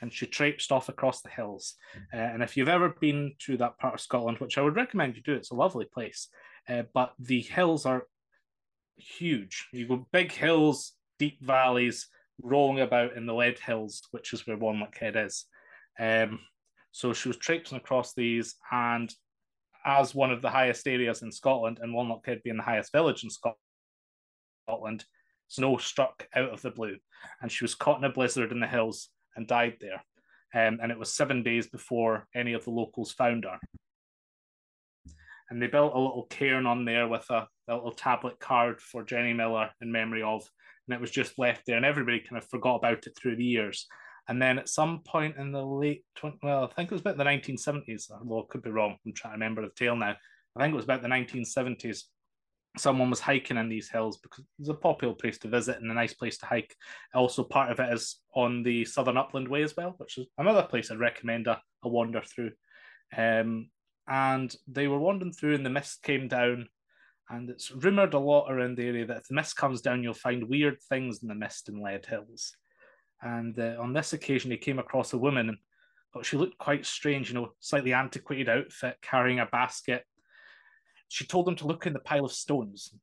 and 0.01 0.13
she 0.13 0.25
traipsed 0.25 0.71
off 0.71 0.89
across 0.89 1.21
the 1.21 1.29
hills. 1.29 1.75
Uh, 2.13 2.17
and 2.17 2.43
if 2.43 2.55
you've 2.55 2.69
ever 2.69 2.95
been 2.99 3.33
to 3.39 3.57
that 3.57 3.77
part 3.79 3.95
of 3.95 4.01
Scotland, 4.01 4.37
which 4.39 4.57
I 4.57 4.61
would 4.61 4.75
recommend 4.75 5.15
you 5.15 5.23
do, 5.23 5.33
it's 5.33 5.51
a 5.51 5.55
lovely 5.55 5.85
place. 5.85 6.29
Uh, 6.69 6.83
but 6.93 7.13
the 7.19 7.41
hills 7.41 7.85
are 7.85 8.03
huge. 8.95 9.67
You 9.71 9.87
go 9.87 10.07
big 10.11 10.31
hills, 10.31 10.93
deep 11.17 11.41
valleys, 11.41 12.07
rolling 12.41 12.81
about 12.81 13.15
in 13.15 13.25
the 13.25 13.33
lead 13.33 13.59
hills, 13.59 14.01
which 14.11 14.33
is 14.33 14.45
where 14.45 14.57
Wanlock 14.57 14.97
Head 14.97 15.15
is. 15.15 15.45
Um, 15.99 16.39
so 16.91 17.13
she 17.13 17.29
was 17.29 17.37
traipsing 17.37 17.77
across 17.77 18.13
these, 18.13 18.55
and 18.71 19.13
as 19.85 20.13
one 20.13 20.31
of 20.31 20.41
the 20.41 20.49
highest 20.49 20.87
areas 20.87 21.21
in 21.21 21.31
Scotland, 21.31 21.79
and 21.81 21.93
Wanlock 21.93 22.25
Head 22.25 22.41
being 22.43 22.57
the 22.57 22.63
highest 22.63 22.91
village 22.91 23.23
in 23.23 23.29
Scotland, 23.29 25.05
snow 25.47 25.77
struck 25.77 26.27
out 26.35 26.49
of 26.49 26.61
the 26.61 26.71
blue, 26.71 26.97
and 27.41 27.51
she 27.51 27.63
was 27.63 27.75
caught 27.75 27.97
in 27.97 28.03
a 28.03 28.09
blizzard 28.09 28.51
in 28.51 28.59
the 28.59 28.67
hills 28.67 29.09
and 29.37 29.47
died 29.47 29.77
there. 29.79 30.03
Um, 30.53 30.79
and 30.81 30.91
it 30.91 30.99
was 30.99 31.13
seven 31.13 31.43
days 31.43 31.67
before 31.67 32.27
any 32.35 32.53
of 32.53 32.65
the 32.65 32.71
locals 32.71 33.11
found 33.11 33.45
her. 33.45 33.59
And 35.49 35.61
they 35.61 35.67
built 35.67 35.93
a 35.93 35.99
little 35.99 36.27
cairn 36.29 36.65
on 36.65 36.83
there 36.83 37.07
with 37.07 37.29
a, 37.29 37.47
a 37.69 37.75
little 37.75 37.91
tablet 37.91 38.39
card 38.39 38.81
for 38.81 39.03
Jenny 39.03 39.33
Miller 39.33 39.69
in 39.81 39.91
memory 39.91 40.23
of, 40.23 40.49
and 40.87 40.95
it 40.95 41.01
was 41.01 41.11
just 41.11 41.39
left 41.39 41.65
there, 41.65 41.77
and 41.77 41.85
everybody 41.85 42.19
kind 42.19 42.41
of 42.41 42.49
forgot 42.49 42.75
about 42.75 43.07
it 43.07 43.17
through 43.17 43.37
the 43.37 43.45
years. 43.45 43.87
And 44.29 44.41
then 44.41 44.59
at 44.59 44.67
some 44.67 45.01
point 45.07 45.37
in 45.37 45.53
the 45.53 45.65
late 45.65 46.03
20, 46.15 46.39
well, 46.43 46.65
I 46.65 46.73
think 46.73 46.91
it 46.91 46.95
was 46.95 47.01
about 47.01 47.17
the 47.17 47.23
1970s. 47.23 48.11
Well, 48.23 48.41
I 48.41 48.51
could 48.51 48.61
be 48.61 48.71
wrong. 48.71 48.97
I'm 49.05 49.13
trying 49.13 49.33
to 49.33 49.35
remember 49.35 49.61
the 49.61 49.71
tale 49.73 49.95
now. 49.95 50.15
I 50.55 50.61
think 50.61 50.73
it 50.73 50.75
was 50.75 50.85
about 50.85 51.01
the 51.01 51.07
1970s. 51.07 52.03
Someone 52.75 53.09
was 53.09 53.19
hiking 53.19 53.57
in 53.57 53.69
these 53.69 53.89
hills 53.89 54.17
because 54.17 54.43
it's 54.59 54.69
a 54.69 54.73
popular 54.73 55.13
place 55.13 55.37
to 55.39 55.47
visit 55.47 55.77
and 55.77 55.89
a 55.89 55.93
nice 55.93 56.13
place 56.13 56.37
to 56.39 56.45
hike. 56.45 56.75
Also, 57.13 57.43
part 57.43 57.71
of 57.71 57.79
it 57.79 57.91
is 57.93 58.17
on 58.35 58.63
the 58.63 58.85
Southern 58.85 59.17
Upland 59.17 59.47
Way 59.47 59.63
as 59.63 59.75
well, 59.75 59.95
which 59.97 60.17
is 60.17 60.27
another 60.37 60.63
place 60.63 60.91
I'd 60.91 60.99
recommend 60.99 61.47
a, 61.47 61.59
a 61.83 61.89
wander 61.89 62.21
through. 62.21 62.51
Um, 63.15 63.69
and 64.07 64.55
they 64.67 64.87
were 64.87 64.99
wandering 64.99 65.33
through, 65.33 65.55
and 65.55 65.65
the 65.65 65.71
mist 65.71 66.03
came 66.03 66.27
down. 66.27 66.67
And 67.29 67.49
it's 67.49 67.71
rumored 67.71 68.13
a 68.13 68.19
lot 68.19 68.49
around 68.49 68.77
the 68.77 68.87
area 68.87 69.05
that 69.07 69.17
if 69.17 69.27
the 69.27 69.35
mist 69.35 69.57
comes 69.57 69.81
down, 69.81 70.01
you'll 70.01 70.13
find 70.13 70.47
weird 70.47 70.77
things 70.87 71.21
in 71.21 71.27
the 71.27 71.35
mist 71.35 71.67
in 71.67 71.81
Lead 71.81 72.05
Hills. 72.05 72.55
And 73.21 73.59
uh, 73.59 73.75
on 73.79 73.93
this 73.93 74.13
occasion, 74.13 74.51
he 74.51 74.57
came 74.57 74.79
across 74.79 75.13
a 75.13 75.17
woman, 75.17 75.57
but 76.13 76.25
she 76.25 76.37
looked 76.37 76.57
quite 76.57 76.85
strange, 76.85 77.29
you 77.29 77.35
know, 77.35 77.51
slightly 77.59 77.93
antiquated 77.93 78.47
outfit, 78.47 78.97
carrying 79.01 79.39
a 79.39 79.45
basket. 79.45 80.05
She 81.09 81.25
told 81.25 81.47
him 81.47 81.55
to 81.57 81.67
look 81.67 81.85
in 81.85 81.93
the 81.93 81.99
pile 81.99 82.25
of 82.25 82.31
stones. 82.31 82.93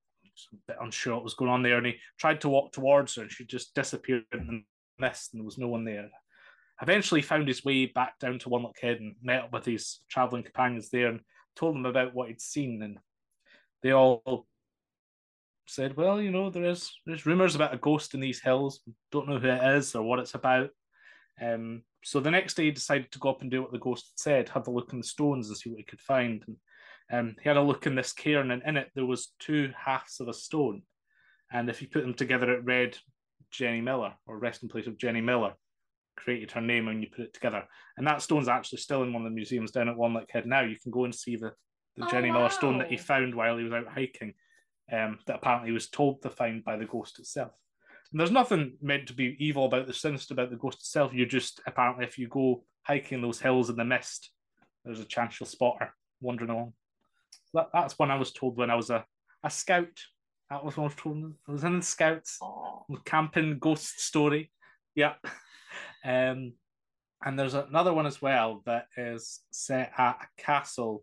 a 0.53 0.57
bit 0.67 0.77
unsure 0.81 1.15
what 1.15 1.25
was 1.25 1.35
going 1.35 1.51
on 1.51 1.63
there, 1.63 1.79
and 1.79 1.87
he 1.87 1.97
tried 2.19 2.41
to 2.43 2.49
walk 2.49 2.73
towards 2.73 3.15
her, 3.15 3.23
and 3.23 3.33
she 3.33 3.45
just 3.45 3.75
disappeared 3.75 4.25
in 4.33 4.47
the 4.47 4.63
mist, 4.99 5.33
and 5.33 5.41
there 5.41 5.45
was 5.45 5.59
no 5.59 5.69
one 5.69 5.85
there. 5.85 6.11
Eventually, 6.83 7.23
found 7.23 7.49
his 7.49 7.65
way 7.65 7.87
back 7.87 8.19
down 8.19 8.39
to 8.41 8.49
Wanlock 8.49 8.79
Head 8.81 9.01
and 9.01 9.15
met 9.23 9.45
up 9.45 9.53
with 9.53 9.65
his 9.65 10.01
traveling 10.09 10.43
companions 10.43 10.91
there, 10.91 11.09
and 11.09 11.21
told 11.57 11.75
them 11.75 11.87
about 11.87 12.15
what 12.15 12.29
he'd 12.29 12.41
seen, 12.41 12.83
and 12.83 12.99
they 13.83 13.93
all 13.93 14.47
said, 15.67 15.97
"Well, 15.97 16.21
you 16.21 16.31
know, 16.31 16.51
there 16.51 16.65
is 16.65 16.93
there's 17.07 17.27
rumors 17.27 17.55
about 17.55 17.75
a 17.75 17.79
ghost 17.79 18.15
in 18.15 18.21
these 18.21 18.41
hills. 18.41 18.81
Don't 19.13 19.29
know 19.29 19.39
who 19.39 19.49
it 19.49 19.77
is 19.77 19.95
or 19.95 20.03
what 20.03 20.19
it's 20.19 20.35
about." 20.35 20.71
Um, 21.41 21.83
so 22.03 22.21
the 22.21 22.31
next 22.31 22.55
day, 22.55 22.65
he 22.65 22.71
decided 22.71 23.11
to 23.13 23.19
go 23.19 23.31
up 23.31 23.43
and 23.43 23.51
do 23.51 23.63
what 23.63 23.73
the 23.73 23.79
ghost 23.79 24.13
had 24.13 24.19
said, 24.19 24.49
have 24.51 24.69
a 24.69 24.71
look 24.71 24.93
in 24.93 24.99
the 24.99 25.07
stones 25.07 25.49
and 25.49 25.57
see 25.57 25.71
what 25.71 25.79
he 25.79 25.85
could 25.85 26.01
find. 26.01 26.45
And 26.47 26.57
um, 27.13 27.37
he 27.43 27.49
had 27.49 27.57
a 27.57 27.63
look 27.63 27.87
in 27.87 27.95
this 27.95 28.13
cairn, 28.13 28.51
and 28.51 28.63
in 28.67 28.77
it 28.77 28.91
there 28.95 29.07
was 29.07 29.33
two 29.39 29.73
halves 29.77 30.21
of 30.21 30.29
a 30.29 30.33
stone, 30.33 30.83
and 31.53 31.69
if 31.69 31.83
you 31.83 31.89
put 31.89 32.03
them 32.03 32.15
together, 32.15 32.53
it 32.53 32.65
read 32.65 32.97
Jenny 33.51 33.81
Miller 33.81 34.15
or 34.27 34.39
resting 34.39 34.69
place 34.69 34.87
of 34.87 34.99
Jenny 34.99 35.21
Miller. 35.21 35.55
Created 36.17 36.53
her 36.53 36.61
name 36.61 36.87
when 36.87 37.03
you 37.03 37.09
put 37.11 37.25
it 37.25 37.35
together, 37.35 37.65
and 37.97 38.07
that 38.07 38.23
stone's 38.23 38.49
actually 38.49 38.79
still 38.79 39.03
in 39.03 39.13
one 39.13 39.23
of 39.23 39.31
the 39.31 39.35
museums 39.35 39.73
down 39.73 39.89
at 39.89 39.97
One 39.97 40.17
Head 40.31 40.47
now. 40.47 40.63
You 40.63 40.77
can 40.81 40.93
go 40.93 41.05
and 41.05 41.15
see 41.15 41.35
the, 41.35 41.53
the 41.97 42.05
Oh, 42.05 42.11
Jenny 42.11 42.31
Miller 42.31 42.51
stone 42.51 42.79
that 42.79 42.89
he 42.89 42.97
found 42.97 43.35
while 43.35 43.59
he 43.59 43.65
was 43.65 43.73
out 43.73 43.89
hiking 43.93 44.35
um, 44.93 45.19
that 45.27 45.37
apparently 45.37 45.71
he 45.71 45.75
was 45.75 45.89
told 45.89 46.23
to 46.23 46.31
find 46.31 46.65
by 46.65 46.77
the 46.77 46.85
ghost 46.85 47.19
itself. 47.19 47.53
And 48.13 48.21
there's 48.21 48.31
nothing 48.31 48.77
meant 48.81 49.09
to 49.09 49.15
be 49.15 49.37
evil 49.41 49.65
about 49.65 49.87
the 49.87 49.95
sinister 49.95 50.35
about 50.35 50.51
the 50.51 50.57
ghost 50.57 50.79
itself. 50.79 51.13
You 51.13 51.27
just 51.27 51.61
apparently, 51.67 52.05
if 52.05 52.19
you 52.19 52.29
go 52.29 52.65
hiking 52.83 53.23
those 53.23 53.41
hills 53.41 53.71
in 53.71 53.77
the 53.77 53.85
mist, 53.85 54.31
there's 54.85 55.01
a 55.01 55.05
chance 55.05 55.41
you'll 55.41 55.49
spot 55.49 55.79
her 55.81 55.95
wandering 56.21 56.51
along. 56.51 56.75
That, 57.53 57.69
that's 57.73 57.99
one 57.99 58.11
I 58.11 58.17
was 58.17 58.33
told 58.33 58.57
when 58.57 58.71
I 58.71 58.75
was 58.75 58.91
a, 58.91 59.05
a 59.43 59.51
scout. 59.51 59.99
That 60.51 60.65
was 60.65 60.77
what 60.77 60.85
I 60.85 60.87
was 60.87 60.97
told. 60.97 61.33
I 61.49 61.53
was 61.53 61.65
in 61.65 61.79
the 61.79 61.85
scouts, 61.85 62.39
camping 63.05 63.59
ghost 63.59 64.01
story. 64.01 64.51
Yeah. 64.95 65.15
Um, 66.07 66.53
and 67.25 67.39
there's 67.39 67.55
another 67.55 67.95
one 67.95 68.07
as 68.07 68.21
well 68.21 68.63
that 68.67 68.89
is 68.97 69.41
set 69.51 69.91
at 69.97 70.19
a 70.21 70.43
castle 70.43 71.03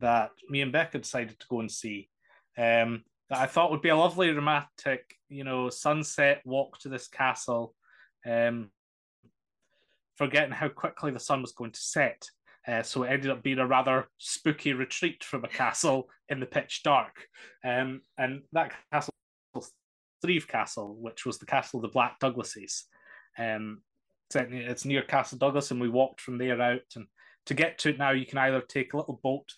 that 0.00 0.30
me 0.48 0.62
and 0.62 0.72
Becca 0.72 0.98
decided 0.98 1.38
to 1.38 1.46
go 1.48 1.60
and 1.60 1.70
see. 1.70 2.08
Um, 2.56 3.04
that 3.28 3.38
I 3.38 3.46
thought 3.46 3.70
would 3.70 3.82
be 3.82 3.90
a 3.90 3.96
lovely 3.96 4.30
romantic, 4.30 5.14
you 5.28 5.44
know, 5.44 5.68
sunset 5.68 6.40
walk 6.46 6.78
to 6.78 6.88
this 6.88 7.08
castle, 7.08 7.74
um, 8.26 8.70
forgetting 10.16 10.52
how 10.52 10.68
quickly 10.68 11.10
the 11.10 11.20
sun 11.20 11.42
was 11.42 11.52
going 11.52 11.72
to 11.72 11.80
set. 11.80 12.26
Uh, 12.68 12.82
so 12.82 13.02
it 13.02 13.08
ended 13.08 13.30
up 13.30 13.42
being 13.42 13.58
a 13.58 13.66
rather 13.66 14.06
spooky 14.18 14.74
retreat 14.74 15.24
from 15.24 15.44
a 15.44 15.48
castle 15.48 16.10
in 16.28 16.38
the 16.38 16.46
pitch 16.46 16.82
dark. 16.82 17.26
Um, 17.64 18.02
and 18.18 18.42
that 18.52 18.74
castle 18.92 19.14
was 19.54 19.72
Threave 20.20 20.46
Castle, 20.46 20.94
which 21.00 21.24
was 21.24 21.38
the 21.38 21.46
castle 21.46 21.78
of 21.78 21.82
the 21.82 21.88
Black 21.88 22.18
Douglases. 22.20 22.84
Um, 23.38 23.82
it's- 24.34 24.52
it's 24.52 24.84
near 24.84 25.02
Castle 25.02 25.38
Douglas, 25.38 25.70
and 25.70 25.80
we 25.80 25.88
walked 25.88 26.20
from 26.20 26.36
there 26.36 26.60
out. 26.60 26.82
And 26.94 27.06
to 27.46 27.54
get 27.54 27.78
to 27.78 27.88
it 27.88 27.98
now, 27.98 28.10
you 28.10 28.26
can 28.26 28.38
either 28.38 28.60
take 28.60 28.92
a 28.92 28.96
little 28.98 29.18
boat 29.22 29.50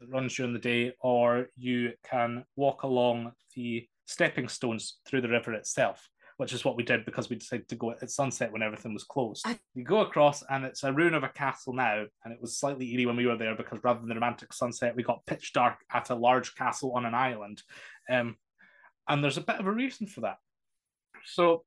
that 0.00 0.08
runs 0.08 0.34
during 0.34 0.54
the 0.54 0.58
day, 0.58 0.94
or 1.00 1.50
you 1.56 1.92
can 2.02 2.46
walk 2.56 2.82
along 2.84 3.34
the 3.54 3.86
stepping 4.06 4.48
stones 4.48 5.00
through 5.04 5.20
the 5.20 5.28
river 5.28 5.52
itself, 5.52 6.08
which 6.38 6.52
is 6.52 6.64
what 6.64 6.76
we 6.76 6.84
did 6.84 7.04
because 7.04 7.28
we 7.28 7.34
decided 7.36 7.68
to 7.68 7.74
go 7.74 7.90
at 7.90 8.10
sunset 8.10 8.52
when 8.52 8.62
everything 8.62 8.94
was 8.94 9.02
closed. 9.02 9.42
I- 9.44 9.58
You 9.74 9.84
go 9.84 10.00
across, 10.00 10.42
and 10.48 10.64
it's 10.64 10.84
a 10.84 10.92
ruin 10.92 11.14
of 11.14 11.24
a 11.24 11.28
castle 11.28 11.72
now, 11.74 12.06
and 12.24 12.32
it 12.32 12.40
was 12.40 12.56
slightly 12.56 12.90
eerie 12.92 13.06
when 13.06 13.16
we 13.16 13.26
were 13.26 13.36
there 13.36 13.56
because 13.56 13.82
rather 13.82 13.98
than 13.98 14.08
the 14.08 14.14
romantic 14.14 14.52
sunset, 14.52 14.94
we 14.94 15.02
got 15.02 15.26
pitch 15.26 15.52
dark 15.52 15.84
at 15.92 16.10
a 16.10 16.14
large 16.14 16.54
castle 16.54 16.92
on 16.92 17.04
an 17.04 17.14
island. 17.14 17.62
Um, 18.08 18.36
and 19.08 19.22
there's 19.22 19.36
a 19.36 19.42
bit 19.42 19.58
of 19.58 19.66
a 19.66 19.72
reason 19.72 20.06
for 20.06 20.20
that. 20.22 20.38
So, 21.24 21.64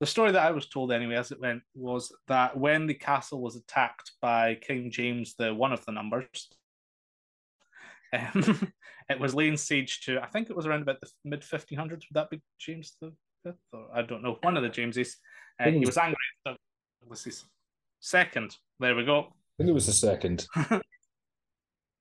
the 0.00 0.06
story 0.06 0.32
that 0.32 0.46
I 0.46 0.50
was 0.50 0.66
told 0.68 0.92
anyway, 0.92 1.16
as 1.16 1.30
it 1.30 1.40
went, 1.40 1.62
was 1.74 2.14
that 2.28 2.56
when 2.56 2.86
the 2.86 2.94
castle 2.94 3.42
was 3.42 3.56
attacked 3.56 4.12
by 4.22 4.54
King 4.54 4.90
James, 4.90 5.34
the 5.38 5.54
one 5.54 5.72
of 5.72 5.84
the 5.84 5.92
numbers, 5.92 6.48
um, 8.14 8.72
it 9.10 9.20
was 9.20 9.34
laying 9.34 9.58
siege 9.58 10.00
to. 10.02 10.22
I 10.22 10.26
think 10.26 10.48
it 10.48 10.56
was 10.56 10.66
around 10.66 10.82
about 10.82 11.02
the 11.02 11.10
mid 11.24 11.42
1500s. 11.42 11.90
Would 11.90 12.02
that 12.12 12.30
be 12.30 12.40
James 12.58 12.96
the 13.00 13.12
Fifth? 13.46 13.56
Or 13.72 13.86
I 13.94 14.02
don't 14.02 14.22
know. 14.22 14.38
One 14.42 14.56
of 14.56 14.62
the 14.62 14.68
Jameses. 14.68 15.16
Uh, 15.60 15.70
he 15.70 15.78
was- 15.80 15.96
angry. 15.96 16.16
at 16.46 16.56
Douglas's 17.02 17.44
second. 18.00 18.56
There 18.80 18.94
we 18.94 19.04
go. 19.04 19.18
I 19.20 19.56
think 19.58 19.70
it 19.70 19.74
was 19.74 19.86
the 19.86 19.92
second. 19.92 20.46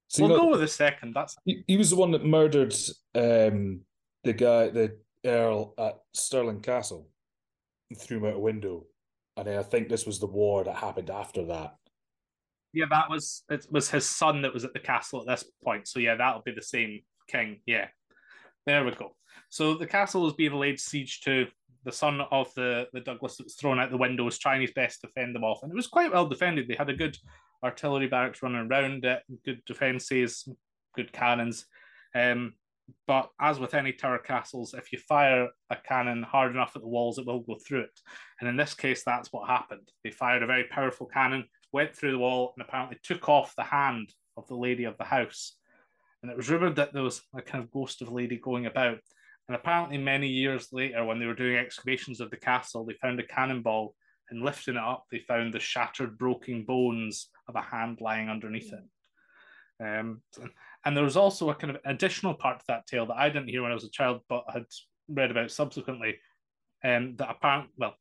So 0.08 0.28
we'll 0.28 0.38
go 0.40 0.52
with 0.52 0.60
the 0.62 0.68
second. 0.68 1.14
That's 1.14 1.36
he, 1.46 1.64
he 1.68 1.78
was 1.78 1.90
the 1.90 1.96
one 1.96 2.12
that 2.12 2.24
murdered 2.24 2.74
um, 3.16 3.82
the 4.24 4.34
guy, 4.34 4.70
the 4.70 4.98
Earl 5.26 5.74
at 5.78 6.00
Stirling 6.14 6.62
Castle, 6.62 7.10
and 7.90 8.00
threw 8.00 8.18
him 8.20 8.26
out 8.26 8.36
a 8.36 8.40
window. 8.40 8.86
And 9.36 9.50
I 9.50 9.64
think 9.64 9.90
this 9.90 10.06
was 10.06 10.20
the 10.20 10.28
war 10.28 10.64
that 10.64 10.76
happened 10.76 11.10
after 11.10 11.44
that. 11.48 11.76
yeah. 12.72 12.86
That 12.90 13.10
was 13.10 13.44
it. 13.50 13.66
Was 13.72 13.90
his 13.90 14.08
son 14.08 14.44
that 14.44 14.54
was 14.54 14.64
at 14.64 14.74
the 14.74 14.80
castle 14.80 15.22
at 15.22 15.28
this 15.28 15.44
point. 15.64 15.88
So 15.88 16.00
yeah, 16.00 16.16
that'll 16.16 16.44
be 16.44 16.54
the 16.54 16.62
same 16.62 17.02
king. 17.28 17.60
Yeah. 17.66 17.88
There 18.66 18.84
we 18.84 18.92
go. 18.92 19.16
So 19.50 19.76
the 19.76 19.88
castle 19.88 20.24
was 20.24 20.34
being 20.34 20.54
laid 20.54 20.80
siege 20.80 21.22
to. 21.22 21.48
The 21.84 21.92
son 21.92 22.22
of 22.32 22.52
the, 22.56 22.88
the 22.94 23.02
Douglas 23.02 23.38
that 23.38 23.44
was 23.44 23.54
thrown 23.54 23.80
out 23.80 23.92
the 23.92 23.98
window 23.98 24.24
was 24.24 24.40
trying 24.40 24.62
his 24.62 24.72
best 24.72 25.02
to 25.02 25.08
fend 25.10 25.36
them 25.36 25.44
off, 25.44 25.62
and 25.62 25.72
it 25.72 25.76
was 25.76 25.86
quite 25.86 26.12
well 26.12 26.26
defended. 26.26 26.68
They 26.68 26.74
had 26.74 26.90
a 26.90 26.96
good 26.96 27.16
artillery 27.64 28.08
barracks 28.08 28.42
running 28.42 28.68
around 28.68 29.06
it, 29.06 29.22
good 29.46 29.64
defences, 29.66 30.50
good 30.96 31.14
cannons. 31.14 31.68
Um, 32.16 32.54
but 33.08 33.30
as 33.40 33.60
with 33.60 33.76
any 33.76 33.94
tower 33.94 34.18
castles, 34.18 34.74
if 34.74 34.92
you 34.92 34.98
fire 34.98 35.50
a 35.70 35.76
cannon 35.76 36.24
hard 36.24 36.52
enough 36.56 36.76
at 36.76 36.82
the 36.82 36.88
walls, 36.88 37.18
it 37.18 37.26
will 37.26 37.42
go 37.42 37.56
through 37.56 37.82
it. 37.82 38.00
And 38.40 38.50
in 38.50 38.58
this 38.58 38.74
case, 38.74 39.04
that's 39.04 39.32
what 39.32 39.48
happened. 39.48 39.88
They 40.04 40.12
fired 40.12 40.44
a 40.44 40.48
very 40.48 40.66
powerful 40.66 41.06
cannon, 41.06 41.46
went 41.72 41.96
through 41.96 42.12
the 42.12 42.20
wall, 42.20 42.54
and 42.56 42.66
apparently 42.68 42.98
took 43.04 43.30
off 43.30 43.56
the 43.56 43.64
hand 43.64 44.14
of 44.38 44.48
the 44.48 44.56
lady 44.56 44.86
of 44.86 44.98
the 44.98 45.04
house. 45.04 45.56
And 46.26 46.32
it 46.32 46.38
was 46.38 46.50
rumored 46.50 46.76
that 46.78 46.92
there 46.92 47.04
was 47.04 47.22
a 47.38 47.42
kind 47.44 47.64
of 47.64 47.70
ghost 47.70 48.02
of 48.02 48.08
a 48.08 48.12
lady 48.12 48.38
going 48.38 48.66
about. 48.66 48.98
And 49.48 49.56
apparently, 49.56 50.00
many 50.00 50.28
years 50.28 50.70
later, 50.72 51.06
when 51.06 51.20
they 51.20 51.28
were 51.28 51.36
doing 51.36 51.56
excavations 51.56 52.20
of 52.20 52.32
the 52.32 52.36
castle, 52.36 52.84
they 52.84 52.96
found 52.96 53.20
a 53.20 53.28
cannonball 53.28 53.94
and 54.32 54.42
lifting 54.42 54.74
it 54.74 54.82
up, 54.82 55.06
they 55.12 55.20
found 55.20 55.54
the 55.54 55.60
shattered, 55.60 56.18
broken 56.18 56.64
bones 56.64 57.30
of 57.48 57.56
a 57.56 57.62
hand 57.62 58.00
lying 58.02 58.28
underneath 58.28 58.74
it. 58.74 59.84
Um, 59.86 60.24
and 60.84 60.98
there 60.98 61.04
was 61.04 61.16
also 61.16 61.52
a 61.52 61.54
kind 61.54 61.76
of 61.76 61.82
additional 61.86 62.34
part 62.34 62.58
to 62.58 62.66
that 62.70 62.88
tale 62.88 63.06
that 63.06 63.18
I 63.18 63.30
didn't 63.30 63.50
hear 63.50 63.62
when 63.62 63.70
I 63.70 63.76
was 63.76 63.84
a 63.84 63.92
child, 63.92 64.22
but 64.28 64.46
had 64.52 64.66
read 65.08 65.30
about 65.30 65.52
subsequently. 65.52 66.16
Um, 66.84 67.18
that 67.18 67.30
apparent, 67.30 67.70
well, 67.78 67.94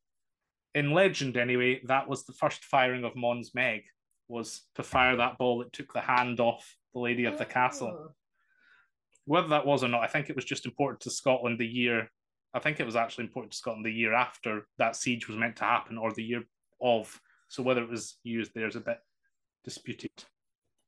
in 0.73 0.93
legend 0.93 1.37
anyway, 1.37 1.79
that 1.85 2.09
was 2.09 2.25
the 2.25 2.33
first 2.33 2.63
firing 2.63 3.03
of 3.03 3.15
Mons 3.15 3.51
Meg, 3.53 3.83
was 4.27 4.63
to 4.77 4.81
fire 4.81 5.15
that 5.17 5.37
ball 5.37 5.59
that 5.59 5.73
took 5.73 5.93
the 5.93 6.01
hand 6.01 6.39
off 6.39 6.75
the 6.95 7.01
lady 7.01 7.25
of 7.25 7.37
the 7.37 7.45
castle 7.45 7.93
oh. 7.93 8.15
whether 9.25 9.49
that 9.49 9.65
was 9.65 9.83
or 9.83 9.89
not, 9.89 10.01
I 10.01 10.07
think 10.07 10.29
it 10.29 10.35
was 10.35 10.45
just 10.45 10.65
important 10.65 11.01
to 11.01 11.11
Scotland 11.11 11.59
the 11.59 11.67
year. 11.67 12.09
I 12.53 12.59
think 12.59 12.79
it 12.79 12.85
was 12.85 12.95
actually 12.95 13.25
important 13.25 13.51
to 13.51 13.57
Scotland 13.57 13.85
the 13.85 13.91
year 13.91 14.13
after 14.13 14.65
that 14.77 14.95
siege 14.95 15.27
was 15.27 15.37
meant 15.37 15.57
to 15.57 15.65
happen, 15.65 15.97
or 15.97 16.11
the 16.11 16.23
year 16.23 16.43
of. 16.81 17.19
So 17.49 17.61
whether 17.61 17.83
it 17.83 17.89
was 17.89 18.17
used 18.23 18.51
there 18.55 18.67
is 18.67 18.75
a 18.75 18.79
bit 18.79 18.97
disputed. 19.63 20.11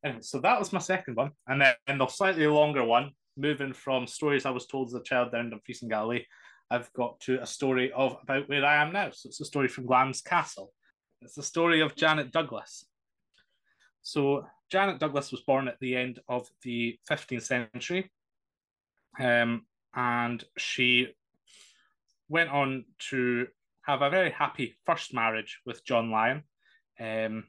Anyway, 0.03 0.21
so 0.21 0.39
that 0.39 0.57
was 0.57 0.73
my 0.73 0.79
second 0.79 1.15
one, 1.15 1.31
and 1.47 1.61
then 1.61 1.73
and 1.87 1.99
the 1.99 2.07
slightly 2.07 2.47
longer 2.47 2.83
one, 2.83 3.11
moving 3.35 3.73
from 3.73 4.07
stories 4.07 4.45
I 4.45 4.51
was 4.51 4.65
told 4.65 4.87
as 4.87 4.93
a 4.93 5.03
child 5.03 5.31
down 5.31 5.45
in 5.45 5.49
Dumfries 5.49 5.81
and 5.81 5.91
Galloway, 5.91 6.25
I've 6.71 6.91
got 6.93 7.19
to 7.21 7.41
a 7.41 7.45
story 7.45 7.91
of 7.91 8.17
about 8.23 8.47
where 8.47 8.65
I 8.65 8.81
am 8.81 8.93
now. 8.93 9.09
So 9.11 9.27
it's 9.27 9.41
a 9.41 9.45
story 9.45 9.67
from 9.67 9.85
Glamis 9.85 10.21
Castle. 10.21 10.71
It's 11.21 11.35
the 11.35 11.43
story 11.43 11.81
of 11.81 11.95
Janet 11.95 12.31
Douglas. 12.31 12.85
So 14.03 14.45
Janet 14.69 14.99
Douglas 14.99 15.31
was 15.31 15.41
born 15.41 15.67
at 15.67 15.79
the 15.79 15.95
end 15.95 16.19
of 16.27 16.49
the 16.63 16.97
15th 17.09 17.43
century 17.43 18.11
um, 19.19 19.65
and 19.95 20.43
she 20.57 21.15
went 22.29 22.49
on 22.49 22.85
to 23.09 23.47
have 23.81 24.01
a 24.01 24.09
very 24.09 24.31
happy 24.31 24.75
first 24.85 25.13
marriage 25.13 25.59
with 25.65 25.85
John 25.85 26.11
Lyon. 26.11 26.43
Um, 26.99 27.45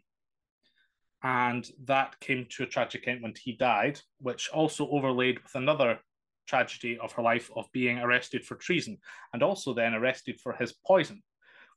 and 1.22 1.68
that 1.84 2.20
came 2.20 2.46
to 2.50 2.62
a 2.62 2.66
tragic 2.66 3.08
end 3.08 3.22
when 3.22 3.34
he 3.42 3.52
died, 3.52 4.00
which 4.20 4.48
also 4.50 4.88
overlaid 4.88 5.42
with 5.42 5.54
another 5.56 5.98
tragedy 6.46 6.96
of 6.98 7.12
her 7.12 7.22
life 7.22 7.50
of 7.56 7.70
being 7.72 7.98
arrested 7.98 8.44
for 8.44 8.54
treason 8.54 8.98
and 9.32 9.42
also 9.42 9.74
then 9.74 9.94
arrested 9.94 10.40
for 10.40 10.52
his 10.52 10.72
poison 10.86 11.22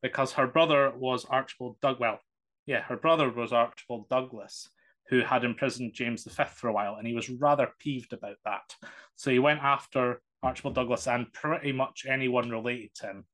because 0.01 0.31
her 0.33 0.47
brother 0.47 0.93
was 0.95 1.25
Archibald 1.25 1.77
Dugwell. 1.81 2.19
Yeah, 2.67 2.81
her 2.83 2.95
brother 2.95 3.29
was 3.29 3.51
Archibald 3.51 4.07
Douglas, 4.09 4.69
who 5.12 5.20
had 5.20 5.43
imprisoned 5.43 5.93
James 5.93 6.24
V 6.24 6.43
for 6.55 6.70
a 6.70 6.74
while, 6.74 6.95
and 6.95 7.05
he 7.05 7.14
was 7.14 7.30
rather 7.30 7.70
peeved 7.78 8.14
about 8.14 8.38
that. 8.45 8.76
So 9.18 9.30
he 9.30 9.39
went 9.39 9.62
after 9.62 10.22
Archibald 10.41 10.74
Douglas 10.74 11.05
and 11.07 11.32
pretty 11.34 11.74
much 11.74 12.05
anyone 12.09 12.49
related 12.49 12.95
to 12.95 13.07
him 13.07 13.26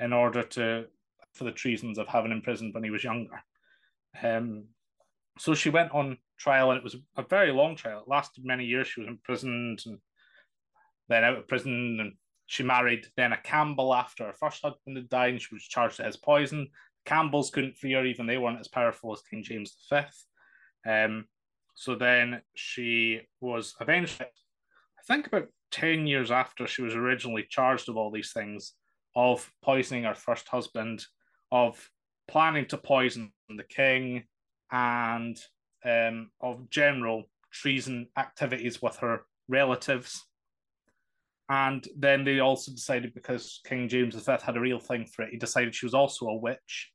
in 0.00 0.12
order 0.12 0.42
to 0.42 0.86
for 1.34 1.44
the 1.44 1.52
treasons 1.52 1.98
of 1.98 2.08
having 2.08 2.32
imprisoned 2.32 2.74
when 2.74 2.82
he 2.82 2.90
was 2.90 3.04
younger. 3.04 3.40
Um, 4.22 4.64
so 5.38 5.54
she 5.54 5.70
went 5.70 5.92
on 5.92 6.16
trial, 6.38 6.70
and 6.70 6.78
it 6.78 6.84
was 6.84 6.96
a 7.16 7.22
very 7.22 7.52
long 7.52 7.76
trial. 7.76 8.00
It 8.00 8.08
lasted 8.08 8.44
many 8.44 8.64
years. 8.64 8.88
She 8.88 9.00
was 9.00 9.08
imprisoned 9.08 9.82
and 9.84 9.98
then 11.08 11.24
out 11.24 11.36
of 11.36 11.46
prison, 11.46 11.98
and 12.00 12.12
she 12.46 12.62
married 12.62 13.06
then 13.16 13.32
a 13.32 13.36
Campbell 13.36 13.94
after 13.94 14.24
her 14.24 14.32
first 14.32 14.62
husband 14.62 14.96
had 14.96 15.10
died, 15.10 15.32
and 15.34 15.42
she 15.42 15.54
was 15.54 15.62
charged 15.62 16.00
as 16.00 16.16
poison. 16.16 16.68
Campbells 17.04 17.50
couldn't 17.50 17.76
free 17.76 17.92
her, 17.92 18.04
even 18.06 18.26
they 18.26 18.38
weren't 18.38 18.60
as 18.60 18.68
powerful 18.68 19.12
as 19.12 19.22
King 19.22 19.42
James 19.42 19.76
V. 19.90 20.00
Um, 20.88 21.26
so 21.74 21.94
then 21.94 22.42
she 22.54 23.20
was 23.40 23.74
avenged. 23.80 24.20
I 24.20 25.02
think 25.06 25.26
about 25.26 25.48
10 25.70 26.06
years 26.06 26.30
after 26.30 26.66
she 26.66 26.82
was 26.82 26.94
originally 26.94 27.46
charged 27.48 27.88
of 27.88 27.96
all 27.96 28.10
these 28.10 28.32
things, 28.32 28.72
of 29.14 29.50
poisoning 29.62 30.04
her 30.04 30.14
first 30.14 30.48
husband, 30.48 31.04
of 31.52 31.90
planning 32.26 32.66
to 32.66 32.78
poison 32.78 33.32
the 33.48 33.64
king, 33.64 34.24
and 34.72 35.38
um, 35.84 36.30
of 36.40 36.68
general 36.70 37.24
treason 37.52 38.08
activities 38.16 38.82
with 38.82 38.96
her 38.96 39.22
relatives. 39.48 40.24
And 41.48 41.86
then 41.96 42.24
they 42.24 42.40
also 42.40 42.72
decided 42.72 43.14
because 43.14 43.60
King 43.64 43.88
James 43.88 44.14
V 44.14 44.32
had 44.42 44.56
a 44.56 44.60
real 44.60 44.78
thing 44.78 45.06
for 45.06 45.22
it, 45.22 45.30
he 45.30 45.38
decided 45.38 45.74
she 45.74 45.86
was 45.86 45.94
also 45.94 46.26
a 46.26 46.36
witch. 46.36 46.92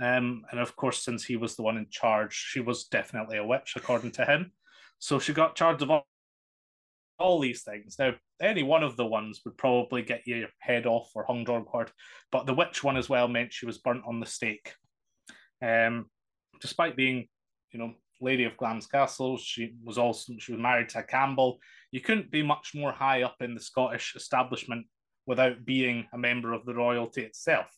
Um, 0.00 0.44
and 0.50 0.60
of 0.60 0.76
course, 0.76 1.02
since 1.02 1.24
he 1.24 1.36
was 1.36 1.56
the 1.56 1.62
one 1.62 1.76
in 1.76 1.86
charge, 1.90 2.32
she 2.32 2.60
was 2.60 2.84
definitely 2.84 3.38
a 3.38 3.46
witch, 3.46 3.74
according 3.76 4.12
to 4.12 4.24
him. 4.24 4.52
So 4.98 5.18
she 5.18 5.32
got 5.32 5.56
charged 5.56 5.82
of 5.82 5.90
all, 5.90 6.06
all 7.18 7.40
these 7.40 7.62
things. 7.62 7.96
Now, 7.98 8.14
any 8.40 8.62
one 8.62 8.84
of 8.84 8.96
the 8.96 9.06
ones 9.06 9.40
would 9.44 9.56
probably 9.56 10.02
get 10.02 10.26
your 10.26 10.48
head 10.60 10.86
off 10.86 11.10
or 11.14 11.24
hung 11.24 11.44
drawn 11.44 11.64
quarter, 11.64 11.92
but 12.30 12.46
the 12.46 12.54
witch 12.54 12.84
one 12.84 12.96
as 12.96 13.08
well 13.08 13.26
meant 13.26 13.52
she 13.52 13.66
was 13.66 13.78
burnt 13.78 14.04
on 14.06 14.20
the 14.20 14.26
stake. 14.26 14.72
Um, 15.60 16.06
despite 16.60 16.96
being, 16.96 17.26
you 17.72 17.80
know, 17.80 17.94
Lady 18.20 18.44
of 18.44 18.56
Glamis 18.56 18.86
Castle, 18.86 19.36
she 19.36 19.74
was 19.84 19.98
also 19.98 20.32
she 20.38 20.52
was 20.52 20.60
married 20.60 20.88
to 20.90 21.02
Campbell. 21.02 21.58
You 21.90 22.00
couldn't 22.00 22.30
be 22.30 22.42
much 22.42 22.72
more 22.74 22.92
high 22.92 23.22
up 23.22 23.36
in 23.40 23.54
the 23.54 23.60
Scottish 23.60 24.14
establishment 24.16 24.86
without 25.26 25.64
being 25.64 26.06
a 26.12 26.18
member 26.18 26.52
of 26.52 26.64
the 26.64 26.74
royalty 26.74 27.22
itself. 27.22 27.70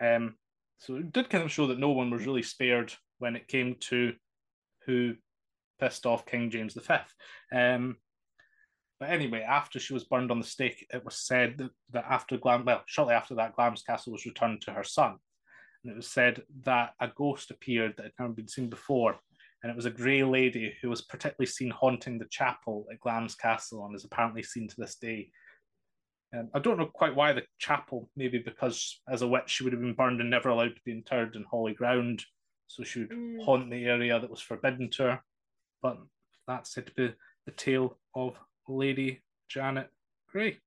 Um, 0.00 0.34
so 0.78 0.96
it 0.96 1.12
did 1.12 1.30
kind 1.30 1.44
of 1.44 1.52
show 1.52 1.66
that 1.66 1.78
no 1.78 1.90
one 1.90 2.10
was 2.10 2.26
really 2.26 2.42
spared 2.42 2.92
when 3.18 3.36
it 3.36 3.48
came 3.48 3.76
to 3.80 4.14
who 4.86 5.14
pissed 5.80 6.06
off 6.06 6.26
King 6.26 6.50
James 6.50 6.74
V. 6.74 6.94
Um, 7.52 7.96
but 9.00 9.10
anyway, 9.10 9.42
after 9.42 9.78
she 9.78 9.94
was 9.94 10.04
burned 10.04 10.30
on 10.30 10.40
the 10.40 10.46
stake, 10.46 10.86
it 10.92 11.04
was 11.04 11.16
said 11.16 11.58
that, 11.58 11.70
that 11.90 12.06
after 12.08 12.36
Glam, 12.36 12.64
well, 12.64 12.82
shortly 12.86 13.14
after 13.14 13.34
that, 13.36 13.54
Glamis 13.54 13.82
Castle 13.82 14.12
was 14.12 14.26
returned 14.26 14.60
to 14.62 14.72
her 14.72 14.82
son. 14.84 15.16
And 15.84 15.92
it 15.92 15.96
was 15.96 16.08
said 16.08 16.42
that 16.64 16.94
a 17.00 17.08
ghost 17.08 17.50
appeared 17.50 17.94
that 17.96 18.04
had 18.04 18.12
never 18.18 18.32
been 18.32 18.48
seen 18.48 18.68
before. 18.68 19.16
And 19.62 19.70
it 19.70 19.76
was 19.76 19.86
a 19.86 19.90
grey 19.90 20.24
lady 20.24 20.74
who 20.82 20.88
was 20.88 21.02
particularly 21.02 21.46
seen 21.46 21.70
haunting 21.70 22.18
the 22.18 22.26
chapel 22.30 22.86
at 22.92 23.00
Glamis 23.00 23.36
Castle 23.36 23.84
and 23.86 23.94
is 23.94 24.04
apparently 24.04 24.42
seen 24.42 24.68
to 24.68 24.76
this 24.76 24.96
day. 24.96 25.30
Um, 26.36 26.50
I 26.54 26.58
don't 26.58 26.78
know 26.78 26.86
quite 26.86 27.14
why 27.14 27.32
the 27.32 27.42
chapel, 27.58 28.10
maybe 28.16 28.38
because 28.38 29.00
as 29.08 29.22
a 29.22 29.28
witch 29.28 29.48
she 29.48 29.64
would 29.64 29.72
have 29.72 29.80
been 29.80 29.94
burned 29.94 30.20
and 30.20 30.28
never 30.28 30.50
allowed 30.50 30.76
to 30.76 30.82
be 30.84 30.92
interred 30.92 31.36
in 31.36 31.44
holy 31.44 31.74
ground. 31.74 32.24
So 32.66 32.82
she 32.84 33.00
would 33.00 33.10
mm. 33.10 33.42
haunt 33.44 33.70
the 33.70 33.86
area 33.86 34.20
that 34.20 34.30
was 34.30 34.42
forbidden 34.42 34.90
to 34.90 35.02
her. 35.04 35.20
But 35.80 35.98
that's 36.46 36.74
said 36.74 36.86
to 36.86 36.92
be 36.92 37.14
the 37.46 37.52
tale 37.52 37.96
of 38.14 38.36
Lady 38.68 39.22
Janet 39.48 39.88
Grey. 40.30 40.58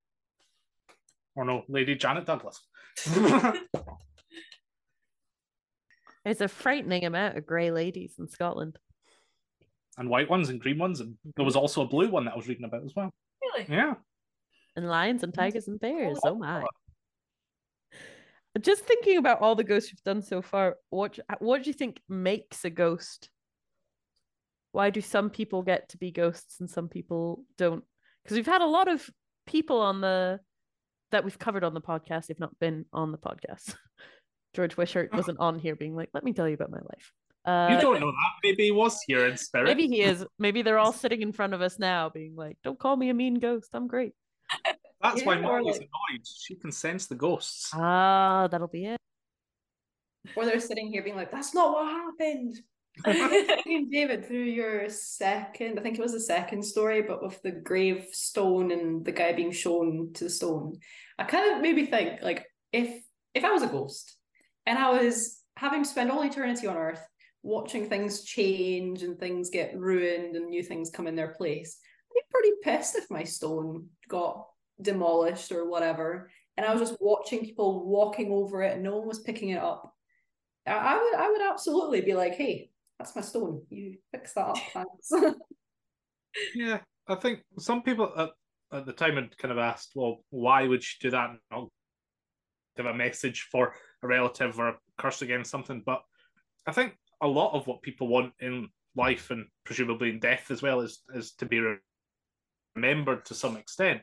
Or 1.35 1.45
no, 1.45 1.63
Lady 1.67 1.95
Janet 1.95 2.25
Douglas. 2.25 2.59
There's 6.25 6.41
a 6.41 6.47
frightening 6.47 7.05
amount 7.05 7.37
of 7.37 7.45
grey 7.45 7.71
ladies 7.71 8.15
in 8.19 8.27
Scotland. 8.27 8.77
And 9.97 10.09
white 10.09 10.29
ones 10.29 10.49
and 10.49 10.59
green 10.59 10.77
ones. 10.77 10.99
And 10.99 11.17
there 11.35 11.45
was 11.45 11.55
also 11.55 11.81
a 11.81 11.87
blue 11.87 12.09
one 12.09 12.25
that 12.25 12.33
I 12.33 12.37
was 12.37 12.47
reading 12.47 12.65
about 12.65 12.83
as 12.83 12.93
well. 12.95 13.11
Really? 13.41 13.65
Yeah. 13.69 13.95
And 14.75 14.87
lions 14.87 15.23
and 15.23 15.33
tigers 15.33 15.67
and 15.67 15.79
bears. 15.79 16.19
Oh 16.23 16.35
my. 16.35 16.63
Just 18.59 18.83
thinking 18.85 19.17
about 19.17 19.41
all 19.41 19.55
the 19.55 19.63
ghosts 19.63 19.91
you've 19.91 20.03
done 20.03 20.21
so 20.21 20.41
far, 20.41 20.77
what 20.89 21.19
what 21.39 21.63
do 21.63 21.69
you 21.69 21.73
think 21.73 22.01
makes 22.09 22.65
a 22.65 22.69
ghost? 22.69 23.29
Why 24.73 24.89
do 24.89 25.01
some 25.01 25.29
people 25.29 25.63
get 25.63 25.89
to 25.89 25.97
be 25.97 26.11
ghosts 26.11 26.59
and 26.59 26.69
some 26.69 26.87
people 26.87 27.43
don't? 27.57 27.83
Because 28.23 28.35
we've 28.35 28.45
had 28.45 28.61
a 28.61 28.65
lot 28.65 28.87
of 28.87 29.09
people 29.45 29.79
on 29.81 30.01
the 30.01 30.39
that 31.11 31.23
we've 31.23 31.39
covered 31.39 31.63
on 31.63 31.73
the 31.73 31.81
podcast, 31.81 32.29
if 32.29 32.39
not 32.39 32.57
been 32.59 32.85
on 32.93 33.11
the 33.11 33.17
podcast. 33.17 33.75
George 34.53 34.75
Wishart 34.75 35.11
wasn't 35.13 35.39
on 35.39 35.59
here 35.59 35.75
being 35.75 35.95
like, 35.95 36.09
let 36.13 36.23
me 36.23 36.33
tell 36.33 36.47
you 36.47 36.55
about 36.55 36.71
my 36.71 36.79
life. 36.79 37.13
Uh, 37.43 37.73
you 37.73 37.81
don't 37.81 37.99
know 37.99 38.11
that. 38.11 38.31
Maybe 38.43 38.65
he 38.65 38.71
was 38.71 38.99
here 39.07 39.25
in 39.25 39.35
spirit. 39.37 39.65
Maybe 39.65 39.87
he 39.87 40.01
is. 40.01 40.25
Maybe 40.37 40.61
they're 40.61 40.77
all 40.77 40.93
sitting 40.93 41.21
in 41.21 41.31
front 41.31 41.53
of 41.53 41.61
us 41.61 41.79
now 41.79 42.09
being 42.09 42.35
like, 42.35 42.57
don't 42.63 42.77
call 42.77 42.95
me 42.95 43.09
a 43.09 43.13
mean 43.13 43.35
ghost. 43.35 43.69
I'm 43.73 43.87
great. 43.87 44.13
That's 45.01 45.21
yeah, 45.21 45.27
why 45.27 45.37
Molly's 45.39 45.77
like... 45.77 45.89
annoyed. 46.11 46.25
She 46.25 46.55
can 46.55 46.71
sense 46.71 47.07
the 47.07 47.15
ghosts. 47.15 47.71
Ah, 47.73 48.47
that'll 48.49 48.67
be 48.67 48.85
it. 48.85 48.97
Or 50.35 50.45
they're 50.45 50.59
sitting 50.59 50.91
here 50.91 51.03
being 51.03 51.15
like, 51.15 51.31
that's 51.31 51.53
not 51.53 51.73
what 51.73 51.87
happened. 51.87 52.55
David, 53.05 54.25
through 54.25 54.43
your 54.43 54.89
second, 54.89 55.79
I 55.79 55.81
think 55.81 55.97
it 55.97 56.01
was 56.01 56.11
the 56.11 56.19
second 56.19 56.63
story, 56.63 57.01
but 57.01 57.23
with 57.23 57.41
the 57.41 57.51
gravestone 57.51 58.71
and 58.71 59.03
the 59.03 59.11
guy 59.11 59.33
being 59.33 59.51
shown 59.51 60.11
to 60.15 60.25
the 60.25 60.29
stone, 60.29 60.75
I 61.17 61.23
kind 61.23 61.55
of 61.55 61.61
maybe 61.61 61.85
think 61.85 62.21
like 62.21 62.45
if 62.73 63.01
if 63.33 63.45
I 63.45 63.51
was 63.51 63.63
a 63.63 63.67
ghost 63.67 64.17
and 64.65 64.77
I 64.77 64.89
was 64.89 65.41
having 65.55 65.83
to 65.83 65.89
spend 65.89 66.11
all 66.11 66.23
eternity 66.23 66.67
on 66.67 66.75
Earth 66.75 67.03
watching 67.43 67.87
things 67.87 68.23
change 68.23 69.03
and 69.03 69.17
things 69.17 69.49
get 69.49 69.77
ruined 69.77 70.35
and 70.35 70.49
new 70.49 70.61
things 70.61 70.91
come 70.91 71.07
in 71.07 71.15
their 71.15 71.33
place, 71.33 71.77
I'd 72.09 72.13
be 72.13 72.21
pretty 72.29 72.51
pissed 72.61 72.95
if 72.97 73.09
my 73.09 73.23
stone 73.23 73.87
got 74.09 74.47
demolished 74.81 75.51
or 75.51 75.69
whatever. 75.69 76.29
And 76.57 76.65
I 76.65 76.73
was 76.73 76.89
just 76.89 77.01
watching 77.01 77.39
people 77.39 77.87
walking 77.87 78.31
over 78.31 78.61
it 78.63 78.73
and 78.73 78.83
no 78.83 78.97
one 78.97 79.07
was 79.07 79.19
picking 79.19 79.49
it 79.49 79.61
up. 79.61 79.93
I, 80.67 80.71
I 80.71 80.97
would 80.97 81.15
I 81.15 81.31
would 81.31 81.41
absolutely 81.41 82.01
be 82.01 82.13
like, 82.13 82.35
hey, 82.35 82.69
that's 82.99 83.15
my 83.15 83.21
stone. 83.21 83.63
You 83.69 83.97
fix 84.11 84.33
that 84.33 84.47
up, 84.47 84.57
thanks. 84.73 85.11
yeah, 86.55 86.79
I 87.07 87.15
think 87.15 87.41
some 87.57 87.81
people 87.81 88.11
at, 88.15 88.29
at 88.71 88.85
the 88.85 88.93
time 88.93 89.15
had 89.15 89.37
kind 89.37 89.51
of 89.51 89.57
asked, 89.57 89.93
well, 89.95 90.23
why 90.29 90.67
would 90.67 90.83
she 90.83 90.97
do 90.99 91.11
that? 91.11 91.31
And 91.51 91.67
give 92.77 92.85
a 92.85 92.93
message 92.93 93.47
for 93.51 93.73
a 94.03 94.07
relative 94.07 94.59
or 94.59 94.69
a 94.69 94.77
curse 94.97 95.21
against 95.21 95.51
something. 95.51 95.83
But 95.85 96.01
I 96.67 96.71
think 96.71 96.95
a 97.21 97.27
lot 97.27 97.53
of 97.53 97.67
what 97.67 97.81
people 97.81 98.07
want 98.07 98.33
in 98.39 98.69
life 98.95 99.31
and 99.31 99.45
presumably 99.63 100.09
in 100.09 100.19
death 100.19 100.51
as 100.51 100.61
well 100.61 100.81
is 100.81 101.01
is 101.13 101.33
to 101.33 101.45
be 101.45 101.61
remembered 102.75 103.25
to 103.25 103.33
some 103.33 103.57
extent. 103.57 104.01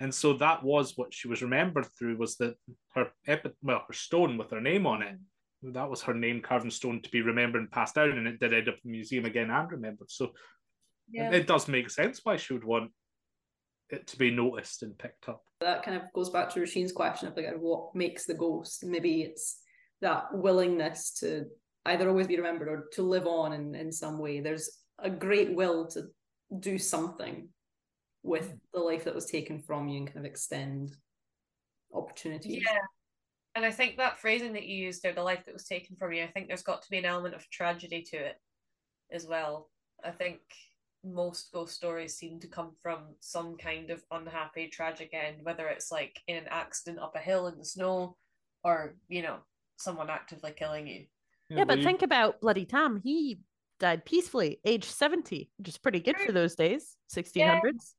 And 0.00 0.14
so 0.14 0.34
that 0.34 0.62
was 0.62 0.92
what 0.96 1.14
she 1.14 1.28
was 1.28 1.42
remembered 1.42 1.86
through 1.98 2.18
was 2.18 2.36
that 2.36 2.56
her 2.94 3.08
epi- 3.26 3.52
well 3.62 3.82
her 3.86 3.94
stone 3.94 4.36
with 4.36 4.50
her 4.50 4.60
name 4.60 4.86
on 4.86 5.02
it. 5.02 5.16
That 5.62 5.88
was 5.88 6.02
her 6.02 6.14
name 6.14 6.42
carved 6.42 6.66
in 6.66 6.70
stone 6.70 7.00
to 7.02 7.10
be 7.10 7.22
remembered 7.22 7.62
and 7.62 7.70
passed 7.70 7.94
down, 7.94 8.10
and 8.10 8.28
it 8.28 8.38
did 8.38 8.52
end 8.52 8.68
up 8.68 8.74
in 8.74 8.80
the 8.84 8.90
museum 8.90 9.24
again 9.24 9.50
and 9.50 9.72
remembered. 9.72 10.10
So 10.10 10.32
yeah. 11.10 11.30
it 11.30 11.46
does 11.46 11.66
make 11.66 11.90
sense 11.90 12.20
why 12.22 12.36
she 12.36 12.52
would 12.52 12.64
want 12.64 12.90
it 13.90 14.06
to 14.08 14.18
be 14.18 14.30
noticed 14.30 14.82
and 14.82 14.98
picked 14.98 15.28
up. 15.28 15.42
That 15.60 15.82
kind 15.82 15.96
of 15.96 16.12
goes 16.12 16.30
back 16.30 16.50
to 16.50 16.60
Roisin's 16.60 16.92
question 16.92 17.28
of 17.28 17.36
like 17.36 17.56
what 17.58 17.94
makes 17.94 18.26
the 18.26 18.34
ghost. 18.34 18.84
Maybe 18.84 19.22
it's 19.22 19.58
that 20.02 20.26
willingness 20.32 21.12
to 21.20 21.46
either 21.86 22.08
always 22.08 22.26
be 22.26 22.36
remembered 22.36 22.68
or 22.68 22.88
to 22.92 23.02
live 23.02 23.26
on 23.26 23.52
in, 23.52 23.74
in 23.74 23.92
some 23.92 24.18
way. 24.18 24.40
There's 24.40 24.68
a 24.98 25.08
great 25.08 25.54
will 25.54 25.86
to 25.88 26.08
do 26.60 26.78
something 26.78 27.48
with 28.26 28.54
the 28.74 28.80
life 28.80 29.04
that 29.04 29.14
was 29.14 29.26
taken 29.26 29.60
from 29.60 29.88
you 29.88 29.98
and 29.98 30.06
kind 30.08 30.18
of 30.18 30.24
extend 30.24 30.96
opportunities. 31.94 32.62
Yeah. 32.66 32.78
And 33.54 33.64
I 33.64 33.70
think 33.70 33.96
that 33.96 34.18
phrasing 34.18 34.52
that 34.52 34.66
you 34.66 34.76
used 34.84 35.02
there, 35.02 35.14
the 35.14 35.22
life 35.22 35.44
that 35.46 35.54
was 35.54 35.64
taken 35.64 35.96
from 35.96 36.12
you, 36.12 36.24
I 36.24 36.26
think 36.26 36.48
there's 36.48 36.62
got 36.62 36.82
to 36.82 36.90
be 36.90 36.98
an 36.98 37.06
element 37.06 37.34
of 37.34 37.48
tragedy 37.50 38.02
to 38.10 38.16
it 38.16 38.36
as 39.10 39.26
well. 39.26 39.70
I 40.04 40.10
think 40.10 40.40
most 41.02 41.52
ghost 41.52 41.74
stories 41.74 42.16
seem 42.16 42.38
to 42.40 42.48
come 42.48 42.72
from 42.82 43.14
some 43.20 43.56
kind 43.56 43.90
of 43.90 44.02
unhappy, 44.10 44.68
tragic 44.68 45.10
end, 45.14 45.38
whether 45.42 45.68
it's 45.68 45.90
like 45.90 46.20
in 46.26 46.36
an 46.36 46.48
accident 46.50 46.98
up 46.98 47.14
a 47.16 47.20
hill 47.20 47.46
in 47.46 47.56
the 47.56 47.64
snow 47.64 48.16
or 48.62 48.96
you 49.08 49.22
know 49.22 49.38
someone 49.78 50.10
actively 50.10 50.52
killing 50.52 50.86
you. 50.86 51.06
Yeah, 51.48 51.64
but 51.64 51.78
you- 51.78 51.84
think 51.84 52.02
about 52.02 52.40
Bloody 52.40 52.66
Tam. 52.66 53.00
He 53.02 53.38
died 53.78 54.04
peacefully, 54.04 54.60
age 54.64 54.84
70, 54.84 55.50
which 55.58 55.68
is 55.68 55.78
pretty 55.78 56.00
good 56.00 56.18
for 56.18 56.32
those 56.32 56.56
days, 56.56 56.96
1600s. 57.08 57.94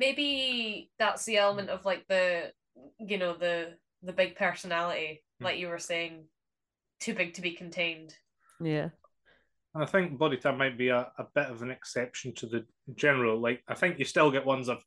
Maybe 0.00 0.90
that's 0.98 1.26
the 1.26 1.36
element 1.36 1.68
of 1.68 1.84
like 1.84 2.06
the 2.08 2.52
you 2.98 3.18
know 3.18 3.34
the 3.36 3.74
the 4.02 4.14
big 4.14 4.34
personality, 4.34 5.22
Hmm. 5.38 5.44
like 5.44 5.58
you 5.58 5.68
were 5.68 5.78
saying, 5.78 6.24
too 7.00 7.14
big 7.14 7.34
to 7.34 7.42
be 7.42 7.52
contained. 7.52 8.14
Yeah. 8.60 8.88
I 9.74 9.84
think 9.86 10.18
Bloody 10.18 10.36
Tam 10.38 10.58
might 10.58 10.76
be 10.76 10.88
a, 10.88 11.12
a 11.18 11.26
bit 11.34 11.46
of 11.46 11.62
an 11.62 11.70
exception 11.70 12.34
to 12.36 12.46
the 12.46 12.64
general. 12.96 13.38
Like, 13.38 13.62
I 13.68 13.74
think 13.74 13.98
you 13.98 14.04
still 14.04 14.30
get 14.30 14.44
ones 14.44 14.68
of 14.68 14.82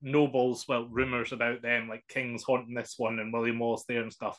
nobles, 0.00 0.64
well, 0.68 0.86
rumours 0.90 1.32
about 1.32 1.62
them, 1.62 1.88
like 1.88 2.04
kings 2.08 2.44
haunting 2.44 2.74
this 2.74 2.94
one 2.98 3.18
and 3.18 3.32
William 3.32 3.58
Wallace 3.58 3.84
there 3.88 4.02
and 4.02 4.12
stuff. 4.12 4.38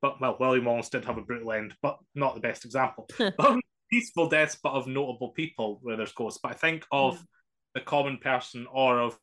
But, 0.00 0.20
well, 0.20 0.36
William 0.38 0.66
Wallace 0.66 0.90
did 0.90 1.04
have 1.06 1.18
a 1.18 1.22
brutal 1.22 1.52
end, 1.52 1.74
but 1.82 1.98
not 2.14 2.34
the 2.34 2.40
best 2.40 2.64
example. 2.64 3.08
Peaceful 3.90 4.28
deaths, 4.28 4.58
but 4.62 4.72
of 4.72 4.86
notable 4.86 5.30
people 5.30 5.80
where 5.82 5.96
there's 5.96 6.12
ghosts. 6.12 6.38
But 6.40 6.52
I 6.52 6.54
think 6.54 6.86
of 6.92 7.22
the 7.74 7.80
common 7.80 8.18
person 8.18 8.66
or 8.72 9.00
of 9.00 9.18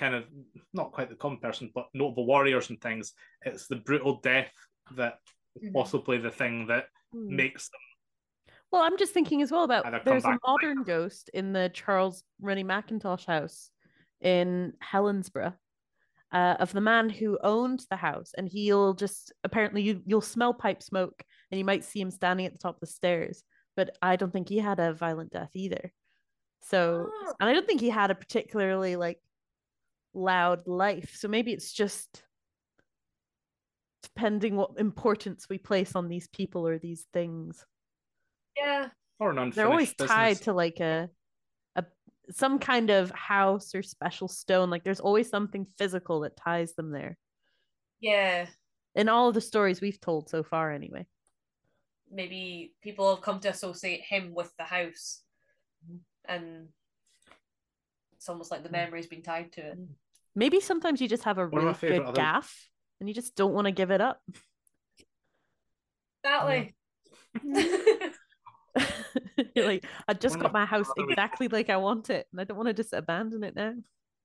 kind 0.00 0.14
of 0.14 0.24
not 0.72 0.92
quite 0.92 1.10
the 1.10 1.14
common 1.14 1.38
person, 1.38 1.70
but 1.74 1.86
notable 1.92 2.24
warriors 2.26 2.70
and 2.70 2.80
things. 2.80 3.12
It's 3.42 3.66
the 3.68 3.76
brutal 3.76 4.18
death 4.22 4.50
that 4.96 5.18
Mhm. 5.62 5.74
possibly 5.74 6.16
the 6.16 6.30
thing 6.30 6.66
that 6.68 6.86
Hmm. 7.12 7.36
makes 7.36 7.68
them. 7.68 7.80
Well, 8.70 8.82
I'm 8.82 8.96
just 8.96 9.12
thinking 9.12 9.42
as 9.42 9.52
well 9.52 9.64
about 9.64 10.04
there's 10.04 10.24
a 10.24 10.38
modern 10.46 10.84
ghost 10.84 11.28
in 11.34 11.52
the 11.52 11.68
Charles 11.74 12.24
Rennie 12.40 12.64
Mackintosh 12.64 13.26
house 13.26 13.70
in 14.20 14.72
Helensburgh 14.82 15.56
uh, 16.32 16.56
of 16.60 16.72
the 16.72 16.80
man 16.80 17.10
who 17.10 17.36
owned 17.42 17.84
the 17.90 17.96
house, 17.96 18.32
and 18.38 18.48
he'll 18.48 18.94
just 18.94 19.32
apparently 19.44 19.82
you 19.82 20.02
you'll 20.06 20.20
smell 20.20 20.54
pipe 20.54 20.82
smoke, 20.82 21.22
and 21.50 21.58
you 21.58 21.64
might 21.64 21.84
see 21.84 22.00
him 22.00 22.10
standing 22.10 22.46
at 22.46 22.52
the 22.52 22.58
top 22.58 22.76
of 22.76 22.80
the 22.80 22.86
stairs. 22.86 23.42
But 23.76 23.98
I 24.00 24.16
don't 24.16 24.32
think 24.32 24.48
he 24.48 24.58
had 24.58 24.78
a 24.80 24.94
violent 24.94 25.32
death 25.32 25.50
either. 25.54 25.92
So, 26.62 27.10
Oh. 27.12 27.34
and 27.40 27.48
I 27.50 27.52
don't 27.52 27.66
think 27.66 27.80
he 27.80 27.90
had 27.90 28.10
a 28.10 28.14
particularly 28.14 28.94
like 28.96 29.20
loud 30.14 30.66
life. 30.66 31.14
So 31.16 31.28
maybe 31.28 31.52
it's 31.52 31.72
just 31.72 32.24
depending 34.02 34.56
what 34.56 34.72
importance 34.78 35.46
we 35.48 35.58
place 35.58 35.94
on 35.94 36.08
these 36.08 36.28
people 36.28 36.66
or 36.66 36.78
these 36.78 37.06
things. 37.12 37.64
Yeah, 38.56 38.88
Or 39.18 39.30
an 39.30 39.38
unfinished 39.38 39.56
they're 39.56 39.68
always 39.68 39.94
tied 39.94 40.38
to 40.42 40.52
like 40.52 40.80
a 40.80 41.08
a 41.76 41.84
some 42.30 42.58
kind 42.58 42.90
of 42.90 43.10
house 43.10 43.74
or 43.74 43.82
special 43.82 44.28
stone. 44.28 44.70
Like 44.70 44.84
there's 44.84 45.00
always 45.00 45.28
something 45.28 45.66
physical 45.78 46.20
that 46.20 46.36
ties 46.36 46.74
them 46.74 46.90
there. 46.90 47.16
Yeah. 48.00 48.46
in 48.94 49.08
all 49.08 49.28
of 49.28 49.34
the 49.34 49.40
stories 49.40 49.80
we've 49.80 50.00
told 50.00 50.28
so 50.30 50.42
far 50.42 50.72
anyway. 50.72 51.06
Maybe 52.10 52.72
people 52.82 53.14
have 53.14 53.22
come 53.22 53.40
to 53.40 53.50
associate 53.50 54.00
him 54.00 54.34
with 54.34 54.52
the 54.58 54.64
house, 54.64 55.22
mm-hmm. 55.86 56.34
and 56.34 56.68
it's 58.20 58.28
almost 58.28 58.50
like 58.50 58.62
the 58.62 58.68
memory's 58.70 59.06
been 59.06 59.22
tied 59.22 59.50
to 59.52 59.62
it. 59.62 59.78
maybe 60.36 60.60
sometimes 60.60 61.00
you 61.00 61.08
just 61.08 61.22
have 61.24 61.38
a 61.38 61.46
One 61.48 61.62
really 61.62 61.72
favourite 61.74 62.00
good 62.00 62.08
other- 62.08 62.16
gaff 62.16 62.68
and 63.00 63.08
you 63.08 63.14
just 63.14 63.34
don't 63.34 63.54
want 63.54 63.64
to 63.66 63.72
give 63.72 63.90
it 63.90 64.02
up. 64.02 64.20
Exactly. 66.22 66.74
You're 69.56 69.64
like 69.66 69.84
i 70.06 70.12
just 70.12 70.36
One 70.36 70.42
got 70.42 70.52
my 70.52 70.64
house 70.64 70.86
my 70.96 71.02
other- 71.04 71.12
exactly 71.12 71.48
like 71.48 71.70
i 71.70 71.76
want 71.76 72.08
it 72.10 72.26
and 72.30 72.40
i 72.40 72.44
don't 72.44 72.56
want 72.56 72.68
to 72.68 72.72
just 72.74 72.92
abandon 72.92 73.42
it 73.42 73.56
now. 73.56 73.72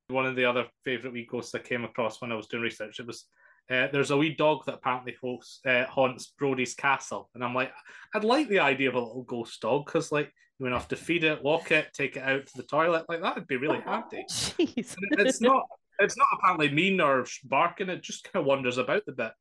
One 0.08 0.26
of 0.26 0.36
the 0.36 0.44
other 0.44 0.66
favourite 0.84 1.12
wee 1.14 1.26
ghosts 1.28 1.52
I 1.54 1.58
came 1.58 1.82
across 1.84 2.20
when 2.20 2.30
I 2.30 2.36
was 2.36 2.46
doing 2.46 2.62
research, 2.62 3.00
it 3.00 3.06
was 3.08 3.24
uh, 3.68 3.88
there's 3.92 4.12
a 4.12 4.16
wee 4.16 4.32
dog 4.36 4.64
that 4.66 4.74
apparently 4.76 5.16
hosts, 5.20 5.58
uh, 5.66 5.84
haunts 5.86 6.32
Brodie's 6.38 6.74
castle, 6.74 7.28
and 7.34 7.42
I'm 7.42 7.52
like, 7.54 7.72
I'd 8.14 8.22
like 8.22 8.48
the 8.48 8.60
idea 8.60 8.88
of 8.88 8.94
a 8.94 9.00
little 9.00 9.24
ghost 9.24 9.60
dog 9.60 9.84
because 9.86 10.12
like 10.12 10.30
you 10.58 10.66
have 10.66 10.88
to 10.88 10.96
feed 10.96 11.24
it, 11.24 11.42
walk 11.42 11.70
it, 11.70 11.92
take 11.92 12.16
it 12.16 12.22
out 12.22 12.46
to 12.46 12.56
the 12.56 12.62
toilet, 12.62 13.06
like 13.08 13.20
that 13.22 13.34
would 13.34 13.46
be 13.46 13.56
really 13.56 13.80
handy. 13.80 14.24
jeez 14.28 14.96
And 14.96 15.20
it's 15.26 15.40
not 15.40 15.64
it's 15.98 16.16
not 16.16 16.26
apparently 16.34 16.70
mean 16.70 17.00
or 17.00 17.26
barking; 17.44 17.88
it 17.88 18.02
just 18.02 18.24
kind 18.24 18.42
of 18.42 18.46
wanders 18.46 18.78
about 18.78 19.04
the 19.06 19.12
bit. 19.12 19.32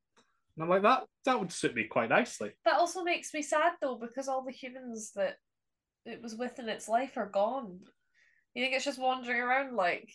And 0.55 0.63
I'm 0.63 0.69
like 0.69 0.83
that 0.83 1.03
that 1.25 1.39
would 1.39 1.51
suit 1.51 1.75
me 1.75 1.85
quite 1.85 2.09
nicely. 2.09 2.51
That 2.65 2.79
also 2.79 3.03
makes 3.03 3.33
me 3.33 3.41
sad 3.41 3.73
though, 3.81 3.95
because 3.95 4.27
all 4.27 4.43
the 4.43 4.51
humans 4.51 5.11
that 5.15 5.37
it 6.05 6.21
was 6.21 6.35
with 6.35 6.59
in 6.59 6.69
its 6.69 6.87
life 6.87 7.17
are 7.17 7.29
gone. 7.29 7.79
You 8.53 8.63
think 8.63 8.75
it's 8.75 8.85
just 8.85 8.99
wandering 8.99 9.41
around 9.41 9.75
like, 9.75 10.09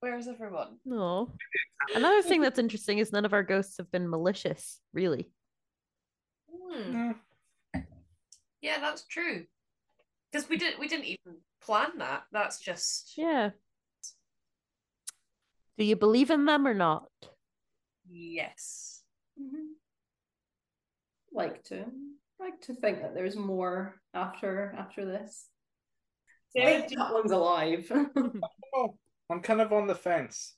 where's 0.00 0.28
everyone? 0.28 0.78
no 0.84 1.32
another 1.94 2.22
thing 2.22 2.40
that's 2.40 2.58
interesting 2.58 2.98
is 2.98 3.12
none 3.12 3.24
of 3.24 3.32
our 3.32 3.42
ghosts 3.42 3.78
have 3.78 3.90
been 3.90 4.08
malicious 4.08 4.80
really 4.92 5.30
Hmm. 6.50 7.12
Yeah, 8.60 8.80
that's 8.80 9.06
true. 9.06 9.44
Because 10.30 10.48
we 10.48 10.56
didn't 10.56 10.78
we 10.78 10.88
didn't 10.88 11.06
even 11.06 11.38
plan 11.62 11.98
that. 11.98 12.24
That's 12.32 12.58
just 12.60 13.14
Yeah. 13.16 13.50
Do 15.78 15.84
you 15.84 15.96
believe 15.96 16.30
in 16.30 16.44
them 16.44 16.66
or 16.66 16.74
not? 16.74 17.08
yes. 18.10 19.02
Mhm. 19.40 19.74
Like 21.32 21.62
to 21.64 21.84
like 22.40 22.60
to 22.62 22.74
think 22.74 23.00
that 23.02 23.14
there's 23.14 23.36
more 23.36 23.94
after 24.14 24.74
after 24.76 25.04
this. 25.04 25.48
I 26.56 26.60
Sarah, 26.60 26.80
think 26.80 26.98
that 26.98 27.12
one's 27.12 27.32
alive. 27.32 27.90
Oh, 28.74 28.96
I'm 29.30 29.40
kind 29.40 29.60
of 29.60 29.72
on 29.72 29.86
the 29.86 29.94
fence. 29.94 30.54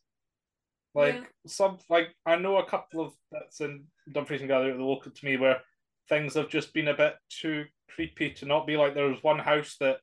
Like 0.94 1.14
Yeah. 1.14 1.24
some, 1.46 1.78
like 1.88 2.08
I 2.26 2.36
know 2.36 2.56
a 2.58 2.66
couple 2.66 3.00
of 3.04 3.12
bits 3.30 3.60
in 3.60 3.84
Dumfries 4.12 4.40
and 4.40 4.48
Galloway 4.48 4.76
the 4.76 4.82
local 4.82 5.12
to 5.12 5.24
me 5.24 5.36
where 5.36 5.60
things 6.08 6.34
have 6.34 6.48
just 6.48 6.72
been 6.74 6.88
a 6.88 6.96
bit 6.96 7.14
too 7.28 7.64
creepy 7.94 8.30
to 8.30 8.46
not 8.46 8.66
be 8.66 8.76
like 8.76 8.94
there 8.94 9.08
was 9.08 9.22
one 9.22 9.38
house 9.38 9.76
that, 9.80 9.98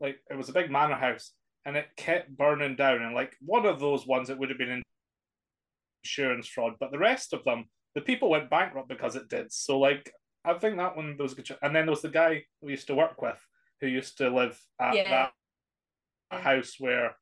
like 0.00 0.18
it 0.30 0.36
was 0.36 0.48
a 0.48 0.52
big 0.52 0.70
manor 0.70 0.96
house 0.96 1.32
and 1.64 1.76
it 1.76 1.88
kept 1.96 2.36
burning 2.36 2.76
down 2.76 3.02
and 3.02 3.14
like 3.14 3.34
one 3.40 3.66
of 3.66 3.80
those 3.80 4.06
ones 4.06 4.30
it 4.30 4.38
would 4.38 4.48
have 4.48 4.58
been 4.58 4.70
in 4.70 4.82
insurance 6.04 6.46
fraud, 6.46 6.74
but 6.80 6.90
the 6.92 6.98
rest 6.98 7.32
of 7.32 7.44
them 7.44 7.64
the 7.94 8.00
people 8.00 8.30
went 8.30 8.50
bankrupt 8.50 8.88
because 8.88 9.16
it 9.16 9.28
did. 9.28 9.52
So 9.52 9.78
like 9.78 10.12
I 10.44 10.54
think 10.54 10.76
that 10.76 10.96
one 10.96 11.16
there 11.16 11.24
was 11.24 11.32
a 11.32 11.36
good. 11.36 11.50
And 11.62 11.74
then 11.74 11.86
there 11.86 11.90
was 11.90 12.02
the 12.02 12.08
guy 12.08 12.44
we 12.60 12.72
used 12.72 12.86
to 12.86 12.94
work 12.94 13.20
with 13.20 13.38
who 13.80 13.86
used 13.86 14.18
to 14.18 14.30
live 14.30 14.60
at 14.80 14.94
Yeah. 14.94 15.30
that 16.30 16.42
house 16.42 16.76
where 16.78 17.16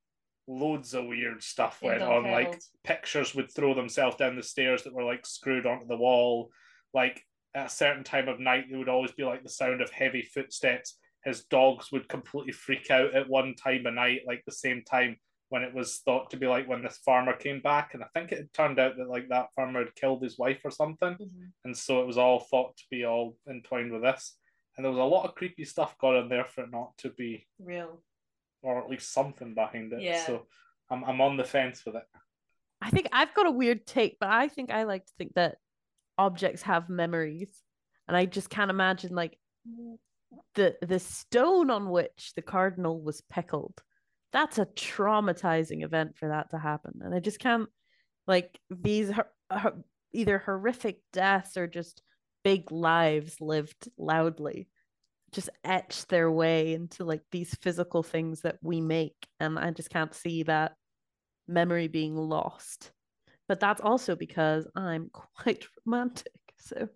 loads 0.46 0.94
of 0.94 1.06
weird 1.06 1.42
stuff 1.42 1.80
went 1.82 2.02
on. 2.02 2.30
Like 2.30 2.60
pictures 2.84 3.34
would 3.34 3.50
throw 3.50 3.74
themselves 3.74 4.16
down 4.16 4.36
the 4.36 4.42
stairs 4.42 4.84
that 4.84 4.92
were 4.94 5.04
like 5.04 5.26
screwed 5.26 5.66
onto 5.66 5.86
the 5.86 5.96
wall. 5.96 6.50
Like 6.94 7.22
at 7.56 7.66
a 7.66 7.70
certain 7.70 8.04
time 8.04 8.28
of 8.28 8.38
night, 8.38 8.66
there 8.68 8.78
would 8.78 8.88
always 8.88 9.12
be 9.12 9.24
like 9.24 9.42
the 9.42 9.48
sound 9.48 9.80
of 9.80 9.90
heavy 9.90 10.22
footsteps. 10.22 10.98
His 11.24 11.44
dogs 11.44 11.90
would 11.90 12.08
completely 12.08 12.52
freak 12.52 12.90
out 12.90 13.14
at 13.14 13.28
one 13.28 13.54
time 13.54 13.86
of 13.86 13.94
night, 13.94 14.20
like 14.26 14.44
the 14.44 14.52
same 14.52 14.82
time 14.84 15.16
when 15.48 15.62
it 15.62 15.72
was 15.74 15.98
thought 16.04 16.28
to 16.30 16.36
be 16.36 16.46
like 16.46 16.68
when 16.68 16.82
this 16.82 16.98
farmer 16.98 17.32
came 17.32 17.60
back. 17.60 17.94
And 17.94 18.02
I 18.04 18.08
think 18.14 18.30
it 18.30 18.52
turned 18.52 18.78
out 18.78 18.96
that 18.98 19.08
like 19.08 19.28
that 19.30 19.54
farmer 19.54 19.84
had 19.84 19.94
killed 19.94 20.22
his 20.22 20.38
wife 20.38 20.60
or 20.64 20.70
something. 20.70 21.14
Mhm. 21.14 21.52
And 21.64 21.76
so 21.76 22.00
it 22.02 22.06
was 22.06 22.18
all 22.18 22.40
thought 22.40 22.76
to 22.76 22.84
be 22.90 23.04
all 23.04 23.38
entwined 23.48 23.92
with 23.92 24.02
this. 24.02 24.38
And 24.76 24.84
there 24.84 24.90
was 24.92 25.00
a 25.00 25.04
lot 25.04 25.24
of 25.24 25.34
creepy 25.34 25.64
stuff 25.64 25.96
going 25.98 26.22
on 26.22 26.28
there 26.28 26.44
for 26.44 26.64
it 26.64 26.70
not 26.70 26.98
to 26.98 27.10
be, 27.10 27.46
Real. 27.58 28.02
or 28.62 28.78
at 28.82 28.90
least 28.90 29.12
something 29.12 29.54
behind 29.54 29.92
it. 29.94 30.02
Yeah. 30.02 30.26
So 30.26 30.46
I'm, 30.90 31.02
I'm 31.04 31.20
on 31.22 31.38
the 31.38 31.44
fence 31.44 31.86
with 31.86 31.96
it. 31.96 32.04
I 32.82 32.90
think 32.90 33.08
I've 33.12 33.32
got 33.32 33.46
a 33.46 33.50
weird 33.50 33.86
take, 33.86 34.18
but 34.20 34.28
I 34.28 34.48
think 34.48 34.70
I 34.70 34.82
like 34.82 35.06
to 35.06 35.12
think 35.16 35.32
that 35.34 35.56
objects 36.18 36.62
have 36.62 36.88
memories. 36.88 37.62
And 38.08 38.16
I 38.16 38.26
just 38.26 38.50
can't 38.50 38.70
imagine 38.70 39.14
like 39.14 39.38
the 40.54 40.76
the 40.80 40.98
stone 40.98 41.70
on 41.70 41.90
which 41.90 42.32
the 42.36 42.42
cardinal 42.42 43.00
was 43.00 43.20
pickled. 43.22 43.82
That's 44.32 44.58
a 44.58 44.66
traumatizing 44.66 45.84
event 45.84 46.16
for 46.16 46.28
that 46.28 46.50
to 46.50 46.58
happen. 46.58 47.00
And 47.02 47.14
I 47.14 47.20
just 47.20 47.38
can't 47.38 47.68
like 48.26 48.58
these 48.70 49.10
hor- 49.10 49.82
either 50.12 50.38
horrific 50.38 51.00
deaths 51.12 51.56
or 51.56 51.66
just 51.66 52.02
big 52.44 52.70
lives 52.70 53.40
lived 53.40 53.88
loudly 53.98 54.68
just 55.32 55.50
etch 55.64 56.06
their 56.06 56.30
way 56.30 56.72
into 56.72 57.04
like 57.04 57.22
these 57.30 57.54
physical 57.56 58.02
things 58.02 58.42
that 58.42 58.56
we 58.62 58.80
make 58.80 59.16
and 59.40 59.58
I 59.58 59.70
just 59.70 59.90
can't 59.90 60.14
see 60.14 60.44
that 60.44 60.72
memory 61.48 61.88
being 61.88 62.16
lost. 62.16 62.92
But 63.48 63.60
that's 63.60 63.80
also 63.80 64.16
because 64.16 64.66
I'm 64.74 65.10
quite 65.12 65.66
romantic. 65.84 66.32
So 66.58 66.88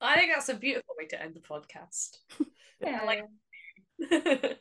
I 0.00 0.16
think 0.16 0.32
that's 0.32 0.48
a 0.48 0.54
beautiful 0.54 0.94
way 0.98 1.06
to 1.08 1.22
end 1.22 1.34
the 1.34 1.40
podcast. 1.40 2.18
yeah. 2.80 3.02
like- 3.04 3.28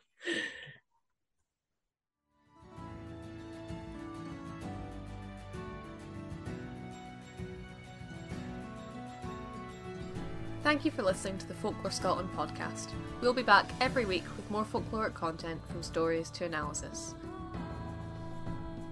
Thank 10.61 10.83
you 10.83 10.91
for 10.91 11.03
listening 11.03 11.37
to 11.39 11.47
the 11.47 11.53
Folklore 11.55 11.89
Scotland 11.89 12.29
podcast. 12.35 12.91
We'll 13.21 13.33
be 13.33 13.43
back 13.43 13.65
every 13.79 14.05
week 14.05 14.25
with 14.35 14.51
more 14.51 14.65
folkloric 14.65 15.13
content 15.13 15.61
from 15.69 15.81
stories 15.81 16.29
to 16.31 16.45
analysis. 16.45 17.15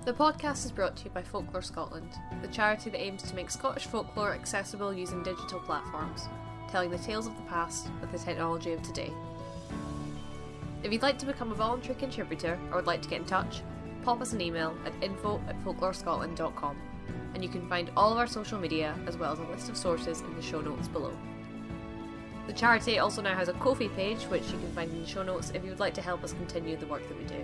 The 0.08 0.14
podcast 0.14 0.64
is 0.64 0.72
brought 0.72 0.96
to 0.96 1.04
you 1.04 1.10
by 1.10 1.22
Folklore 1.22 1.62
Scotland, 1.62 2.14
the 2.42 2.48
charity 2.48 2.90
that 2.90 3.02
aims 3.02 3.22
to 3.24 3.36
make 3.36 3.52
Scottish 3.52 3.88
folklore 3.88 4.34
accessible 4.34 4.94
using 4.94 5.22
digital 5.22 5.60
platforms, 5.60 6.30
telling 6.72 6.90
the 6.90 6.98
tales 6.98 7.28
of 7.28 7.36
the 7.36 7.42
past 7.42 7.90
with 8.00 8.14
the 8.14 8.18
technology 8.18 8.72
of 8.72 8.82
today. 8.82 9.12
If 10.82 10.94
you'd 10.94 11.02
like 11.02 11.20
to 11.20 11.26
become 11.26 11.52
a 11.52 11.56
voluntary 11.56 11.96
contributor 11.96 12.58
or 12.70 12.78
would 12.78 12.88
like 12.88 13.02
to 13.02 13.10
get 13.10 13.20
in 13.20 13.26
touch, 13.26 13.62
pop 14.02 14.22
us 14.22 14.32
an 14.32 14.40
email 14.40 14.78
at 14.86 14.94
info 15.02 15.42
at 15.50 15.62
folklorescotland.com 15.66 16.78
and 17.34 17.44
you 17.44 17.50
can 17.50 17.68
find 17.68 17.92
all 17.98 18.14
of 18.14 18.18
our 18.18 18.28
social 18.28 18.58
media 18.58 18.98
as 19.08 19.18
well 19.18 19.34
as 19.34 19.40
a 19.40 19.44
list 19.44 19.68
of 19.68 19.76
sources 19.76 20.22
in 20.22 20.34
the 20.38 20.42
show 20.42 20.62
notes 20.62 20.88
below. 20.88 21.12
The 22.48 22.54
charity 22.54 23.00
also 23.00 23.22
now 23.22 23.36
has 23.36 23.50
a 23.50 23.54
Ko-fi 23.56 23.90
page 23.90 24.24
which 24.30 24.46
you 24.52 24.58
can 24.58 24.72
find 24.72 24.90
in 24.90 25.02
the 25.02 25.10
show 25.10 25.24
notes 25.24 25.52
if 25.54 25.66
you 25.66 25.70
would 25.70 25.82
like 25.82 25.96
to 25.96 26.02
help 26.02 26.24
us 26.24 26.32
continue 26.32 26.78
the 26.78 26.88
work 26.88 27.06
that 27.10 27.18
we 27.18 27.26
do. 27.26 27.44